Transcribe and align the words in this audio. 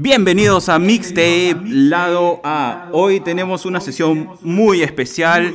Bienvenidos 0.00 0.68
a 0.68 0.78
Mixtape 0.78 1.56
Lado 1.64 2.40
A. 2.44 2.86
Hoy 2.92 3.18
tenemos 3.18 3.66
una 3.66 3.80
sesión 3.80 4.30
muy 4.42 4.80
especial. 4.80 5.52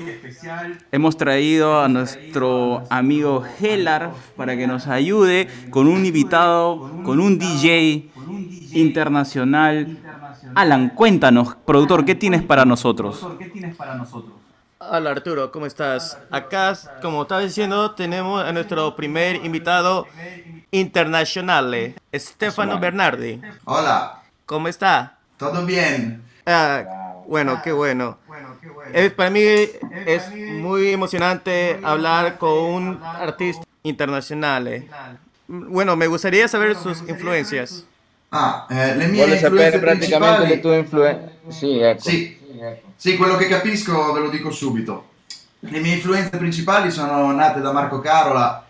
Hemos 0.91 1.15
traído 1.15 1.79
a 1.79 1.87
nuestro 1.87 2.83
amigo 2.89 3.45
Helar 3.61 4.11
para 4.35 4.57
que 4.57 4.67
nos 4.67 4.87
ayude 4.87 5.47
con 5.69 5.87
un 5.87 6.05
invitado, 6.05 6.91
con 7.05 7.21
un 7.21 7.39
DJ 7.39 8.09
internacional. 8.73 9.97
Alan, 10.55 10.89
cuéntanos, 10.89 11.55
productor, 11.65 12.03
¿qué 12.03 12.13
tienes 12.15 12.43
para 12.43 12.65
nosotros? 12.65 13.25
Hola 14.77 15.11
Arturo, 15.11 15.53
¿cómo 15.53 15.67
estás? 15.67 16.19
Acá, 16.29 16.77
como 17.01 17.21
estaba 17.21 17.39
diciendo, 17.39 17.91
tenemos 17.91 18.43
a 18.43 18.51
nuestro 18.51 18.93
primer 18.97 19.37
invitado 19.45 20.05
internacional, 20.69 21.95
Stefano 22.13 22.77
Bernardi. 22.77 23.39
Hola. 23.63 24.19
¿Cómo 24.53 24.67
está? 24.67 25.17
Todo 25.37 25.65
bien. 25.65 26.21
Ah, 26.45 26.83
bueno, 27.25 27.59
qué 27.63 27.71
bueno. 27.71 28.19
para 29.15 29.31
mí 29.31 29.41
es 29.41 30.29
muy 30.31 30.89
emocionante 30.89 31.79
hablar 31.81 32.37
con 32.37 32.51
un 32.51 32.99
artista 33.03 33.63
internacional. 33.81 34.85
Bueno, 35.47 35.95
me 35.95 36.05
gustaría 36.05 36.47
saber 36.47 36.75
sus 36.75 37.01
influencias. 37.09 37.83
Ah, 38.29 38.67
eh, 38.69 38.93
le 38.95 39.07
mie 39.07 39.25
influenze 39.25 39.79
praticamente 39.79 40.47
le 40.47 40.57
tue 40.59 40.77
influenze. 40.77 41.31
Sì, 41.49 41.79
ecco. 41.79 42.01
Sì. 42.03 42.37
sì, 42.95 43.17
quello 43.17 43.37
che 43.37 43.47
capisco 43.47 44.13
ve 44.13 44.19
lo 44.19 44.29
dico 44.29 44.51
subito. 44.51 45.13
Le 45.61 45.79
mie 45.79 45.95
influenze 45.95 46.37
principali 46.37 46.91
sono 46.91 47.31
nate 47.31 47.59
da 47.59 47.71
Marco 47.71 48.01
Carola 48.01 48.63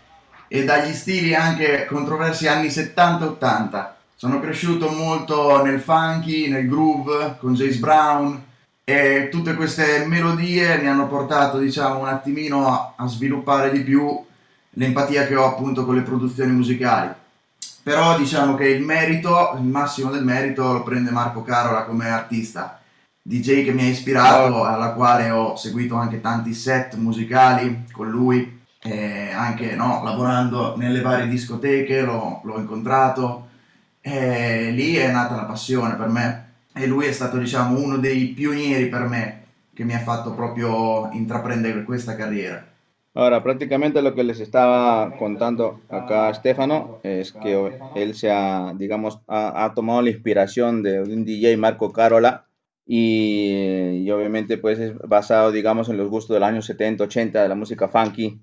e 0.48 0.64
dagli 0.64 0.94
stili 0.94 1.34
anche 1.34 1.84
controversi 1.84 2.48
anni 2.48 2.68
70-80 2.68 3.93
sono 4.24 4.40
cresciuto 4.40 4.88
molto 4.88 5.62
nel 5.62 5.80
funky, 5.80 6.48
nel 6.48 6.66
groove 6.66 7.36
con 7.38 7.52
Jace 7.52 7.78
Brown 7.78 8.42
e 8.82 9.28
tutte 9.30 9.52
queste 9.52 10.06
melodie 10.06 10.78
mi 10.78 10.88
hanno 10.88 11.08
portato 11.08 11.58
diciamo 11.58 11.98
un 11.98 12.08
attimino 12.08 12.66
a, 12.66 12.94
a 12.96 13.06
sviluppare 13.06 13.70
di 13.70 13.82
più 13.82 14.18
l'empatia 14.70 15.26
che 15.26 15.36
ho 15.36 15.44
appunto 15.44 15.84
con 15.84 15.94
le 15.94 16.00
produzioni 16.00 16.52
musicali. 16.52 17.12
Però 17.82 18.16
diciamo 18.16 18.54
che 18.54 18.66
il 18.66 18.82
merito, 18.82 19.58
il 19.58 19.66
massimo 19.66 20.10
del 20.10 20.24
merito 20.24 20.72
lo 20.72 20.82
prende 20.84 21.10
Marco 21.10 21.42
Carola 21.42 21.84
come 21.84 22.08
artista, 22.08 22.80
DJ 23.20 23.62
che 23.62 23.72
mi 23.72 23.82
ha 23.82 23.88
ispirato, 23.90 24.64
alla 24.64 24.92
quale 24.92 25.28
ho 25.28 25.54
seguito 25.56 25.96
anche 25.96 26.22
tanti 26.22 26.54
set 26.54 26.94
musicali 26.94 27.84
con 27.92 28.08
lui, 28.08 28.62
anche 29.36 29.76
no, 29.76 30.00
lavorando 30.02 30.76
nelle 30.78 31.02
varie 31.02 31.28
discoteche, 31.28 32.00
l'ho, 32.00 32.40
l'ho 32.42 32.58
incontrato, 32.58 33.48
e 34.06 34.70
lì 34.70 34.96
è 34.96 35.10
nata 35.10 35.34
la 35.34 35.44
passione 35.44 35.94
per 35.94 36.08
me 36.08 36.44
e 36.74 36.86
lui 36.86 37.06
è 37.06 37.12
stato 37.12 37.38
diciamo 37.38 37.78
uno 37.80 37.96
dei 37.96 38.26
pionieri 38.28 38.90
per 38.90 39.08
me 39.08 39.44
que 39.74 39.86
me 39.86 39.94
ha 39.94 40.00
fatto 40.00 40.34
proprio 40.34 41.08
intraprendere 41.12 41.84
questa 41.84 42.14
carriera. 42.14 42.66
Ahora, 43.14 43.42
prácticamente 43.42 44.02
lo 44.02 44.14
que 44.14 44.22
les 44.22 44.40
estaba 44.40 45.16
contando 45.16 45.80
acá 45.88 46.34
Stefano 46.34 47.00
es 47.02 47.32
que 47.32 47.78
él 47.94 48.14
se 48.14 48.30
ha, 48.30 48.74
digamos, 48.76 49.20
ha, 49.26 49.72
tomado 49.74 50.02
la 50.02 50.10
inspiración 50.10 50.82
de 50.82 51.00
un 51.00 51.24
DJ 51.24 51.56
Marco 51.56 51.90
Carola 51.90 52.46
y, 52.84 54.02
y, 54.04 54.10
obviamente 54.10 54.58
pues 54.58 54.78
es 54.80 54.98
basado, 54.98 55.50
digamos, 55.50 55.88
en 55.88 55.96
los 55.96 56.10
gustos 56.10 56.34
de 56.34 56.40
los 56.40 56.48
años 56.48 56.66
70, 56.66 57.04
80 57.04 57.42
de 57.42 57.48
la 57.48 57.54
música 57.54 57.88
funky, 57.88 58.38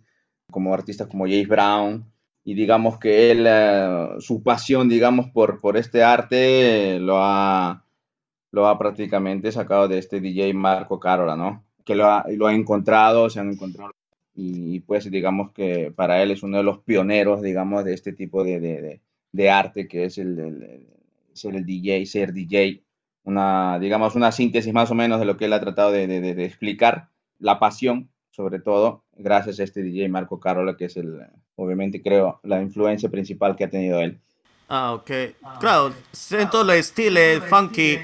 como 0.50 0.73
artistas 0.73 1.08
como 1.08 1.25
James 1.25 1.47
Brown, 1.47 2.10
y 2.44 2.56
digamos 2.56 2.97
que 2.97 3.31
él, 3.31 3.46
eh, 3.47 4.07
su 4.19 4.41
pasión, 4.44 4.90
digamos, 4.90 5.29
por, 5.29 5.59
por 5.59 5.78
este 5.78 6.03
arte 6.03 7.00
lo 7.00 7.18
ha, 7.19 7.85
lo 8.52 8.68
ha 8.68 8.78
prácticamente 8.78 9.52
sacado 9.52 9.88
de 9.88 10.00
este 10.00 10.19
DJ 10.19 10.53
Marco 10.53 11.00
Carola, 11.00 11.35
¿no? 11.35 11.63
Que 11.85 11.96
lo 11.96 12.06
ha, 12.07 12.25
lo 12.29 12.47
ha 12.47 12.53
encontrado, 12.53 13.29
se 13.29 13.40
han 13.40 13.52
encontrado 13.52 13.91
y 14.34 14.79
pues 14.81 15.09
digamos 15.12 15.52
que 15.52 15.91
para 15.91 16.24
él 16.24 16.31
es 16.31 16.41
uno 16.41 16.57
de 16.57 16.63
los 16.63 16.79
pioneros, 16.79 17.41
digamos, 17.41 17.84
de 17.84 17.94
este 17.94 18.13
tipo 18.13 18.44
de, 18.44 18.59
de, 18.59 19.02
de 19.31 19.50
arte 19.50 19.88
que 19.88 20.06
es 20.06 20.18
el, 20.18 20.40
el, 20.40 20.88
ser 21.34 21.56
el 21.56 21.66
DJ, 21.66 22.06
ser 22.06 22.34
DJ, 22.34 22.81
una, 23.23 23.78
digamos, 23.79 24.16
una 24.16 24.31
síntesis 24.31 24.73
más 24.73 24.90
o 24.90 24.96
menos 24.96 25.19
de 25.19 25.25
lo 25.25 25.38
que 25.38 25.46
él 25.46 25.53
ha 25.53 25.59
tratado 25.59 25.91
de, 25.91 26.08
de 26.08 26.46
explicar, 26.46 27.09
la 27.40 27.59
pasión 27.59 28.09
sobre 28.31 28.59
todo 28.59 29.03
gracias 29.22 29.59
a 29.59 29.64
este 29.64 29.82
DJ 29.82 30.09
Marco 30.09 30.40
Carola, 30.40 30.76
que 30.76 30.86
es 30.86 30.98
el, 30.98 31.22
obviamente 31.56 32.02
creo, 32.02 32.40
la 32.44 32.62
influencia 32.62 33.09
principal 33.09 33.56
que 33.56 33.64
ha 33.64 33.70
tenido 33.70 34.00
él. 34.00 34.20
Ah, 34.68 34.94
ok. 34.94 35.12
Claro, 35.59 35.94
siento 36.12 36.62
el 36.62 36.70
estilo 36.72 37.20
funky 37.50 38.00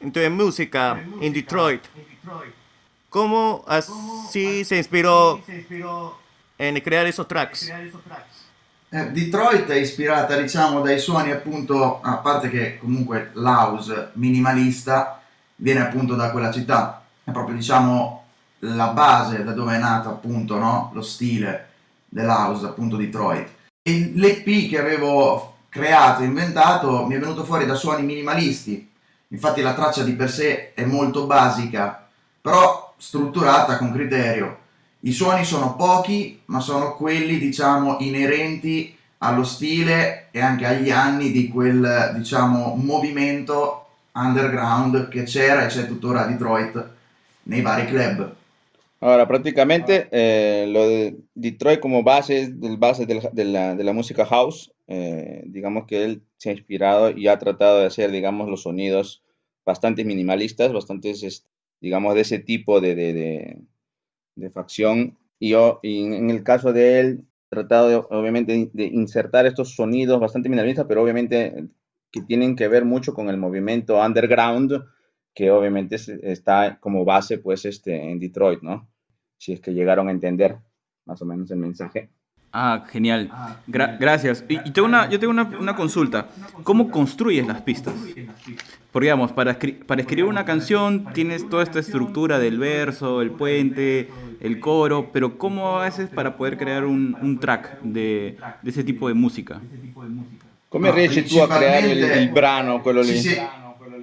en 0.00 0.12
tu 0.12 0.20
música 0.30 1.04
en 1.20 1.32
Detroit. 1.32 1.82
¿Cómo 3.08 3.64
así 3.66 4.64
se 4.64 4.76
inspiró 4.76 5.40
en 6.58 6.80
creare 6.80 7.10
esos 7.10 7.28
tracks? 7.28 7.70
Eh, 8.88 9.10
Detroit 9.10 9.68
è 9.68 9.76
ispirata 9.76 10.36
diciamo 10.36 10.80
dai 10.80 10.98
suoni 10.98 11.32
appunto, 11.32 12.00
a 12.00 12.18
parte 12.18 12.48
che 12.48 12.78
comunque 12.78 13.30
l'house 13.34 14.10
minimalista 14.14 15.20
viene 15.56 15.80
appunto 15.80 16.14
da 16.14 16.30
quella 16.30 16.52
città, 16.52 17.02
è 17.24 17.32
proprio 17.32 17.56
diciamo 17.56 18.25
la 18.74 18.88
base 18.88 19.44
da 19.44 19.52
dove 19.52 19.74
è 19.74 19.78
nato 19.78 20.08
appunto 20.08 20.58
no? 20.58 20.90
lo 20.94 21.02
stile 21.02 21.68
dell'house 22.08 22.66
appunto 22.66 22.96
Detroit. 22.96 23.48
E 23.82 24.12
l'EP 24.14 24.68
che 24.68 24.80
avevo 24.80 25.54
creato, 25.68 26.22
inventato 26.22 27.06
mi 27.06 27.14
è 27.14 27.18
venuto 27.18 27.44
fuori 27.44 27.66
da 27.66 27.74
suoni 27.74 28.04
minimalisti. 28.04 28.90
Infatti 29.28 29.60
la 29.60 29.74
traccia 29.74 30.02
di 30.02 30.12
per 30.12 30.30
sé 30.30 30.72
è 30.74 30.84
molto 30.84 31.26
basica 31.26 32.06
però 32.40 32.94
strutturata 32.96 33.76
con 33.76 33.92
criterio. 33.92 34.58
I 35.00 35.12
suoni 35.12 35.44
sono 35.44 35.74
pochi 35.74 36.42
ma 36.46 36.60
sono 36.60 36.94
quelli 36.94 37.38
diciamo 37.38 37.96
inerenti 38.00 38.96
allo 39.18 39.42
stile 39.42 40.28
e 40.30 40.40
anche 40.40 40.64
agli 40.64 40.90
anni 40.90 41.32
di 41.32 41.48
quel 41.48 42.12
diciamo 42.14 42.74
movimento 42.76 43.88
underground 44.12 45.08
che 45.08 45.24
c'era 45.24 45.64
e 45.64 45.66
c'è 45.66 45.88
tuttora 45.88 46.22
a 46.22 46.26
Detroit 46.26 46.88
nei 47.44 47.62
vari 47.62 47.86
club 47.86 48.35
Ahora, 49.06 49.28
prácticamente 49.28 50.08
eh, 50.10 50.66
lo 50.66 50.88
de 50.88 51.16
Detroit 51.36 51.78
como 51.78 52.02
base, 52.02 52.48
del 52.52 52.76
base 52.76 53.06
de 53.06 53.14
la, 53.14 53.30
de 53.32 53.44
la, 53.44 53.76
de 53.76 53.84
la 53.84 53.92
música 53.92 54.26
house, 54.26 54.74
eh, 54.88 55.44
digamos 55.46 55.86
que 55.86 56.02
él 56.04 56.22
se 56.38 56.50
ha 56.50 56.52
inspirado 56.54 57.12
y 57.12 57.28
ha 57.28 57.38
tratado 57.38 57.78
de 57.78 57.86
hacer, 57.86 58.10
digamos, 58.10 58.48
los 58.48 58.62
sonidos 58.64 59.22
bastante 59.64 60.04
minimalistas, 60.04 60.72
bastante, 60.72 61.14
digamos, 61.80 62.16
de 62.16 62.20
ese 62.22 62.40
tipo 62.40 62.80
de, 62.80 62.96
de, 62.96 63.58
de, 64.34 64.50
facción. 64.50 65.16
Y, 65.38 65.50
yo, 65.50 65.78
y 65.84 66.02
en 66.02 66.28
el 66.28 66.42
caso 66.42 66.72
de 66.72 66.98
él, 66.98 67.24
tratado 67.48 67.88
de, 67.88 67.94
obviamente 68.10 68.70
de 68.72 68.86
insertar 68.86 69.46
estos 69.46 69.76
sonidos 69.76 70.18
bastante 70.18 70.48
minimalistas, 70.48 70.86
pero 70.88 71.04
obviamente 71.04 71.68
que 72.10 72.22
tienen 72.22 72.56
que 72.56 72.66
ver 72.66 72.84
mucho 72.84 73.14
con 73.14 73.28
el 73.28 73.36
movimiento 73.36 74.04
underground, 74.04 74.82
que 75.32 75.52
obviamente 75.52 75.94
está 76.24 76.80
como 76.80 77.04
base 77.04 77.38
pues 77.38 77.64
este, 77.66 78.10
en 78.10 78.18
Detroit, 78.18 78.62
¿no? 78.62 78.88
Si 79.38 79.52
es 79.52 79.60
que 79.60 79.72
llegaron 79.72 80.08
a 80.08 80.10
entender 80.10 80.56
más 81.04 81.22
o 81.22 81.24
menos 81.24 81.50
el 81.50 81.58
mensaje. 81.58 82.10
Ah, 82.52 82.84
genial. 82.90 83.30
gracias. 83.66 84.44
Y, 84.48 84.58
tengo 84.70 84.88
una, 84.88 85.10
yo 85.10 85.20
tengo 85.20 85.30
una, 85.30 85.42
una, 85.60 85.76
consulta. 85.76 86.28
¿Cómo 86.62 86.90
construyes 86.90 87.46
las 87.46 87.60
pistas? 87.60 87.94
Porque, 88.92 89.06
digamos, 89.06 89.32
para, 89.32 89.58
para 89.86 90.00
escribir 90.00 90.24
una 90.24 90.46
canción 90.46 91.12
tienes 91.12 91.46
toda 91.50 91.62
esta 91.62 91.80
estructura 91.80 92.38
del 92.38 92.58
verso, 92.58 93.20
el 93.20 93.32
puente, 93.32 94.08
el 94.40 94.58
coro, 94.58 95.10
pero 95.12 95.36
¿cómo 95.36 95.80
haces 95.80 96.08
para 96.08 96.38
poder 96.38 96.56
crear 96.56 96.86
un, 96.86 97.14
un 97.20 97.38
track 97.38 97.82
de, 97.82 98.38
de, 98.62 98.70
ese 98.70 98.84
tipo 98.84 99.08
de 99.08 99.14
música? 99.14 99.60
¿Cómo 100.70 100.90
riesci 100.92 101.22
tú 101.22 101.42
a 101.42 101.48
crear 101.58 101.84
el, 101.84 102.02
el 102.02 102.28
brano, 102.30 102.82
quello 102.82 103.02
lì? 103.02 103.18
Sì, 103.18 103.30
sì. 103.30 103.40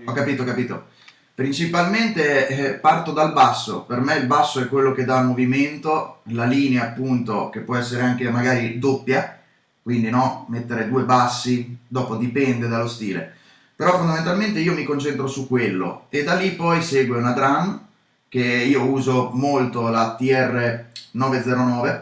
Ho 0.05 0.13
capito, 0.13 0.43
ho 0.43 0.45
capito. 0.45 0.85
Principalmente 1.35 2.47
eh, 2.47 2.73
parto 2.73 3.11
dal 3.11 3.33
basso, 3.33 3.81
per 3.81 3.99
me 4.01 4.17
il 4.17 4.27
basso 4.27 4.59
è 4.59 4.67
quello 4.67 4.91
che 4.91 5.03
dà 5.03 5.23
movimento, 5.23 6.19
la 6.25 6.45
linea 6.45 6.83
appunto 6.83 7.49
che 7.49 7.61
può 7.61 7.75
essere 7.75 8.03
anche 8.03 8.29
magari 8.29 8.77
doppia, 8.77 9.39
quindi 9.81 10.11
no, 10.11 10.45
mettere 10.49 10.87
due 10.87 11.01
bassi, 11.05 11.75
dopo 11.87 12.17
dipende 12.17 12.67
dallo 12.67 12.87
stile, 12.87 13.33
però 13.75 13.97
fondamentalmente 13.97 14.59
io 14.59 14.75
mi 14.75 14.83
concentro 14.83 15.25
su 15.25 15.47
quello 15.47 16.05
e 16.09 16.23
da 16.23 16.35
lì 16.35 16.51
poi 16.51 16.83
segue 16.83 17.17
una 17.17 17.31
drum 17.31 17.83
che 18.29 18.43
io 18.43 18.83
uso 18.83 19.31
molto 19.33 19.87
la 19.87 20.15
TR909, 20.19 22.01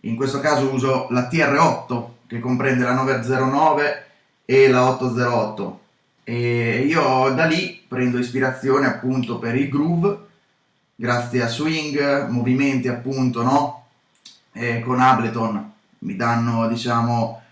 in 0.00 0.14
questo 0.14 0.40
caso 0.40 0.70
uso 0.70 1.06
la 1.08 1.26
TR8 1.26 2.04
che 2.26 2.38
comprende 2.38 2.84
la 2.84 2.92
909 2.92 4.04
e 4.44 4.68
la 4.68 4.90
808 4.90 5.80
e 6.24 6.84
io 6.86 7.32
da 7.34 7.46
lì 7.46 7.77
prendo 7.88 8.18
ispirazione 8.18 8.86
appunto 8.86 9.38
per 9.38 9.56
il 9.56 9.68
groove, 9.68 10.18
grazie 10.94 11.42
a 11.42 11.48
swing, 11.48 12.28
movimenti 12.28 12.88
appunto, 12.88 13.42
no? 13.42 13.86
E 14.52 14.80
con 14.80 15.00
Ableton 15.00 15.72
mi 16.00 16.16
danno, 16.16 16.68
diciamo, 16.68 17.42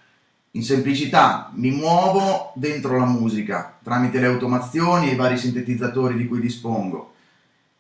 in 0.53 0.63
semplicità 0.63 1.51
mi 1.55 1.71
muovo 1.71 2.53
dentro 2.55 2.99
la 2.99 3.05
musica 3.05 3.77
tramite 3.83 4.21
le 4.21 4.27
automazioni 4.27 5.09
e 5.09 5.13
i 5.13 5.17
vari 5.17 5.37
sintetizzatori 5.37 6.17
di 6.17 6.27
cui 6.27 6.41
dispongo. 6.41 7.15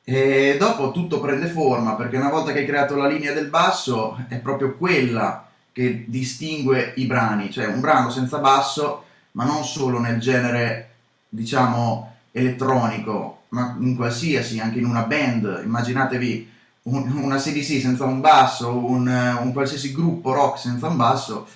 E 0.05 0.57
dopo 0.59 0.93
tutto 0.93 1.21
prende 1.21 1.49
forma 1.49 1.95
perché 1.95 2.17
una 2.17 2.31
volta 2.31 2.53
che 2.53 2.61
hai 2.61 2.67
creato 2.67 2.95
la 2.95 3.09
linea 3.09 3.33
del 3.33 3.49
basso 3.49 4.25
è 4.29 4.37
proprio 4.37 4.77
quella 4.77 5.49
che 5.73 6.05
distingue 6.07 6.93
i 6.97 7.07
brani, 7.07 7.51
cioè 7.51 7.67
un 7.67 7.81
brano 7.81 8.09
senza 8.11 8.39
basso, 8.39 9.05
ma 9.33 9.45
non 9.45 9.65
solo 9.65 9.99
nel 9.99 10.21
genere 10.21 10.91
diciamo 11.29 12.16
elettronico, 12.37 13.45
ma 13.49 13.77
in 13.81 13.97
qualsiasi, 13.97 14.61
anche 14.61 14.79
in 14.79 14.85
una 14.85 15.05
band, 15.05 15.63
immaginatevi 15.65 16.51
un, 16.83 17.11
una 17.23 17.37
CDC 17.39 17.81
senza 17.81 18.05
un 18.05 18.21
basso, 18.21 18.77
un, 18.77 19.07
un 19.07 19.53
qualsiasi 19.55 19.93
gruppo 19.93 20.35
rock 20.35 20.59
senza 20.59 20.89
un 20.89 20.97
basso, 20.97 21.49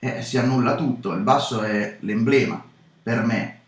eh, 0.00 0.22
si 0.22 0.36
annulla 0.36 0.74
tutto, 0.74 1.12
il 1.12 1.20
basso 1.20 1.62
è 1.62 1.98
l'emblema 2.00 2.60
per 3.00 3.22
me, 3.22 3.58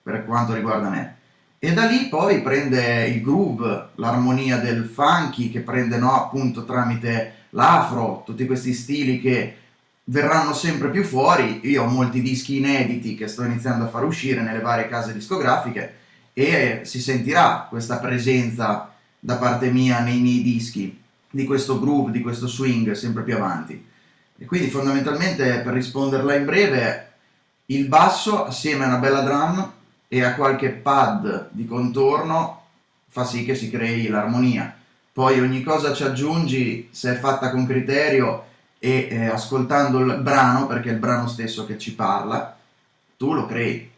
per 0.00 0.24
quanto 0.24 0.54
riguarda 0.54 0.88
me. 0.88 1.16
E 1.58 1.72
da 1.72 1.86
lì 1.86 2.08
poi 2.08 2.40
prende 2.40 3.06
il 3.06 3.20
groove, 3.20 3.88
l'armonia 3.96 4.58
del 4.58 4.84
funky 4.84 5.50
che 5.50 5.60
prende 5.60 5.98
no, 5.98 6.14
appunto 6.14 6.64
tramite 6.64 7.46
l'afro, 7.50 8.22
tutti 8.24 8.46
questi 8.46 8.72
stili 8.74 9.20
che 9.20 9.56
verranno 10.04 10.54
sempre 10.54 10.88
più 10.90 11.02
fuori. 11.02 11.60
Io 11.64 11.82
ho 11.82 11.86
molti 11.86 12.22
dischi 12.22 12.58
inediti 12.58 13.16
che 13.16 13.26
sto 13.26 13.42
iniziando 13.42 13.84
a 13.84 13.88
far 13.88 14.04
uscire 14.04 14.40
nelle 14.40 14.60
varie 14.60 14.88
case 14.88 15.12
discografiche 15.12 16.00
e 16.32 16.82
si 16.84 17.00
sentirà 17.00 17.66
questa 17.68 17.98
presenza 17.98 18.92
da 19.18 19.36
parte 19.36 19.70
mia 19.70 20.00
nei 20.00 20.20
miei 20.20 20.42
dischi 20.42 21.00
di 21.30 21.44
questo 21.44 21.80
groove, 21.80 22.12
di 22.12 22.20
questo 22.20 22.46
swing 22.46 22.92
sempre 22.92 23.22
più 23.22 23.36
avanti. 23.36 23.90
E 24.36 24.44
quindi 24.44 24.68
fondamentalmente 24.68 25.60
per 25.60 25.72
risponderla 25.72 26.34
in 26.34 26.44
breve, 26.44 27.12
il 27.66 27.86
basso 27.86 28.44
assieme 28.44 28.84
a 28.84 28.88
una 28.88 28.98
bella 28.98 29.20
drum 29.20 29.72
e 30.08 30.22
a 30.22 30.34
qualche 30.34 30.70
pad 30.70 31.48
di 31.52 31.66
contorno 31.66 32.60
fa 33.08 33.24
sì 33.24 33.44
che 33.44 33.54
si 33.54 33.70
crei 33.70 34.08
l'armonia. 34.08 34.74
Poi 35.12 35.38
ogni 35.40 35.62
cosa 35.62 35.92
ci 35.92 36.02
aggiungi 36.02 36.88
se 36.90 37.12
è 37.12 37.18
fatta 37.18 37.50
con 37.50 37.66
criterio 37.66 38.46
e 38.78 39.08
eh, 39.10 39.26
ascoltando 39.26 40.00
il 40.00 40.18
brano, 40.22 40.66
perché 40.66 40.88
è 40.88 40.92
il 40.92 40.98
brano 40.98 41.28
stesso 41.28 41.66
che 41.66 41.78
ci 41.78 41.94
parla, 41.94 42.56
tu 43.16 43.32
lo 43.34 43.46
crei, 43.46 43.90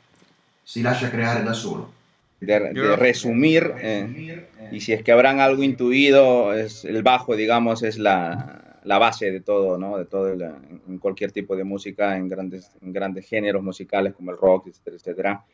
si 0.62 0.82
lascia 0.82 1.08
creare 1.08 1.42
da 1.42 1.52
solo. 1.52 1.92
De, 2.40 2.60
de 2.60 2.96
resumir, 2.96 3.72
eh, 3.81 4.46
y 4.70 4.81
si 4.81 4.92
es 4.92 5.02
que 5.02 5.12
habrán 5.12 5.40
algo 5.40 5.62
intuido, 5.62 6.52
es 6.52 6.84
el 6.84 7.02
bajo, 7.02 7.36
digamos, 7.36 7.82
es 7.82 7.96
la, 7.96 8.81
la 8.84 8.98
base 8.98 9.31
de 9.32 9.40
todo, 9.40 9.78
¿no? 9.78 9.96
De 9.96 10.04
todo, 10.04 10.28
el, 10.28 10.42
en 10.42 10.98
cualquier 10.98 11.32
tipo 11.32 11.56
de 11.56 11.64
música, 11.64 12.16
en 12.16 12.28
grandes, 12.28 12.70
en 12.82 12.92
grandes 12.92 13.26
géneros 13.26 13.62
musicales 13.62 14.14
como 14.14 14.31
el 14.31 14.36
rock, 14.36 14.69
etcétera, 14.69 14.96
etcétera. 14.96 15.44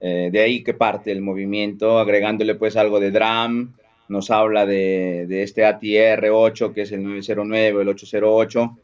Eh, 0.00 0.30
de 0.32 0.40
ahí 0.40 0.64
que 0.64 0.74
parte 0.74 1.12
el 1.12 1.22
movimiento, 1.22 1.98
agregándole 2.00 2.56
pues 2.56 2.76
algo 2.76 2.98
de 2.98 3.12
drum, 3.12 3.72
nos 4.08 4.30
habla 4.30 4.66
de, 4.66 5.26
de 5.28 5.44
este 5.44 5.64
ATR 5.64 6.28
8, 6.32 6.72
que 6.72 6.82
es 6.82 6.92
el 6.92 7.04
909, 7.04 7.82
el 7.82 7.88
808, 7.88 8.78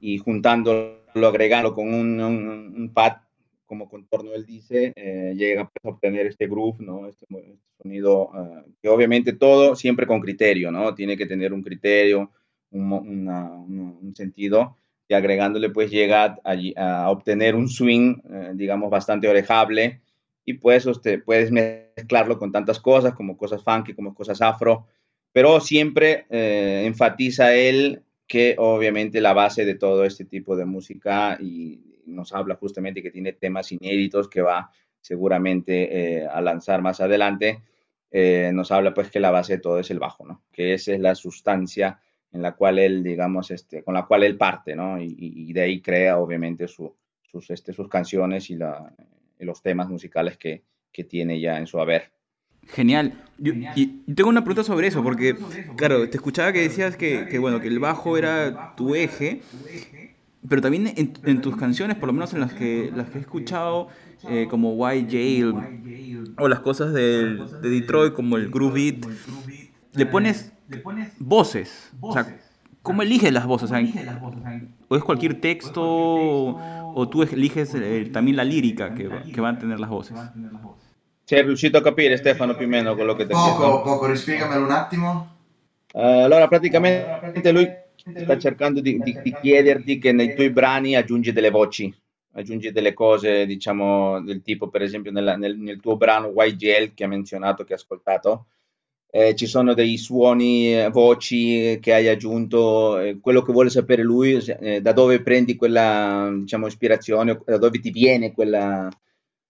y 0.00 0.18
juntándolo, 0.18 0.98
agregando 1.14 1.72
con 1.72 1.94
un, 1.94 2.20
un, 2.20 2.74
un 2.76 2.90
pad 2.92 3.18
como 3.66 3.88
contorno 3.88 4.32
él 4.34 4.46
dice, 4.46 4.92
eh, 4.96 5.34
llega 5.36 5.68
pues, 5.68 5.84
a 5.84 5.96
obtener 5.96 6.26
este 6.26 6.46
groove, 6.46 6.80
¿no? 6.80 7.06
Este, 7.06 7.26
este 7.30 7.82
sonido, 7.82 8.30
uh, 8.30 8.72
que 8.80 8.88
obviamente 8.88 9.32
todo 9.32 9.76
siempre 9.76 10.06
con 10.06 10.20
criterio, 10.20 10.70
¿no? 10.70 10.94
Tiene 10.94 11.16
que 11.16 11.26
tener 11.26 11.52
un 11.52 11.62
criterio, 11.62 12.30
un, 12.70 12.92
una, 12.92 13.50
un 13.50 14.14
sentido 14.16 14.76
y 15.08 15.14
agregándole 15.14 15.70
pues 15.70 15.90
llega 15.90 16.38
a, 16.44 16.56
a 16.76 17.10
obtener 17.10 17.54
un 17.54 17.68
swing, 17.68 18.16
eh, 18.30 18.50
digamos, 18.54 18.90
bastante 18.90 19.28
orejable 19.28 20.00
y 20.44 20.54
pues 20.54 20.86
usted, 20.86 21.22
puedes 21.24 21.50
mezclarlo 21.50 22.38
con 22.38 22.52
tantas 22.52 22.80
cosas, 22.80 23.14
como 23.14 23.36
cosas 23.36 23.62
funky, 23.62 23.94
como 23.94 24.14
cosas 24.14 24.40
afro, 24.40 24.86
pero 25.32 25.60
siempre 25.60 26.26
eh, 26.30 26.84
enfatiza 26.86 27.54
él 27.54 28.02
que 28.26 28.56
obviamente 28.58 29.20
la 29.20 29.32
base 29.32 29.64
de 29.64 29.74
todo 29.74 30.04
este 30.04 30.24
tipo 30.24 30.56
de 30.56 30.64
música 30.64 31.36
y 31.40 31.80
nos 32.06 32.32
habla 32.32 32.56
justamente 32.56 33.02
que 33.02 33.10
tiene 33.10 33.32
temas 33.32 33.72
inéditos 33.72 34.28
que 34.28 34.42
va 34.42 34.70
seguramente 35.00 36.22
eh, 36.22 36.26
a 36.26 36.40
lanzar 36.40 36.82
más 36.82 37.00
adelante, 37.00 37.62
eh, 38.10 38.50
nos 38.52 38.72
habla 38.72 38.94
pues 38.94 39.10
que 39.10 39.20
la 39.20 39.30
base 39.30 39.54
de 39.54 39.58
todo 39.60 39.78
es 39.78 39.90
el 39.90 39.98
bajo, 39.98 40.24
¿no? 40.24 40.42
Que 40.52 40.74
esa 40.74 40.94
es 40.94 41.00
la 41.00 41.14
sustancia 41.14 42.00
en 42.32 42.42
la 42.42 42.52
cual 42.52 42.78
él, 42.78 43.02
digamos, 43.02 43.50
este, 43.50 43.82
con 43.82 43.94
la 43.94 44.06
cual 44.06 44.24
él 44.24 44.36
parte, 44.36 44.74
¿no? 44.74 45.00
Y, 45.00 45.14
y 45.18 45.52
de 45.52 45.60
ahí 45.62 45.80
crea, 45.80 46.18
obviamente, 46.18 46.68
su, 46.68 46.94
sus, 47.22 47.50
este, 47.50 47.72
sus 47.72 47.88
canciones 47.88 48.50
y, 48.50 48.56
la, 48.56 48.92
y, 49.38 49.44
los 49.44 49.62
temas 49.62 49.88
musicales 49.88 50.36
que, 50.36 50.64
que, 50.92 51.04
tiene 51.04 51.40
ya 51.40 51.58
en 51.58 51.66
su 51.66 51.78
haber. 51.78 52.12
Genial. 52.68 53.24
Yo, 53.38 53.52
y 53.74 53.86
tengo 54.14 54.28
una 54.28 54.42
pregunta 54.42 54.64
sobre 54.64 54.88
eso, 54.88 55.02
porque, 55.02 55.36
claro, 55.76 56.08
te 56.08 56.16
escuchaba 56.16 56.52
que 56.52 56.60
decías 56.60 56.96
que, 56.96 57.26
que, 57.28 57.38
bueno, 57.38 57.60
que 57.60 57.68
el 57.68 57.78
bajo 57.78 58.16
era 58.18 58.74
tu 58.76 58.94
eje, 58.94 59.40
pero 60.48 60.62
también 60.62 60.88
en, 60.96 61.12
en, 61.24 61.40
tus 61.40 61.56
canciones, 61.56 61.96
por 61.96 62.06
lo 62.06 62.12
menos 62.12 62.32
en 62.34 62.40
las 62.40 62.52
que, 62.52 62.90
las 62.94 63.10
que 63.10 63.18
he 63.18 63.20
escuchado, 63.20 63.88
eh, 64.28 64.46
como 64.48 64.74
White 64.74 65.10
Jail, 65.10 65.54
o 66.38 66.48
las 66.48 66.60
cosas 66.60 66.92
de, 66.92 67.36
de 67.62 67.68
Detroit, 67.68 68.12
como 68.12 68.36
el 68.36 68.50
Groove 68.50 68.74
Beat, 68.74 69.06
le 69.94 70.06
pones 70.06 70.52
voces. 71.18 71.90
O 72.00 72.12
sea, 72.12 72.38
¿cómo 72.82 73.02
eliges 73.02 73.32
las 73.32 73.46
voces? 73.46 73.70
O, 73.70 73.74
sea, 73.74 74.62
¿O 74.88 74.96
es 74.96 75.04
cualquier 75.04 75.40
texto 75.40 75.82
o 75.84 77.08
tú 77.08 77.22
eliges 77.22 77.74
eh, 77.74 78.10
también 78.12 78.36
la 78.36 78.44
lírica 78.44 78.94
que, 78.94 79.08
que, 79.32 79.40
van 79.40 79.56
a 79.56 79.58
tener 79.58 79.80
las 79.80 79.90
voces? 79.90 80.16
Sei 81.24 81.42
riuscito 81.42 81.78
a 81.78 81.82
capire 81.82 82.16
Stefano 82.16 82.54
più 82.54 82.66
o 82.66 82.68
meno 82.68 82.94
quello 82.94 83.16
che 83.16 83.26
ti 83.26 83.32
Poco, 83.32 83.82
poco, 83.82 84.06
rispiegamelo 84.06 84.64
un 84.64 84.70
attimo. 84.70 85.34
Uh, 85.92 86.22
allora, 86.22 86.46
praticamente 86.46 87.50
lui 87.52 87.68
sta 88.14 88.38
cercando 88.38 88.80
di, 88.80 88.98
di, 88.98 89.18
di, 89.22 89.34
chiederti 89.40 89.98
che 89.98 90.12
nei 90.12 90.34
tuoi 90.34 90.50
brani 90.50 90.94
aggiungi 90.94 91.32
delle 91.32 91.50
voci, 91.50 91.92
aggiungi 92.32 92.70
delle 92.70 92.92
cose, 92.92 93.46
diciamo, 93.46 94.22
del 94.22 94.42
tipo, 94.42 94.68
per 94.68 94.82
esempio, 94.82 95.10
nella, 95.10 95.36
nel, 95.36 95.58
nel, 95.58 95.80
tuo 95.80 95.96
brano 95.96 96.32
YGL 96.34 96.94
che 96.94 97.04
ha 97.04 97.08
menzionato, 97.08 97.64
che 97.64 97.72
ha 97.72 97.76
ascoltato, 97.76 98.46
eh, 99.10 99.34
ci 99.34 99.46
sono 99.46 99.74
dei 99.74 99.96
suoni, 99.96 100.74
eh, 100.74 100.90
voci 100.90 101.78
che 101.80 101.94
hai 101.94 102.08
aggiunto, 102.08 102.98
eh, 102.98 103.18
quello 103.20 103.42
che 103.42 103.52
vuole 103.52 103.70
sapere 103.70 104.02
lui, 104.02 104.36
eh, 104.36 104.80
da 104.80 104.92
dove 104.92 105.22
prendi 105.22 105.56
quella, 105.56 106.30
diciamo, 106.32 106.66
ispirazione, 106.66 107.40
da 107.44 107.58
dove 107.58 107.80
ti 107.80 107.90
viene 107.90 108.32
quella, 108.32 108.88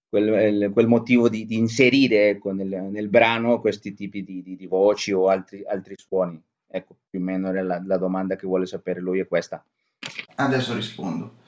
quel, 0.08 0.70
quel, 0.72 0.86
motivo 0.86 1.28
di, 1.28 1.44
di 1.46 1.56
inserire 1.56 2.28
ecco, 2.30 2.52
nel, 2.52 2.68
nel, 2.68 3.08
brano 3.08 3.60
questi 3.60 3.92
tipi 3.92 4.22
di, 4.22 4.42
di, 4.42 4.56
di 4.56 4.66
voci 4.66 5.12
o 5.12 5.28
altri, 5.28 5.62
altri, 5.66 5.94
suoni. 5.96 6.40
Ecco, 6.68 6.96
più 7.08 7.20
o 7.20 7.22
meno 7.22 7.52
la, 7.52 7.82
la 7.84 7.96
domanda 7.96 8.36
che 8.36 8.46
vuole 8.46 8.66
sapere 8.66 9.00
lui 9.00 9.20
è 9.20 9.26
questa. 9.26 9.64
Adesso 10.36 10.74
rispondo. 10.74 11.44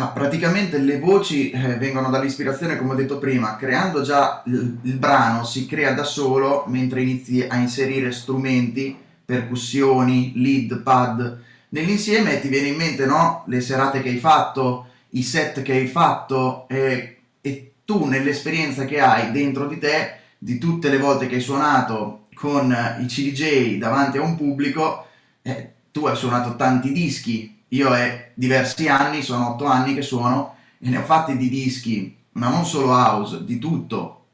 Ah, 0.00 0.10
praticamente 0.10 0.78
le 0.78 1.00
voci 1.00 1.50
eh, 1.50 1.74
vengono 1.76 2.08
dall'ispirazione, 2.08 2.78
come 2.78 2.92
ho 2.92 2.96
detto 2.96 3.18
prima, 3.18 3.56
creando 3.56 4.02
già 4.02 4.44
il, 4.46 4.78
il, 4.82 4.96
brano 4.96 5.42
si 5.42 5.66
crea 5.66 5.92
da 5.92 6.04
solo 6.04 6.62
mentre 6.68 7.02
inizi 7.02 7.42
a 7.42 7.56
inserire 7.56 8.12
strumenti, 8.12 8.96
percussioni, 9.24 10.34
lead, 10.36 10.82
pad. 10.82 11.40
Nell'insieme 11.70 12.40
ti 12.40 12.46
viene 12.46 12.68
in 12.68 12.76
mente 12.76 13.06
no? 13.06 13.42
le 13.48 13.60
serate 13.60 14.00
che 14.00 14.10
hai 14.10 14.18
fatto, 14.18 14.86
i 15.10 15.22
set 15.24 15.62
che 15.62 15.72
hai 15.72 15.88
fatto 15.88 16.68
eh, 16.68 17.16
e 17.40 17.72
tu 17.84 18.04
nell'esperienza 18.04 18.84
che 18.84 19.00
hai 19.00 19.32
dentro 19.32 19.66
di 19.66 19.78
te, 19.78 20.18
di 20.38 20.58
tutte 20.58 20.90
le 20.90 20.98
volte 20.98 21.26
che 21.26 21.34
hai 21.34 21.40
suonato 21.40 22.27
con 22.38 22.70
i 23.00 23.06
CDJ 23.06 23.78
davanti 23.78 24.16
a 24.16 24.22
un 24.22 24.36
pubblico, 24.36 25.06
eh, 25.42 25.72
tu 25.90 26.06
hai 26.06 26.14
suonato 26.14 26.54
tanti 26.54 26.92
dischi, 26.92 27.62
io 27.68 27.92
è 27.92 28.30
diversi 28.34 28.86
anni, 28.86 29.22
sono 29.22 29.50
otto 29.50 29.64
anni 29.64 29.94
che 29.94 30.02
suono 30.02 30.54
e 30.78 30.88
ne 30.88 30.98
ho 30.98 31.02
fatti 31.02 31.36
di 31.36 31.48
dischi, 31.48 32.16
ma 32.32 32.48
non 32.48 32.64
solo 32.64 32.92
house, 32.92 33.44
di 33.44 33.58
tutto. 33.58 34.26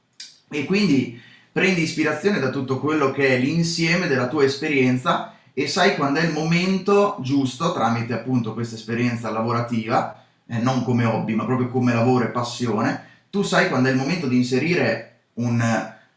E 0.50 0.66
quindi 0.66 1.18
prendi 1.50 1.80
ispirazione 1.80 2.38
da 2.38 2.50
tutto 2.50 2.78
quello 2.78 3.10
che 3.10 3.28
è 3.28 3.38
l'insieme 3.38 4.06
della 4.06 4.28
tua 4.28 4.44
esperienza 4.44 5.36
e 5.54 5.66
sai 5.66 5.96
quando 5.96 6.20
è 6.20 6.24
il 6.24 6.32
momento 6.32 7.16
giusto, 7.22 7.72
tramite 7.72 8.12
appunto 8.12 8.52
questa 8.52 8.74
esperienza 8.74 9.30
lavorativa, 9.30 10.22
eh, 10.46 10.58
non 10.58 10.84
come 10.84 11.06
hobby, 11.06 11.34
ma 11.34 11.46
proprio 11.46 11.68
come 11.68 11.94
lavoro 11.94 12.24
e 12.24 12.28
passione, 12.28 13.06
tu 13.30 13.42
sai 13.42 13.68
quando 13.68 13.88
è 13.88 13.92
il 13.92 13.98
momento 13.98 14.26
di 14.26 14.36
inserire 14.36 15.20
un, 15.34 15.62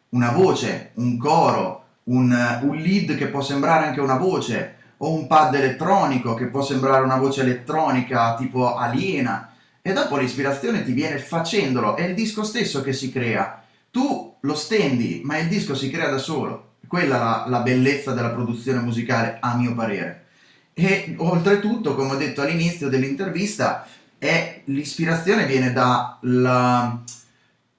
una 0.10 0.32
voce, 0.32 0.92
un 0.96 1.18
coro, 1.18 1.77
un, 2.08 2.60
un 2.62 2.76
lead 2.76 3.16
che 3.16 3.28
può 3.28 3.42
sembrare 3.42 3.88
anche 3.88 4.02
una 4.02 4.18
voce, 4.18 4.76
o 4.98 5.14
un 5.14 5.28
pad 5.28 5.54
elettronico 5.54 6.34
che 6.34 6.48
può 6.48 6.64
sembrare 6.64 7.04
una 7.04 7.18
voce 7.18 7.42
elettronica 7.42 8.36
tipo 8.36 8.76
aliena 8.76 9.52
e 9.82 9.94
dopo 9.94 10.18
l'ispirazione 10.18 10.84
ti 10.84 10.92
viene 10.92 11.18
facendolo, 11.18 11.96
è 11.96 12.04
il 12.04 12.14
disco 12.14 12.44
stesso 12.44 12.82
che 12.82 12.92
si 12.92 13.10
crea. 13.10 13.64
Tu 13.90 14.36
lo 14.42 14.54
stendi, 14.54 15.22
ma 15.24 15.38
il 15.38 15.48
disco 15.48 15.76
si 15.76 15.90
crea 15.90 16.10
da 16.10 16.18
solo. 16.18 16.76
Quella 16.86 17.16
è 17.16 17.20
la, 17.20 17.46
la 17.48 17.60
bellezza 17.60 18.12
della 18.12 18.32
produzione 18.32 18.80
musicale, 18.80 19.38
a 19.40 19.56
mio 19.56 19.74
parere. 19.74 20.26
E 20.74 21.16
oltretutto, 21.18 21.96
come 21.96 22.12
ho 22.12 22.18
detto 22.18 22.42
all'inizio 22.42 22.90
dell'intervista, 22.90 23.88
e 24.20 24.64
l'ispirazione 24.66 25.46
viene 25.46 25.72
dai 25.72 27.00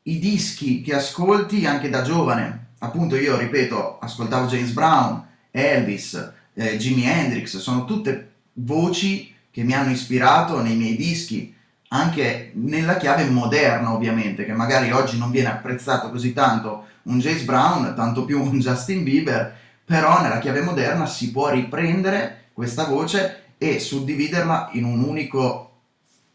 dischi 0.03 0.81
che 0.81 0.95
ascolti 0.95 1.67
anche 1.67 1.91
da 1.91 2.01
giovane. 2.01 2.68
Appunto 2.79 3.17
io, 3.17 3.37
ripeto, 3.37 3.99
ascoltavo 4.01 4.47
James 4.47 4.71
Brown, 4.71 5.25
Elvis, 5.51 6.33
eh, 6.55 6.77
Jimi 6.77 7.05
Hendrix, 7.05 7.57
sono 7.59 7.85
tutte 7.85 8.33
voci 8.55 9.35
che 9.51 9.65
mi 9.65 9.75
hanno 9.75 9.91
ispirato 9.91 10.61
nei 10.63 10.77
miei 10.77 10.97
dischi, 10.97 11.55
anche 11.89 12.53
nella 12.55 12.97
chiave 12.97 13.25
moderna 13.25 13.93
ovviamente, 13.93 14.45
che 14.45 14.53
magari 14.53 14.93
oggi 14.93 15.19
non 15.19 15.31
viene 15.31 15.49
apprezzato 15.49 16.11
così 16.11 16.33
tanto 16.33 16.87
un 17.05 17.19
James 17.19 17.43
Brown, 17.43 17.95
tanto 17.97 18.25
più 18.25 18.41
un 18.41 18.61
Justin 18.61 19.03
Bieber, 19.03 19.57
però 19.85 20.21
nella 20.21 20.39
chiave 20.39 20.61
moderna 20.61 21.07
si 21.07 21.33
può 21.33 21.49
riprendere 21.51 22.51
questa 22.53 22.85
voce 22.85 23.55
e 23.59 23.81
suddividerla 23.81 24.71
in, 24.73 24.85
un 24.85 25.03
unico, 25.03 25.81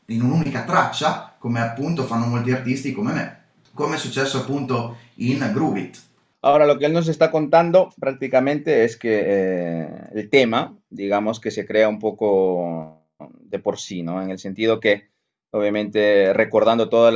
in 0.07 0.23
un'unica 0.23 0.63
traccia, 0.63 1.35
come 1.38 1.62
appunto 1.62 2.03
fanno 2.03 2.25
molti 2.25 2.51
artisti 2.51 2.91
come 2.91 3.13
me, 3.13 3.41
come 3.73 3.95
è 3.95 4.00
successo 4.00 4.39
appunto 4.39 4.97
in 5.15 5.50
Groove 5.53 5.79
It. 5.79 6.01
Ahora, 6.45 6.65
lo 6.67 6.77
que 6.77 6.88
él 6.88 6.93
nos 6.93 7.07
está 7.07 7.31
contando 7.31 7.89
prácticamente 7.97 8.83
es 8.83 8.97
que 8.97 9.21
eh, 9.25 9.88
el 10.13 10.29
tema, 10.29 10.77
digamos 10.89 11.39
que 11.39 11.51
se 11.51 11.65
crea 11.65 11.88
un 11.88 12.00
poco 12.00 13.07
de 13.39 13.59
por 13.59 13.79
sí, 13.79 14.03
¿no? 14.03 14.21
En 14.21 14.29
el 14.29 14.39
sentido 14.39 14.81
que, 14.81 15.07
obviamente, 15.51 16.33
recordando 16.33 16.89
todos 16.89 17.13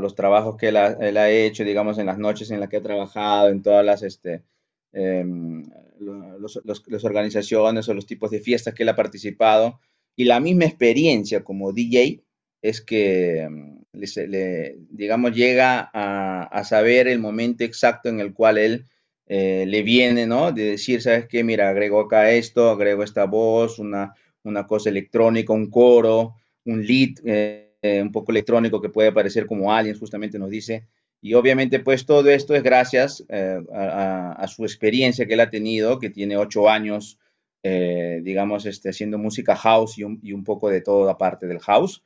los 0.00 0.14
trabajos 0.14 0.56
que 0.56 0.68
él 0.68 0.78
ha, 0.78 1.30
hecho, 1.30 1.62
digamos, 1.62 1.98
en 1.98 2.06
las 2.06 2.16
noches 2.16 2.50
en 2.50 2.58
las 2.58 2.70
que 2.70 2.78
ha 2.78 2.82
trabajado, 2.82 3.50
en 3.50 3.62
todas 3.62 3.84
las, 3.84 4.02
este, 4.02 4.44
em, 4.92 5.62
las 5.98 7.04
organizaciones 7.04 7.86
o 7.86 7.92
los 7.92 8.06
tipos 8.06 8.30
de 8.30 8.40
fiestas 8.40 8.72
que 8.72 8.84
él 8.84 8.88
ha 8.88 8.96
participado, 8.96 9.78
y 10.16 10.24
la 10.24 10.40
misma 10.40 10.64
experiencia 10.64 11.44
como 11.44 11.72
DJ 11.72 12.22
es 12.62 12.80
que 12.80 13.46
le, 13.92 14.76
digamos, 14.90 15.34
llega 15.34 15.90
a, 15.92 16.64
saber 16.64 17.08
el 17.08 17.18
momento 17.18 17.64
exacto 17.64 18.08
en 18.08 18.20
el 18.20 18.32
cual 18.32 18.58
él 18.58 18.86
eh, 19.26 19.64
le 19.66 19.82
viene, 19.82 20.26
¿no? 20.26 20.52
De 20.52 20.72
decir, 20.72 21.02
¿sabes 21.02 21.26
qué? 21.26 21.44
Mira, 21.44 21.68
agrego 21.68 22.00
acá 22.00 22.30
esto, 22.30 22.70
agrego 22.70 23.02
esta 23.02 23.24
voz, 23.26 23.78
una, 23.78 24.14
una 24.42 24.66
cosa 24.66 24.90
electrónica, 24.90 25.52
un 25.52 25.70
coro, 25.70 26.34
un 26.64 26.84
lead 26.84 27.14
eh, 27.24 27.74
eh, 27.82 28.02
un 28.02 28.12
poco 28.12 28.32
electrónico 28.32 28.80
que 28.80 28.88
puede 28.88 29.12
parecer 29.12 29.46
como 29.46 29.72
Aliens, 29.72 29.98
justamente 29.98 30.38
nos 30.38 30.50
dice. 30.50 30.86
Y 31.22 31.34
obviamente, 31.34 31.80
pues 31.80 32.06
todo 32.06 32.30
esto 32.30 32.54
es 32.54 32.62
gracias 32.62 33.22
a, 33.28 34.46
su 34.48 34.64
experiencia 34.64 35.26
que 35.26 35.34
él 35.34 35.40
ha 35.40 35.50
tenido, 35.50 35.98
que 35.98 36.08
tiene 36.08 36.38
ocho 36.38 36.68
años, 36.70 37.18
digamos, 37.62 38.64
este, 38.64 38.88
haciendo 38.88 39.18
música 39.18 39.54
house 39.54 39.98
y 39.98 40.04
un, 40.04 40.18
y 40.22 40.32
un 40.32 40.44
poco 40.44 40.70
de 40.70 40.80
todo 40.80 41.10
aparte 41.10 41.46
del 41.46 41.58
house. 41.58 42.02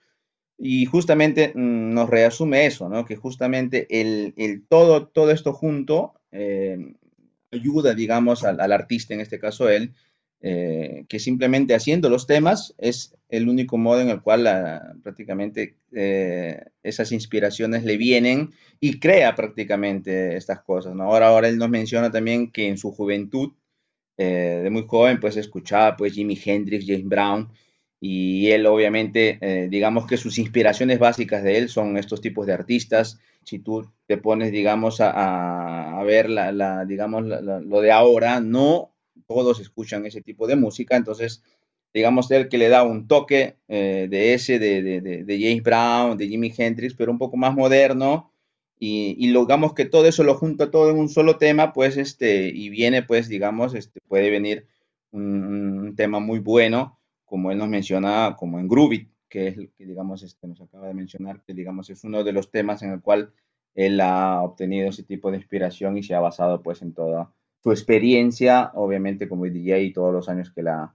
Y 0.56 0.86
justamente 0.86 1.52
mm, 1.54 1.94
nos 1.94 2.08
reasume 2.08 2.66
eso, 2.66 2.88
¿no? 2.88 3.04
Que 3.04 3.16
justamente 3.16 3.86
el, 4.00 4.34
el 4.36 4.66
todo, 4.66 5.08
todo 5.08 5.30
esto 5.30 5.52
junto 5.52 6.14
eh, 6.34 6.94
ayuda, 7.52 7.94
digamos, 7.94 8.44
al, 8.44 8.72
artista, 8.72 9.14
en 9.14 9.20
este 9.20 9.38
caso 9.38 9.68
él, 9.68 9.94
eh, 10.40 11.06
que 11.08 11.20
simplemente 11.20 11.74
haciendo 11.74 12.10
los 12.10 12.26
temas 12.26 12.74
es 12.78 13.16
el 13.28 13.48
único 13.48 13.78
modo 13.78 14.00
en 14.00 14.10
el 14.10 14.20
cual 14.20 15.00
prácticamente 15.02 15.76
eh, 15.92 16.60
esas 16.82 17.12
inspiraciones 17.12 17.84
le 17.84 17.96
vienen 17.96 18.50
y 18.80 18.98
crea 18.98 19.34
prácticamente 19.36 20.36
estas 20.36 20.60
cosas, 20.62 20.94
¿no? 20.94 21.04
Ahora, 21.04 21.28
ahora 21.28 21.48
él 21.48 21.56
nos 21.56 21.70
menciona 21.70 22.10
también 22.10 22.50
que 22.50 22.68
en 22.68 22.76
su 22.76 22.90
juventud, 22.90 23.52
de 24.16 24.68
muy 24.70 24.84
joven, 24.86 25.18
pues 25.18 25.36
escuchaba 25.36 25.96
pues 25.96 26.12
Jimi 26.14 26.38
Hendrix, 26.44 26.84
James 26.86 27.04
Brown, 27.04 27.48
y 28.06 28.50
él 28.50 28.66
obviamente, 28.66 29.38
eh, 29.40 29.68
digamos 29.70 30.06
que 30.06 30.18
sus 30.18 30.36
inspiraciones 30.36 30.98
básicas 30.98 31.42
de 31.42 31.56
él 31.56 31.70
son 31.70 31.96
estos 31.96 32.20
tipos 32.20 32.44
de 32.44 32.52
artistas. 32.52 33.18
Si 33.44 33.60
tú 33.60 33.90
te 34.06 34.18
pones, 34.18 34.52
digamos, 34.52 34.98
a, 35.00 36.02
ver 36.04 36.28
la, 36.28 36.84
digamos, 36.84 37.24
lo 37.24 37.80
de 37.80 37.92
ahora, 37.92 38.40
no 38.40 38.92
todos 39.26 39.58
escuchan 39.58 40.04
ese 40.04 40.20
tipo 40.20 40.46
de 40.46 40.54
música, 40.54 40.96
entonces, 40.96 41.42
digamos, 41.94 42.30
él 42.30 42.50
que 42.50 42.58
le 42.58 42.68
da 42.68 42.82
un 42.82 43.08
toque 43.08 43.56
eh, 43.68 44.06
de 44.10 44.34
ese, 44.34 44.58
de, 44.58 44.82
de, 45.00 45.38
James 45.40 45.62
Brown, 45.62 46.18
de 46.18 46.28
Jimi 46.28 46.52
Hendrix, 46.54 46.92
pero 46.92 47.10
un 47.10 47.16
poco 47.16 47.38
más 47.38 47.54
moderno, 47.54 48.30
y, 48.78 49.16
y 49.18 49.28
logramos 49.30 49.72
que 49.72 49.86
todo 49.86 50.06
eso 50.06 50.24
lo 50.24 50.34
junta 50.34 50.70
todo 50.70 50.90
en 50.90 50.98
un 50.98 51.08
solo 51.08 51.38
tema, 51.38 51.72
pues, 51.72 51.96
este, 51.96 52.48
y 52.48 52.68
viene, 52.68 53.02
pues, 53.02 53.30
digamos, 53.30 53.74
este, 53.74 54.00
puede 54.08 54.28
venir 54.28 54.66
un 55.10 55.94
tema 55.96 56.20
muy 56.20 56.40
bueno 56.40 56.98
como 57.34 57.50
él 57.50 57.58
nos 57.58 57.66
menciona, 57.66 58.36
como 58.38 58.60
en 58.60 58.68
Groovy, 58.68 59.10
que 59.28 59.48
es 59.48 59.56
que 59.76 59.84
digamos 59.84 60.22
este, 60.22 60.46
nos 60.46 60.60
acaba 60.60 60.86
de 60.86 60.94
mencionar, 60.94 61.42
que 61.42 61.52
digamos 61.52 61.90
es 61.90 62.04
uno 62.04 62.22
de 62.22 62.30
los 62.30 62.52
temas 62.52 62.80
en 62.84 62.92
el 62.92 63.00
cual 63.00 63.32
él 63.74 64.00
ha 64.00 64.40
obtenido 64.40 64.88
ese 64.88 65.02
tipo 65.02 65.32
de 65.32 65.38
inspiración 65.38 65.98
y 65.98 66.04
se 66.04 66.14
ha 66.14 66.20
basado 66.20 66.62
pues 66.62 66.80
en 66.80 66.94
toda 66.94 67.32
su 67.60 67.72
experiencia, 67.72 68.70
obviamente 68.74 69.28
como 69.28 69.46
DJ 69.46 69.82
y 69.82 69.92
todos 69.92 70.12
los 70.12 70.28
años 70.28 70.52
que 70.52 70.60
él 70.60 70.68
ha, 70.68 70.94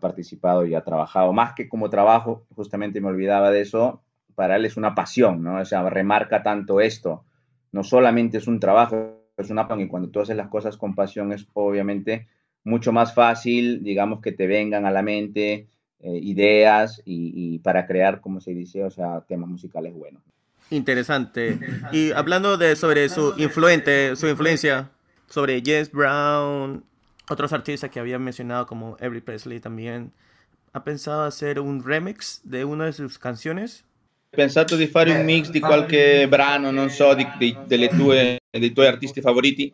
participado 0.00 0.66
y 0.66 0.74
ha 0.74 0.82
trabajado, 0.82 1.32
más 1.32 1.54
que 1.54 1.68
como 1.68 1.88
trabajo, 1.88 2.48
justamente 2.56 3.00
me 3.00 3.06
olvidaba 3.06 3.52
de 3.52 3.60
eso, 3.60 4.02
para 4.34 4.56
él 4.56 4.64
es 4.64 4.76
una 4.76 4.96
pasión, 4.96 5.40
¿no? 5.44 5.60
O 5.60 5.64
sea, 5.64 5.88
remarca 5.88 6.42
tanto 6.42 6.80
esto, 6.80 7.26
no 7.70 7.84
solamente 7.84 8.38
es 8.38 8.48
un 8.48 8.58
trabajo, 8.58 9.20
es 9.36 9.50
una 9.50 9.68
pasión 9.68 9.86
y 9.86 9.88
cuando 9.88 10.10
tú 10.10 10.18
haces 10.18 10.36
las 10.36 10.48
cosas 10.48 10.76
con 10.76 10.96
pasión 10.96 11.32
es 11.32 11.46
obviamente 11.52 12.26
mucho 12.64 12.92
más 12.92 13.14
fácil, 13.14 13.84
digamos, 13.84 14.20
que 14.20 14.32
te 14.32 14.48
vengan 14.48 14.84
a 14.84 14.90
la 14.90 15.02
mente 15.02 15.68
eh, 16.00 16.18
ideas 16.22 17.02
y, 17.04 17.58
para 17.60 17.86
crear, 17.86 18.20
como 18.20 18.40
se 18.40 18.52
dice, 18.52 18.84
o 18.84 18.90
sea, 18.90 19.22
temas 19.22 19.48
musicales 19.48 19.94
buenos. 19.94 20.22
Interesante. 20.70 21.58
Y 21.92 22.10
hablando 22.12 22.56
de 22.56 22.76
sobre 22.76 23.08
su 23.08 23.34
influente, 23.38 24.16
su 24.16 24.26
influencia 24.26 24.90
sobre 25.28 25.62
Jess 25.64 25.90
Brown, 25.90 26.84
otros 27.28 27.52
artistas 27.52 27.90
que 27.90 28.00
había 28.00 28.18
mencionado 28.18 28.66
como 28.66 28.96
Every 29.00 29.20
Presley 29.20 29.60
también, 29.60 30.12
¿ha 30.72 30.84
pensado 30.84 31.22
hacer 31.22 31.60
un 31.60 31.84
remix 31.84 32.40
de 32.44 32.64
una 32.64 32.86
de 32.86 32.92
sus 32.92 33.18
canciones? 33.18 33.84
pensato 34.36 34.76
di 34.76 34.86
fare 34.86 35.10
un 35.12 35.24
mix 35.24 35.50
di 35.50 35.60
qualche 35.60 36.28
brano, 36.28 36.70
non 36.70 36.90
so, 36.90 37.14
di, 37.14 37.26
di, 37.38 37.56
delle 37.66 37.88
tue, 37.88 38.38
dei 38.50 38.72
tuoi 38.72 38.86
artisti 38.86 39.20
favoriti? 39.20 39.72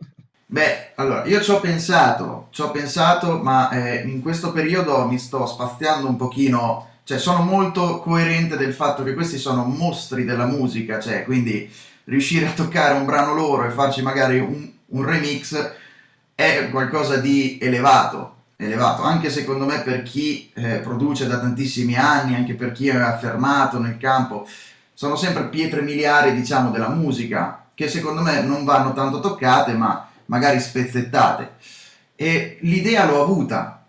Beh, 0.53 0.91
allora, 0.97 1.25
io 1.25 1.41
ci 1.41 1.49
ho 1.49 1.59
pensato, 1.59 2.49
ci 2.51 2.61
ho 2.61 2.69
pensato, 2.69 3.39
ma 3.39 3.71
eh, 3.71 4.03
in 4.07 4.21
questo 4.21 4.51
periodo 4.51 5.07
mi 5.07 5.17
sto 5.17 5.47
spaziando 5.47 6.07
un 6.07 6.15
pochino, 6.15 6.89
cioè 7.05 7.17
sono 7.17 7.41
molto 7.41 7.99
coerente 8.01 8.55
del 8.55 8.71
fatto 8.71 9.01
che 9.01 9.15
questi 9.15 9.39
sono 9.39 9.63
mostri 9.63 10.25
della 10.25 10.45
musica, 10.45 10.99
cioè 10.99 11.23
quindi 11.23 11.67
riuscire 12.03 12.45
a 12.45 12.51
toccare 12.51 12.93
un 12.93 13.05
brano 13.05 13.33
loro 13.33 13.65
e 13.65 13.71
farci 13.71 14.03
magari 14.03 14.37
un, 14.37 14.69
un 14.89 15.03
remix 15.03 15.71
è 16.35 16.69
qualcosa 16.69 17.17
di 17.17 17.57
elevato, 17.59 18.35
elevato, 18.55 19.01
anche 19.01 19.31
secondo 19.31 19.65
me 19.65 19.81
per 19.81 20.03
chi 20.03 20.51
eh, 20.53 20.81
produce 20.83 21.25
da 21.25 21.39
tantissimi 21.39 21.95
anni, 21.95 22.35
anche 22.35 22.53
per 22.53 22.73
chi 22.73 22.89
è 22.89 22.95
affermato 22.95 23.79
nel 23.79 23.97
campo, 23.97 24.47
sono 24.93 25.15
sempre 25.15 25.45
pietre 25.45 25.81
miliari, 25.81 26.35
diciamo, 26.35 26.69
della 26.69 26.89
musica, 26.89 27.65
che 27.73 27.87
secondo 27.89 28.21
me 28.21 28.43
non 28.43 28.63
vanno 28.65 28.93
tanto 28.93 29.19
toccate, 29.19 29.73
ma 29.73 30.09
magari 30.25 30.59
spezzettate. 30.59 31.51
E 32.15 32.57
l'idea 32.61 33.05
l'ho 33.05 33.21
avuta, 33.21 33.85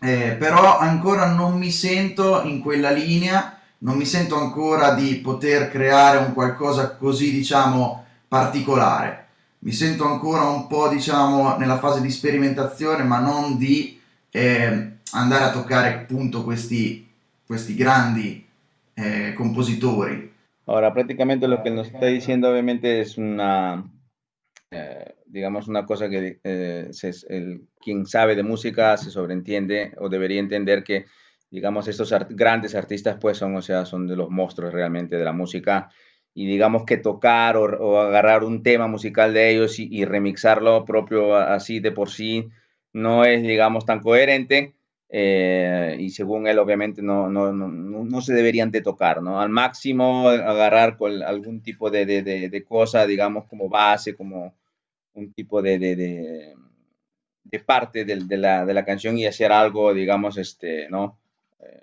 eh, 0.00 0.36
però 0.38 0.78
ancora 0.78 1.26
non 1.26 1.58
mi 1.58 1.70
sento 1.70 2.42
in 2.42 2.60
quella 2.60 2.90
linea, 2.90 3.58
non 3.78 3.96
mi 3.96 4.04
sento 4.04 4.38
ancora 4.38 4.94
di 4.94 5.16
poter 5.16 5.70
creare 5.70 6.18
un 6.18 6.32
qualcosa 6.32 6.96
così, 6.96 7.32
diciamo, 7.32 8.04
particolare. 8.28 9.26
Mi 9.60 9.72
sento 9.72 10.06
ancora 10.06 10.42
un 10.44 10.66
po', 10.66 10.88
diciamo, 10.88 11.56
nella 11.56 11.78
fase 11.78 12.00
di 12.00 12.10
sperimentazione, 12.10 13.02
ma 13.02 13.18
non 13.18 13.56
di 13.58 14.00
eh, 14.30 14.90
andare 15.12 15.44
a 15.44 15.50
toccare 15.50 15.94
appunto 15.94 16.44
questi, 16.44 17.08
questi 17.46 17.74
grandi 17.74 18.46
eh, 18.94 19.32
compositori. 19.34 20.32
Ora, 20.64 20.90
praticamente 20.92 21.46
lo 21.46 21.60
che 21.60 21.70
nos 21.70 21.88
sta 21.88 22.06
dicendo 22.06 22.48
ovviamente 22.48 23.00
es 23.00 23.16
una, 23.16 23.82
eh, 24.72 25.16
digamos, 25.26 25.66
una 25.66 25.84
cosa 25.84 26.08
que 26.08 26.38
eh, 26.44 26.90
quien 27.80 28.06
sabe 28.06 28.36
de 28.36 28.44
música 28.44 28.96
se 28.96 29.10
sobreentiende 29.10 29.92
o 29.98 30.08
debería 30.08 30.38
entender 30.38 30.84
que, 30.84 31.06
digamos, 31.50 31.88
estos 31.88 32.14
grandes 32.30 32.76
artistas, 32.76 33.18
pues 33.20 33.38
son, 33.38 33.56
o 33.56 33.62
sea, 33.62 33.84
son 33.84 34.06
de 34.06 34.14
los 34.16 34.30
monstruos 34.30 34.72
realmente 34.72 35.16
de 35.16 35.24
la 35.24 35.32
música. 35.32 35.90
Y 36.34 36.46
digamos 36.46 36.84
que 36.84 36.98
tocar 36.98 37.56
o, 37.56 38.00
agarrar 38.00 38.44
un 38.44 38.62
tema 38.62 38.86
musical 38.86 39.34
de 39.34 39.50
ellos 39.50 39.78
y, 39.80 40.04
remixarlo 40.04 40.84
propio 40.84 41.34
así 41.34 41.80
de 41.80 41.92
por 41.92 42.10
sí 42.10 42.48
no 42.92 43.24
es, 43.24 43.42
digamos, 43.42 43.84
tan 43.86 44.00
coherente. 44.00 44.74
Eh, 45.08 45.96
y 45.98 46.10
según 46.10 46.46
él, 46.46 46.58
obviamente, 46.60 47.02
no, 47.02 47.28
no, 47.28 47.52
no, 47.52 47.68
no, 47.68 48.20
se 48.20 48.32
deberían 48.34 48.70
de 48.70 48.82
tocar, 48.82 49.22
¿no? 49.22 49.40
Al 49.40 49.48
máximo 49.48 50.28
agarrar 50.28 50.96
con 50.96 51.22
algún 51.24 51.62
tipo 51.62 51.90
de, 51.90 52.06
de, 52.06 52.22
de 52.22 52.64
cosa, 52.64 53.06
digamos, 53.06 53.46
como 53.46 53.68
base, 53.68 54.14
como, 54.14 54.54
un 55.14 55.32
tipo 55.32 55.62
de, 55.62 55.78
de, 55.78 55.96
de, 57.44 57.60
parte 57.60 58.04
de, 58.04 58.16
la, 58.36 58.64
de, 58.64 58.74
la, 58.74 58.84
canción 58.84 59.18
y 59.18 59.26
hacer 59.26 59.52
algo, 59.52 59.92
digamos, 59.92 60.36
este, 60.38 60.88
¿no? 60.88 61.18
Eh, 61.60 61.82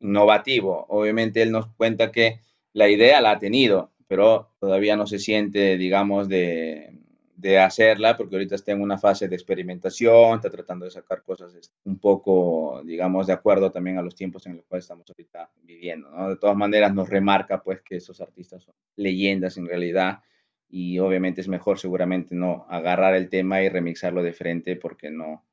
innovativo. 0.00 0.86
Obviamente 0.88 1.42
él 1.42 1.52
nos 1.52 1.68
cuenta 1.74 2.10
que 2.10 2.40
la 2.72 2.88
idea 2.88 3.20
la 3.20 3.32
ha 3.32 3.38
tenido, 3.38 3.92
pero 4.06 4.50
todavía 4.58 4.96
no 4.96 5.06
se 5.06 5.18
siente, 5.18 5.76
digamos, 5.76 6.28
de, 6.28 6.96
de 7.36 7.58
hacerla, 7.58 8.16
porque 8.16 8.34
ahorita 8.34 8.54
está 8.54 8.72
en 8.72 8.80
una 8.80 8.98
fase 8.98 9.28
de 9.28 9.36
experimentación, 9.36 10.36
está 10.36 10.50
tratando 10.50 10.86
de 10.86 10.90
sacar 10.90 11.22
cosas 11.22 11.54
este, 11.54 11.74
un 11.84 11.98
poco, 11.98 12.82
digamos, 12.84 13.26
de 13.26 13.34
acuerdo 13.34 13.70
también 13.70 13.98
a 13.98 14.02
los 14.02 14.14
tiempos 14.14 14.46
en 14.46 14.56
los 14.56 14.64
cuales 14.64 14.84
estamos 14.84 15.08
ahorita 15.10 15.50
viviendo, 15.62 16.10
¿no? 16.10 16.30
De 16.30 16.36
todas 16.36 16.56
maneras 16.56 16.94
nos 16.94 17.10
remarca, 17.10 17.62
pues, 17.62 17.82
que 17.82 17.96
esos 17.96 18.20
artistas 18.20 18.62
son 18.62 18.74
leyendas 18.96 19.58
en 19.58 19.66
realidad, 19.66 20.20
y 20.68 20.98
obviamente 20.98 21.40
es 21.40 21.48
mejor 21.48 21.78
seguramente 21.78 22.34
no 22.34 22.66
agarrar 22.68 23.14
el 23.14 23.28
tema 23.28 23.62
y 23.62 23.68
remixarlo 23.68 24.22
de 24.22 24.32
frente 24.32 24.76
porque 24.76 25.10
no, 25.10 25.44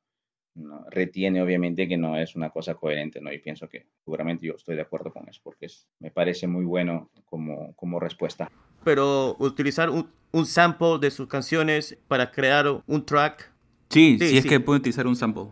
no, 0.55 0.85
retiene 0.89 1.41
obviamente 1.41 1.87
que 1.87 1.97
no 1.97 2.17
es 2.17 2.35
una 2.35 2.49
cosa 2.49 2.75
coherente, 2.75 3.21
¿no? 3.21 3.31
Y 3.31 3.39
pienso 3.39 3.67
que 3.69 3.85
seguramente 4.03 4.47
yo 4.47 4.53
estoy 4.55 4.75
de 4.75 4.81
acuerdo 4.81 5.11
con 5.11 5.27
eso, 5.29 5.41
porque 5.43 5.67
es, 5.67 5.87
me 5.99 6.11
parece 6.11 6.47
muy 6.47 6.65
bueno 6.65 7.09
como, 7.25 7.73
como 7.75 7.99
respuesta. 7.99 8.49
Pero 8.83 9.35
utilizar 9.39 9.89
un, 9.89 10.09
un, 10.31 10.45
sample 10.45 10.97
de 10.99 11.11
sus 11.11 11.27
canciones 11.27 11.97
para 12.07 12.31
crear 12.31 12.65
un 12.85 13.05
track. 13.05 13.51
Sí, 13.89 14.17
sí, 14.19 14.37
es 14.37 14.45
que 14.45 14.59
puede 14.59 14.79
utilizar 14.79 15.07
un 15.07 15.15
sample. 15.15 15.49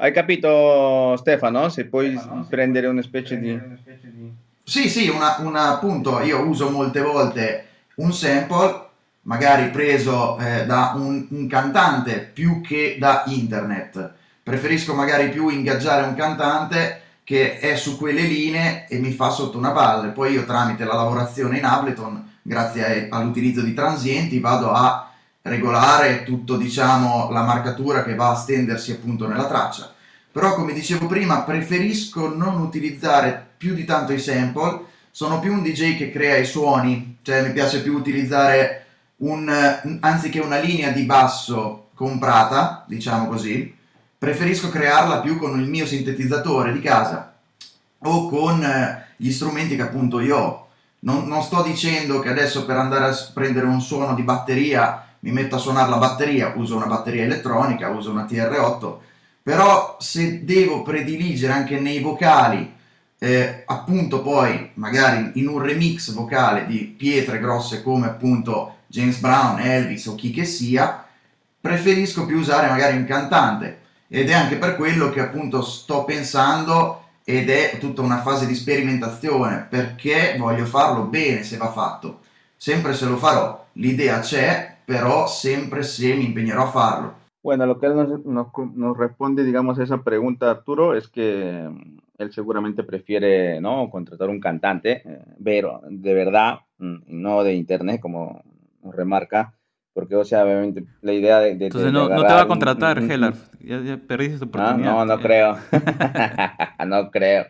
Hai 0.00 0.12
capito 0.12 1.16
Stefano? 1.16 1.70
Se 1.70 1.84
puoi 1.84 2.14
prendere 2.48 2.86
una 2.86 3.02
specie 3.02 3.36
di... 3.40 3.58
Sì, 4.62 4.88
sì, 4.88 5.08
una, 5.08 5.38
una, 5.40 5.74
appunto, 5.74 6.20
io 6.20 6.46
uso 6.46 6.70
molte 6.70 7.00
volte 7.00 7.66
un 7.96 8.12
sample 8.12 8.87
magari 9.28 9.68
preso 9.68 10.38
eh, 10.38 10.64
da 10.64 10.94
un, 10.96 11.26
un, 11.30 11.46
cantante 11.46 12.30
più 12.32 12.62
che 12.62 12.96
da 12.98 13.24
internet 13.26 14.14
preferisco 14.42 14.94
magari 14.94 15.28
più 15.28 15.50
ingaggiare 15.50 16.06
un 16.06 16.14
cantante 16.14 17.02
che 17.24 17.58
è 17.58 17.76
su 17.76 17.98
quelle 17.98 18.22
linee 18.22 18.86
e 18.88 18.98
mi 18.98 19.12
fa 19.12 19.28
sotto 19.28 19.58
una 19.58 19.70
base. 19.70 20.08
Poi 20.08 20.32
io 20.32 20.46
tramite 20.46 20.84
la 20.84 20.94
lavorazione 20.94 21.58
in 21.58 21.66
Ableton, 21.66 22.36
grazie 22.40 23.08
all'utilizzo 23.10 23.60
di 23.60 23.74
transienti, 23.74 24.40
vado 24.40 24.72
a 24.72 25.12
regolare 25.42 26.22
tutto, 26.22 26.56
diciamo, 26.56 27.30
la 27.30 27.42
marcatura 27.42 28.02
che 28.02 28.14
va 28.14 28.30
a 28.30 28.34
stendersi 28.34 28.92
appunto 28.92 29.28
nella 29.28 29.46
traccia. 29.46 29.92
Però 30.32 30.54
come 30.54 30.72
dicevo 30.72 31.06
prima, 31.06 31.42
preferisco 31.42 32.34
non 32.34 32.60
utilizzare 32.60 33.46
più 33.58 33.74
di 33.74 33.84
tanto 33.84 34.14
i 34.14 34.18
sample, 34.18 34.84
sono 35.10 35.38
più 35.38 35.52
un 35.52 35.62
DJ 35.62 35.98
che 35.98 36.10
crea 36.10 36.36
i 36.38 36.46
suoni, 36.46 37.18
cioè 37.20 37.42
mi 37.42 37.52
piace 37.52 37.82
più 37.82 37.94
utilizzare 37.94 38.86
un, 39.18 39.98
anziché 40.00 40.40
una 40.40 40.58
linea 40.58 40.90
di 40.90 41.02
basso 41.02 41.88
comprata, 41.94 42.84
diciamo 42.86 43.26
così, 43.26 43.74
preferisco 44.16 44.68
crearla 44.68 45.20
più 45.20 45.38
con 45.38 45.60
il 45.60 45.68
mio 45.68 45.86
sintetizzatore 45.86 46.72
di 46.72 46.80
casa 46.80 47.34
o 48.00 48.28
con 48.28 48.62
eh, 48.62 49.06
gli 49.16 49.30
strumenti 49.30 49.76
che 49.76 49.82
appunto 49.82 50.20
io 50.20 50.36
ho. 50.36 50.66
Non, 51.00 51.28
non, 51.28 51.42
sto 51.42 51.62
dicendo 51.62 52.18
che 52.18 52.28
adesso 52.28 52.64
per 52.64 52.76
andare 52.76 53.06
a 53.06 53.16
prendere 53.32 53.66
un 53.66 53.80
suono 53.80 54.14
di 54.14 54.22
batteria 54.22 55.04
mi 55.20 55.30
metto 55.30 55.56
a 55.56 55.58
suonare 55.58 55.90
la 55.90 55.96
batteria, 55.96 56.52
uso 56.56 56.76
una 56.76 56.86
batteria 56.86 57.24
elettronica, 57.24 57.88
uso 57.88 58.10
una 58.10 58.24
TR8, 58.24 58.96
però 59.42 59.96
se 59.98 60.44
devo 60.44 60.82
prediligere 60.82 61.52
anche 61.52 61.80
nei 61.80 62.00
vocali, 62.00 62.72
eh, 63.18 63.62
appunto 63.66 64.22
poi 64.22 64.70
magari 64.74 65.32
in 65.34 65.48
un 65.48 65.60
remix 65.60 66.12
vocale 66.12 66.66
di 66.66 66.94
pietre 66.96 67.40
grosse 67.40 67.82
come 67.82 68.06
appunto 68.06 68.77
James 68.88 69.20
Brown, 69.20 69.60
Elvis 69.60 70.06
o 70.06 70.14
chi 70.14 70.32
che 70.32 70.44
sia, 70.44 71.06
preferisco 71.60 72.26
più 72.26 72.38
usare 72.38 72.68
magari 72.68 72.96
un 72.96 73.04
cantante 73.04 73.80
ed 74.08 74.30
è 74.30 74.32
anche 74.32 74.56
per 74.56 74.76
quello 74.76 75.10
che 75.10 75.20
appunto 75.20 75.62
sto 75.62 76.04
pensando 76.04 77.02
ed 77.22 77.50
è 77.50 77.76
tutta 77.78 78.00
una 78.00 78.22
fase 78.22 78.46
di 78.46 78.54
sperimentazione 78.54 79.66
perché 79.68 80.36
voglio 80.38 80.64
farlo 80.64 81.04
bene 81.04 81.42
se 81.42 81.58
va 81.58 81.70
fatto. 81.70 82.20
Sempre 82.56 82.94
se 82.94 83.06
lo 83.06 83.18
farò, 83.18 83.66
l'idea 83.72 84.20
c'è, 84.20 84.78
però 84.84 85.26
sempre 85.26 85.82
se 85.82 86.14
mi 86.14 86.24
impegnerò 86.24 86.64
a 86.64 86.70
farlo. 86.70 87.16
Bueno, 87.40 87.66
lo 87.66 87.78
que 87.78 87.86
él 87.86 87.94
nos, 87.94 88.24
nos, 88.24 88.48
nos, 88.74 88.96
responde, 88.96 89.44
digamos, 89.44 89.78
a 89.78 89.84
esa 89.84 90.02
pregunta, 90.02 90.50
Arturo, 90.50 90.94
es 90.94 91.06
que 91.08 91.68
mm, 91.68 91.98
él 92.18 92.32
seguramente 92.32 92.82
prefiere 92.82 93.60
¿no? 93.60 93.88
contratar 93.90 94.28
un 94.28 94.40
cantante, 94.40 95.02
eh, 95.04 95.22
pero 95.42 95.80
de 95.88 96.14
verdad, 96.14 96.60
mm, 96.78 96.96
no 97.06 97.44
de 97.44 97.54
internet, 97.54 98.00
como 98.00 98.42
nos 98.88 98.96
remarca, 98.96 99.54
porque, 99.92 100.16
o 100.16 100.24
sea, 100.24 100.44
obviamente, 100.44 100.84
la 101.02 101.12
idea 101.12 101.40
de... 101.40 101.54
de 101.56 101.66
Entonces 101.66 101.92
no, 101.92 102.08
no, 102.08 102.22
te 102.22 102.32
va 102.32 102.42
a 102.42 102.48
contratar, 102.48 102.98
Heller. 102.98 103.34
Ya, 103.60 103.80
ya, 103.80 103.96
perdiste 103.96 104.38
tu 104.38 104.44
oportunidad. 104.44 104.92
No, 104.92 105.04
no, 105.04 105.16
no 105.16 105.20
creo. 105.20 105.56
no 106.86 107.10
creo. 107.10 107.46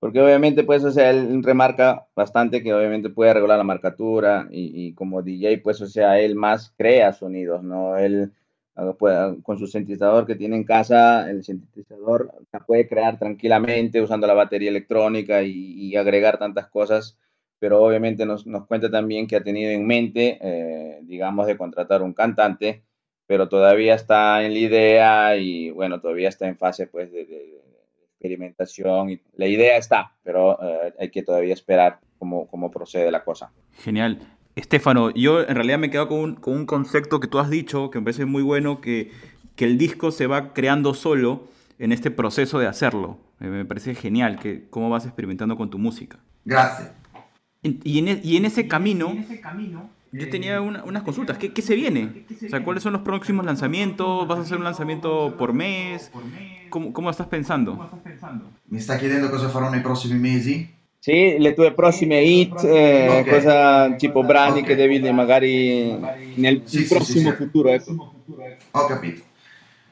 Porque 0.00 0.20
obviamente, 0.20 0.64
pues, 0.64 0.84
o 0.84 0.90
sea, 0.90 1.10
él 1.10 1.42
remarca 1.42 2.06
bastante 2.14 2.62
que 2.62 2.74
obviamente 2.74 3.10
puede 3.10 3.34
regular 3.34 3.58
la 3.58 3.64
marcatura 3.64 4.48
y, 4.50 4.86
y 4.88 4.94
como 4.94 5.22
DJ, 5.22 5.58
pues, 5.58 5.80
o 5.80 5.86
sea, 5.86 6.18
él 6.20 6.34
más 6.34 6.72
crea 6.76 7.12
sonidos, 7.12 7.62
¿no? 7.62 7.96
Él 7.96 8.32
con 9.42 9.58
su 9.58 9.66
sintetizador 9.66 10.26
que 10.26 10.34
tiene 10.34 10.56
en 10.56 10.64
casa, 10.64 11.30
el 11.30 11.44
sintetizador 11.44 12.32
la 12.52 12.60
puede 12.60 12.88
crear 12.88 13.18
tranquilamente 13.18 14.02
usando 14.02 14.26
la 14.26 14.34
batería 14.34 14.70
electrónica 14.70 15.42
y, 15.42 15.52
y 15.52 15.96
agregar 15.96 16.38
tantas 16.38 16.66
cosas 16.68 17.16
pero 17.64 17.82
obviamente 17.82 18.26
nos, 18.26 18.46
nos 18.46 18.66
cuenta 18.66 18.90
también 18.90 19.26
que 19.26 19.36
ha 19.36 19.42
tenido 19.42 19.70
en 19.70 19.86
mente, 19.86 20.36
eh, 20.42 20.98
digamos, 21.04 21.46
de 21.46 21.56
contratar 21.56 22.02
un 22.02 22.12
cantante, 22.12 22.82
pero 23.26 23.48
todavía 23.48 23.94
está 23.94 24.44
en 24.44 24.52
la 24.52 24.58
idea 24.58 25.36
y 25.38 25.70
bueno, 25.70 25.98
todavía 25.98 26.28
está 26.28 26.46
en 26.46 26.58
fase 26.58 26.88
pues 26.88 27.10
de, 27.10 27.24
de, 27.24 27.62
experimentación. 28.02 29.08
Y 29.08 29.20
la 29.36 29.46
idea 29.46 29.78
está, 29.78 30.12
pero 30.22 30.58
eh, 30.62 30.92
hay 31.00 31.10
que 31.10 31.22
todavía 31.22 31.54
esperar 31.54 32.00
cómo, 32.18 32.46
cómo 32.48 32.70
procede 32.70 33.10
la 33.10 33.24
cosa. 33.24 33.50
Genial. 33.78 34.18
Estefano, 34.56 35.08
yo 35.14 35.40
en 35.40 35.54
realidad 35.54 35.78
me 35.78 35.88
quedo 35.88 36.06
con 36.06 36.18
un, 36.18 36.34
con 36.34 36.52
un 36.52 36.66
concepto 36.66 37.18
que 37.18 37.28
tú 37.28 37.38
has 37.38 37.48
dicho, 37.48 37.88
que 37.90 37.98
me 37.98 38.04
parece 38.04 38.26
muy 38.26 38.42
bueno, 38.42 38.82
que, 38.82 39.10
que 39.56 39.64
el 39.64 39.78
disco 39.78 40.10
se 40.10 40.26
va 40.26 40.52
creando 40.52 40.92
solo 40.92 41.44
en 41.78 41.92
este 41.92 42.10
proceso 42.10 42.58
de 42.58 42.66
hacerlo. 42.66 43.16
Me 43.38 43.64
parece 43.64 43.94
genial 43.94 44.38
que 44.38 44.68
cómo 44.68 44.90
vas 44.90 45.06
experimentando 45.06 45.56
con 45.56 45.70
tu 45.70 45.78
música. 45.78 46.18
Gracias. 46.44 47.03
Y 47.64 47.98
en, 47.98 48.08
e, 48.08 48.20
y 48.22 48.36
en 48.36 48.44
ese 48.44 48.68
camino, 48.68 49.10
en 49.10 49.18
ese 49.18 49.40
camino 49.40 49.90
yo 50.12 50.30
tenía 50.30 50.60
una, 50.60 50.84
unas 50.84 51.02
consultas. 51.02 51.38
¿Qué, 51.38 51.52
¿Qué, 51.52 51.62
se 51.62 51.74
viene? 51.74 52.24
O 52.44 52.48
sea, 52.48 52.62
¿cuáles 52.62 52.82
son 52.82 52.92
los 52.92 53.02
próximos 53.02 53.44
lanzamientos? 53.44 54.28
¿Vas 54.28 54.38
a 54.38 54.42
hacer 54.42 54.58
un 54.58 54.64
lanzamiento 54.64 55.34
por 55.36 55.52
mes? 55.52 56.10
¿Cómo, 56.68 56.92
cómo 56.92 57.10
estás 57.10 57.26
pensando? 57.26 57.90
Mi 58.68 58.80
sta 58.80 58.98
chiedendo 58.98 59.28
cosa 59.30 59.48
farò 59.48 59.70
nei 59.70 59.80
prossimi 59.80 60.18
mesi? 60.18 60.72
Sì, 60.98 61.36
le 61.38 61.52
tue 61.52 61.72
prossime 61.72 62.22
hit, 62.22 62.64
eh, 62.64 63.20
okay. 63.20 63.24
cosa 63.24 63.94
tipo 63.96 64.22
brani 64.22 64.60
okay. 64.60 64.64
che 64.64 64.74
devi 64.74 65.12
magari 65.12 65.98
nel 66.36 66.62
sì, 66.64 66.84
prossimo 66.84 67.30
sì, 67.30 67.36
futuro. 67.36 67.68
Ecco. 67.70 68.14
Ho 68.70 68.86
capito. 68.86 69.22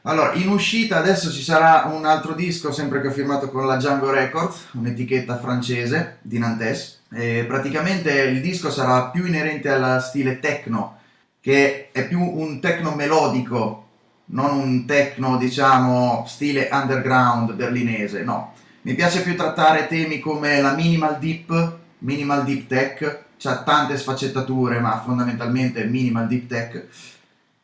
Allora, 0.02 0.32
in 0.35 0.48
uscita 0.48 0.96
adesso 0.96 1.30
ci 1.30 1.42
sarà 1.42 1.90
un 1.92 2.06
altro 2.06 2.32
disco, 2.32 2.72
sempre 2.72 3.00
che 3.00 3.08
ho 3.08 3.12
firmato 3.12 3.50
con 3.50 3.66
la 3.66 3.76
Django 3.76 4.11
Records, 4.11 4.68
un'etichetta 4.72 5.38
francese 5.38 6.18
di 6.22 6.38
Nantes. 6.38 7.01
E 7.14 7.44
praticamente 7.46 8.11
il 8.22 8.40
disco 8.40 8.70
sarà 8.70 9.11
più 9.11 9.27
inerente 9.27 9.68
al 9.68 10.03
stile 10.03 10.40
techno, 10.40 10.98
che 11.40 11.90
è 11.92 12.07
più 12.07 12.20
un 12.20 12.61
techno 12.61 12.94
melodico, 12.94 13.87
non 14.27 14.57
un 14.57 14.87
techno, 14.87 15.37
diciamo, 15.37 16.25
stile 16.27 16.68
underground 16.72 17.53
berlinese, 17.55 18.22
no. 18.22 18.55
Mi 18.83 18.94
piace 18.94 19.22
più 19.22 19.37
trattare 19.37 19.87
temi 19.87 20.18
come 20.18 20.61
la 20.61 20.75
minimal 20.75 21.18
deep, 21.18 21.77
minimal 21.98 22.44
deep 22.44 22.66
tech, 22.66 23.25
c'ha 23.38 23.62
tante 23.62 23.96
sfaccettature, 23.96 24.81
ma 24.81 25.03
fondamentalmente 25.05 25.85
minimal 25.85 26.27
deep 26.27 26.48
tech 26.48 26.87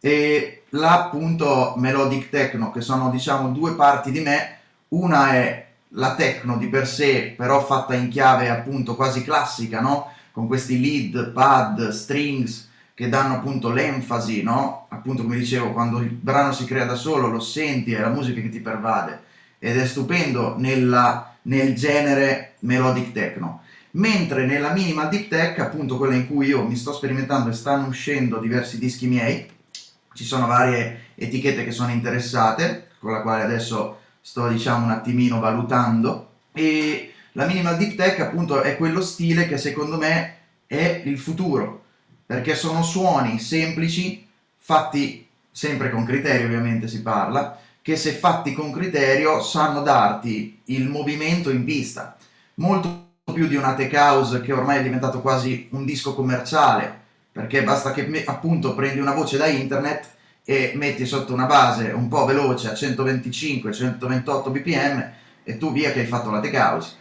e 0.00 0.62
là 0.70 1.04
appunto 1.04 1.74
melodic 1.76 2.28
techno 2.28 2.70
che 2.70 2.80
sono 2.80 3.10
diciamo 3.10 3.48
due 3.48 3.74
parti 3.74 4.12
di 4.12 4.20
me 4.20 4.58
una 4.88 5.32
è 5.32 5.66
la 5.92 6.14
techno 6.14 6.56
di 6.58 6.68
per 6.68 6.86
sé 6.86 7.34
però 7.36 7.64
fatta 7.64 7.94
in 7.94 8.08
chiave 8.08 8.48
appunto 8.48 8.94
quasi 8.94 9.22
classica 9.22 9.80
no? 9.80 10.12
Con 10.32 10.46
questi 10.46 10.80
lead 10.80 11.32
pad 11.32 11.88
strings 11.90 12.68
che 12.94 13.08
danno 13.08 13.34
appunto 13.34 13.70
l'enfasi 13.70 14.42
no? 14.42 14.86
Appunto 14.90 15.22
come 15.22 15.36
dicevo 15.36 15.72
quando 15.72 16.00
il 16.00 16.10
brano 16.10 16.52
si 16.52 16.64
crea 16.64 16.84
da 16.84 16.94
solo 16.94 17.28
lo 17.28 17.40
senti 17.40 17.92
è 17.92 18.00
la 18.00 18.08
musica 18.08 18.40
che 18.40 18.48
ti 18.48 18.60
pervade. 18.60 19.22
Ed 19.58 19.76
è 19.76 19.86
stupendo 19.86 20.54
nella, 20.56 21.34
nel 21.42 21.74
genere 21.74 22.54
melodic 22.60 23.12
techno. 23.12 23.62
Mentre 23.92 24.46
nella 24.46 24.72
minimal 24.72 25.08
deep 25.08 25.28
tech 25.28 25.58
appunto 25.58 25.96
quella 25.96 26.14
in 26.14 26.28
cui 26.28 26.46
io 26.46 26.64
mi 26.64 26.76
sto 26.76 26.92
sperimentando 26.92 27.50
e 27.50 27.54
stanno 27.54 27.86
uscendo 27.88 28.38
diversi 28.38 28.78
dischi 28.78 29.08
miei 29.08 29.56
ci 30.18 30.24
sono 30.24 30.48
varie 30.48 31.12
etichette 31.14 31.62
che 31.62 31.70
sono 31.70 31.92
interessate, 31.92 32.88
con 32.98 33.12
la 33.12 33.22
quale 33.22 33.44
adesso 33.44 33.97
sto 34.20 34.48
diciamo 34.48 34.84
un 34.84 34.90
attimino 34.90 35.40
valutando 35.40 36.30
e 36.52 37.12
la 37.32 37.46
minimal 37.46 37.76
deep 37.76 37.94
tech 37.94 38.20
appunto 38.20 38.62
è 38.62 38.76
quello 38.76 39.00
stile 39.00 39.46
che 39.46 39.58
secondo 39.58 39.96
me 39.96 40.36
è 40.66 41.02
il 41.04 41.18
futuro, 41.18 41.84
perché 42.26 42.54
sono 42.54 42.82
suoni 42.82 43.38
semplici, 43.38 44.26
fatti 44.56 45.26
sempre 45.50 45.90
con 45.90 46.04
criterio 46.04 46.46
ovviamente 46.46 46.88
si 46.88 47.00
parla, 47.00 47.58
che 47.80 47.96
se 47.96 48.12
fatti 48.12 48.52
con 48.52 48.70
criterio 48.70 49.40
sanno 49.40 49.82
darti 49.82 50.60
il 50.66 50.88
movimento 50.88 51.50
in 51.50 51.64
pista. 51.64 52.16
molto 52.56 53.06
più 53.32 53.46
di 53.46 53.56
una 53.56 53.74
tech 53.74 53.92
house 53.94 54.40
che 54.40 54.52
ormai 54.52 54.78
è 54.78 54.82
diventato 54.82 55.20
quasi 55.20 55.68
un 55.70 55.84
disco 55.84 56.14
commerciale, 56.14 57.06
perché 57.30 57.62
basta 57.62 57.92
che 57.92 58.24
appunto 58.26 58.74
prendi 58.74 58.98
una 58.98 59.14
voce 59.14 59.36
da 59.36 59.46
internet 59.46 60.16
e 60.50 60.72
metti 60.76 61.04
sotto 61.04 61.34
una 61.34 61.44
base 61.44 61.90
un 61.90 62.08
po' 62.08 62.24
veloce 62.24 62.70
a 62.70 62.72
125-128 62.72 64.50
bpm 64.50 65.10
e 65.44 65.58
tu 65.58 65.72
via 65.72 65.92
che 65.92 66.00
hai 66.00 66.06
fatto 66.06 66.30
la 66.30 66.40
house. 66.40 66.96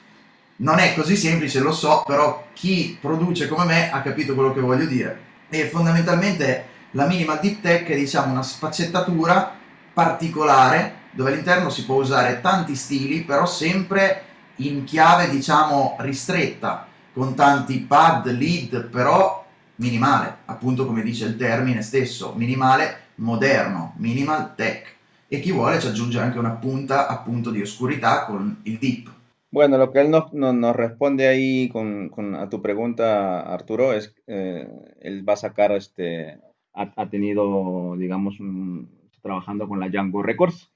Non 0.58 0.80
è 0.80 0.94
così 0.94 1.16
semplice, 1.16 1.62
lo 1.62 1.72
so, 1.72 2.04
però 2.06 2.48
chi 2.52 2.98
produce 3.00 3.48
come 3.48 3.64
me 3.64 3.90
ha 3.90 4.02
capito 4.02 4.34
quello 4.34 4.54
che 4.54 4.60
voglio 4.60 4.84
dire. 4.84 5.18
E 5.48 5.68
fondamentalmente 5.68 6.66
la 6.92 7.06
minimal 7.06 7.40
deep 7.40 7.62
tech 7.62 7.88
è 7.88 7.96
diciamo 7.96 8.34
una 8.34 8.44
sfaccettatura 8.44 9.54
particolare 9.94 10.96
dove 11.12 11.32
all'interno 11.32 11.70
si 11.70 11.86
può 11.86 12.02
usare 12.02 12.42
tanti 12.42 12.76
stili, 12.76 13.22
però 13.22 13.46
sempre 13.46 14.24
in 14.58 14.84
chiave 14.84 15.30
diciamo 15.30 15.96
ristretta, 16.02 16.86
con 17.14 17.34
tanti 17.34 17.80
pad, 17.80 18.30
lead, 18.30 18.90
però 18.90 19.46
minimale, 19.76 20.40
appunto 20.44 20.86
come 20.86 21.02
dice 21.02 21.24
il 21.24 21.38
termine 21.38 21.82
stesso, 21.82 22.34
minimale 22.36 23.06
moderno, 23.18 23.94
minimal 23.98 24.56
tech. 24.56 24.96
E 25.28 25.40
chi 25.40 25.52
vuole 25.52 25.80
ci 25.80 25.88
aggiunge 25.88 26.20
anche 26.20 26.40
una 26.40 26.52
punta 26.52 27.08
appunto 27.08 27.52
di 27.52 27.62
oscurità 27.62 28.26
con 28.26 28.62
il 28.64 28.78
deep. 28.78 29.10
Bueno, 29.50 29.78
lo 29.78 29.92
que 29.92 30.02
él 30.02 30.10
nos, 30.10 30.76
responde 30.76 31.28
ahí 31.28 31.70
con, 31.70 32.10
con, 32.10 32.36
a 32.36 32.50
tu 32.50 32.62
pregunta, 32.62 33.42
Arturo, 33.42 33.94
es 33.94 34.14
eh, 34.28 34.68
él 35.00 35.28
va 35.28 35.34
a 35.34 35.38
sacar, 35.38 35.72
este, 35.72 36.40
ha, 36.74 36.94
ha 36.96 37.10
tenido, 37.10 37.96
digamos, 37.98 38.40
un, 38.40 38.90
trabajando 39.22 39.68
con 39.68 39.80
la 39.80 39.90
Django 39.90 40.22
Records 40.22 40.72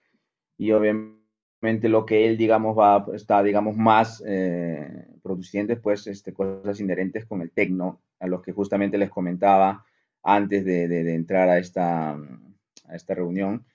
y 0.58 0.72
obviamente 0.72 1.90
lo 1.90 2.06
que 2.06 2.28
él, 2.28 2.38
digamos, 2.38 2.78
va, 2.78 3.06
está, 3.14 3.44
digamos, 3.44 3.76
más 3.78 4.24
eh, 4.26 5.08
produciendo, 5.22 5.80
pues, 5.82 6.08
este, 6.08 6.34
cosas 6.34 6.80
inherentes 6.80 7.26
con 7.26 7.42
el 7.42 7.52
tecno, 7.52 8.02
a 8.20 8.28
los 8.28 8.42
que 8.42 8.52
justamente 8.52 8.98
les 8.98 9.10
comentaba 9.10 9.86
antes 10.24 10.66
de, 10.66 10.88
de, 10.88 11.14
entrar 11.16 11.50
a 11.50 11.58
esta, 11.58 12.12
a 12.14 12.96
esta 12.96 13.16
reunión. 13.16 13.66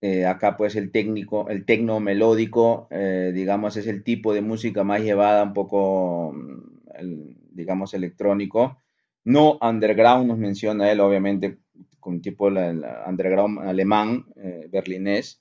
Eh, 0.00 0.26
acá 0.26 0.56
pues 0.56 0.74
el 0.74 0.90
técnico, 0.90 1.48
el 1.48 1.64
tecno 1.64 2.00
melódico, 2.00 2.88
eh, 2.90 3.30
digamos, 3.32 3.76
es 3.76 3.86
el 3.86 4.02
tipo 4.02 4.34
de 4.34 4.40
música 4.40 4.82
más 4.82 5.00
llevada 5.02 5.44
un 5.44 5.52
poco, 5.52 6.32
mm, 6.32 7.52
digamos, 7.52 7.94
electrónico. 7.94 8.78
No 9.24 9.58
underground, 9.62 10.26
nos 10.26 10.38
menciona 10.38 10.90
él, 10.90 11.00
obviamente, 11.00 11.58
con 12.00 12.20
tipo 12.20 12.48
el 12.48 12.84
underground 13.06 13.60
alemán, 13.60 14.26
eh, 14.36 14.68
berlinés, 14.70 15.40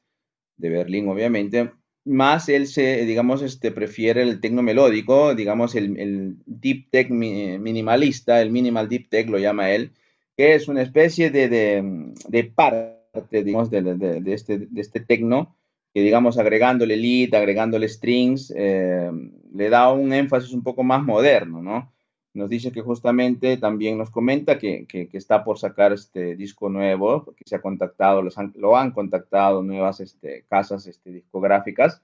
de 0.58 0.70
Berlín, 0.70 1.10
obviamente. 1.10 1.72
Más 2.06 2.50
él 2.50 2.68
se, 2.68 3.06
digamos, 3.06 3.42
este, 3.42 3.72
prefiere 3.72 4.22
el 4.22 4.40
tecno 4.42 4.62
melódico, 4.62 5.34
digamos, 5.36 5.76
el, 5.76 6.00
el 6.00 6.38
deep 6.46 6.90
tech 6.92 7.10
minimalista, 7.10 8.42
el 8.42 8.52
minimal 8.52 8.88
deep 8.90 9.10
tech 9.10 9.30
lo 9.30 9.40
llama 9.40 9.72
él, 9.72 9.94
que 10.36 10.56
es 10.56 10.68
una 10.68 10.82
especie 10.82 11.30
de, 11.30 11.50
de, 11.50 12.14
de 12.28 12.44
parte, 12.46 13.44
digamos, 13.44 13.70
de, 13.70 13.82
de, 13.82 14.34
este, 14.34 14.68
este 14.76 15.00
tecno, 15.02 15.56
que 15.94 16.02
digamos, 16.02 16.38
agregándole 16.38 16.96
lead, 16.96 17.34
agregándole 17.34 17.88
strings, 17.90 18.54
eh, 18.56 19.12
le 19.54 19.70
da 19.70 19.92
un 19.92 20.14
énfasis 20.14 20.54
un 20.54 20.64
poco 20.64 20.84
más 20.84 21.04
moderno, 21.04 21.62
¿no? 21.62 21.92
Nos 22.34 22.50
dice 22.50 22.72
que 22.72 22.82
justamente 22.82 23.58
también 23.58 23.98
nos 23.98 24.10
comenta 24.10 24.58
que, 24.58 24.86
que, 24.88 25.10
que 25.10 25.18
está 25.18 25.44
por 25.44 25.60
sacar 25.60 25.92
este 25.92 26.38
disco 26.38 26.70
nuevo, 26.70 27.26
que 27.36 27.44
se 27.46 27.58
ha 27.58 27.62
contactado, 27.62 28.22
los 28.22 28.38
han, 28.38 28.54
lo 28.56 28.78
han 28.78 28.92
contactado 28.92 29.62
nuevas 29.64 30.00
este, 30.00 30.46
casas 30.48 30.88
este, 30.88 31.12
discográficas 31.12 32.02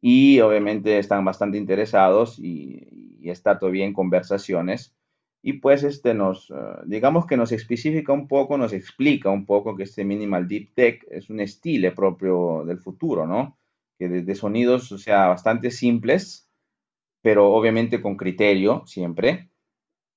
y 0.00 0.38
obviamente 0.38 1.00
están 1.00 1.24
bastante 1.24 1.58
interesados 1.58 2.38
y, 2.38 3.18
y 3.20 3.30
está 3.30 3.58
todavía 3.58 3.84
en 3.84 3.94
conversaciones 3.94 4.94
y 5.42 5.54
pues 5.54 5.84
este 5.84 6.14
nos, 6.14 6.50
uh, 6.50 6.82
digamos 6.86 7.26
que 7.26 7.36
nos 7.36 7.52
especifica 7.52 8.12
un 8.12 8.28
poco, 8.28 8.58
nos 8.58 8.72
explica 8.72 9.30
un 9.30 9.46
poco 9.46 9.76
que 9.76 9.84
este 9.84 10.04
minimal 10.04 10.48
deep 10.48 10.74
tech 10.74 11.06
es 11.10 11.30
un 11.30 11.40
estilo 11.40 11.94
propio 11.94 12.64
del 12.66 12.78
futuro, 12.78 13.26
¿no? 13.26 13.58
Que 13.98 14.08
de, 14.08 14.22
de, 14.22 14.34
sonidos, 14.34 14.92
o 14.92 14.98
sea, 14.98 15.28
bastante 15.28 15.70
simples, 15.70 16.50
pero 17.22 17.52
obviamente 17.52 18.00
con 18.02 18.16
criterio 18.16 18.84
siempre, 18.86 19.50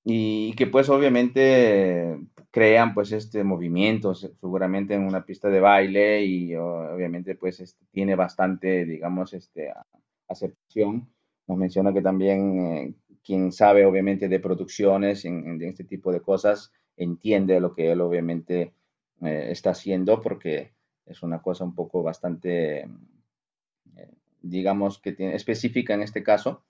y 0.04 0.52
que 0.54 0.66
pues 0.66 0.88
obviamente 0.88 2.18
crean 2.50 2.94
pues 2.94 3.12
este 3.12 3.44
movimiento 3.44 4.14
seguramente 4.14 4.94
en 4.94 5.02
una 5.02 5.24
pista 5.24 5.48
de 5.48 5.60
baile 5.60 6.24
y 6.24 6.54
obviamente 6.56 7.34
pues 7.34 7.60
este, 7.60 7.84
tiene 7.90 8.14
bastante, 8.16 8.84
digamos, 8.84 9.32
este, 9.32 9.72
aceptación. 10.28 11.08
Nos 11.48 11.58
menciona 11.58 11.92
que 11.92 12.02
también 12.02 12.58
eh, 12.58 12.94
quien 13.24 13.52
sabe 13.52 13.86
obviamente 13.86 14.28
de 14.28 14.40
producciones 14.40 15.24
en, 15.24 15.46
en, 15.46 15.62
este 15.62 15.84
tipo 15.84 16.12
de 16.12 16.20
cosas 16.20 16.72
entiende 16.96 17.60
lo 17.60 17.74
que 17.74 17.92
él 17.92 18.00
obviamente 18.00 18.74
eh, 19.22 19.48
está 19.50 19.70
haciendo 19.70 20.20
porque 20.20 20.72
es 21.06 21.22
una 21.22 21.40
cosa 21.40 21.64
un 21.64 21.74
poco 21.74 22.02
bastante, 22.02 22.88
eh, 23.96 24.10
digamos 24.40 25.00
que 25.00 25.12
tiene, 25.12 25.34
específica 25.34 25.94
en 25.94 26.02
este 26.02 26.22
caso. 26.22 26.64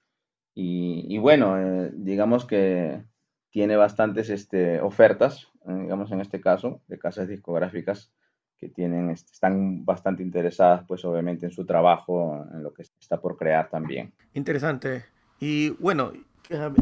Y, 0.55 1.07
y 1.09 1.19
bueno, 1.19 1.59
eh, 1.59 1.91
digamos 1.95 2.45
que 2.45 3.03
tiene 3.51 3.77
bastantes 3.77 4.31
este, 4.31 4.81
ofertas, 4.81 5.49
eh, 5.67 5.75
digamos 5.75 6.11
en 6.13 6.21
este 6.21 6.41
caso, 6.41 6.83
de 6.89 6.99
casas 6.99 7.29
discográficas 7.29 8.13
que 8.59 8.69
tienen, 8.69 9.11
este, 9.11 9.33
están 9.33 9.85
bastante 9.85 10.23
interesadas 10.23 10.85
pues 10.87 11.05
obviamente 11.05 11.47
en 11.47 11.53
su 11.53 11.67
trabajo, 11.67 12.47
en 12.53 12.63
lo 12.63 12.73
que 12.73 12.83
está 12.83 13.21
por 13.21 13.37
crear 13.37 13.69
también. 13.69 14.13
Interesante. 14.35 15.05
Y 15.41 15.71
bueno, 15.71 16.13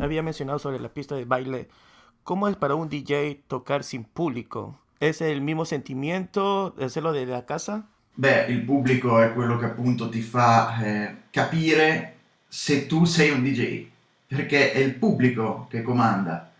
había 0.00 0.22
mencionado 0.22 0.58
sobre 0.58 0.80
la 0.80 0.88
pista 0.88 1.14
de 1.14 1.24
baile. 1.24 1.68
¿Cómo 2.24 2.48
es 2.48 2.56
para 2.56 2.74
un 2.74 2.88
DJ 2.88 3.42
tocar 3.46 3.82
sin 3.82 4.04
pubblico? 4.04 4.78
¿Es 5.00 5.20
il 5.22 5.40
mismo 5.40 5.64
sentimento 5.64 6.74
di 6.76 6.84
hacerlo 6.84 7.12
desde 7.12 7.44
casa? 7.46 7.86
Beh, 8.14 8.46
il 8.48 8.62
pubblico 8.62 9.20
è 9.20 9.32
quello 9.32 9.56
che 9.56 9.64
appunto 9.64 10.10
ti 10.10 10.20
fa 10.20 10.78
eh, 10.82 11.16
capire 11.30 12.16
se 12.46 12.86
tu 12.86 13.04
sei 13.06 13.30
un 13.30 13.42
DJ, 13.42 13.86
perché 14.26 14.72
è 14.72 14.78
il 14.78 14.94
pubblico 14.94 15.66
che 15.70 15.82
comanda, 15.82 16.52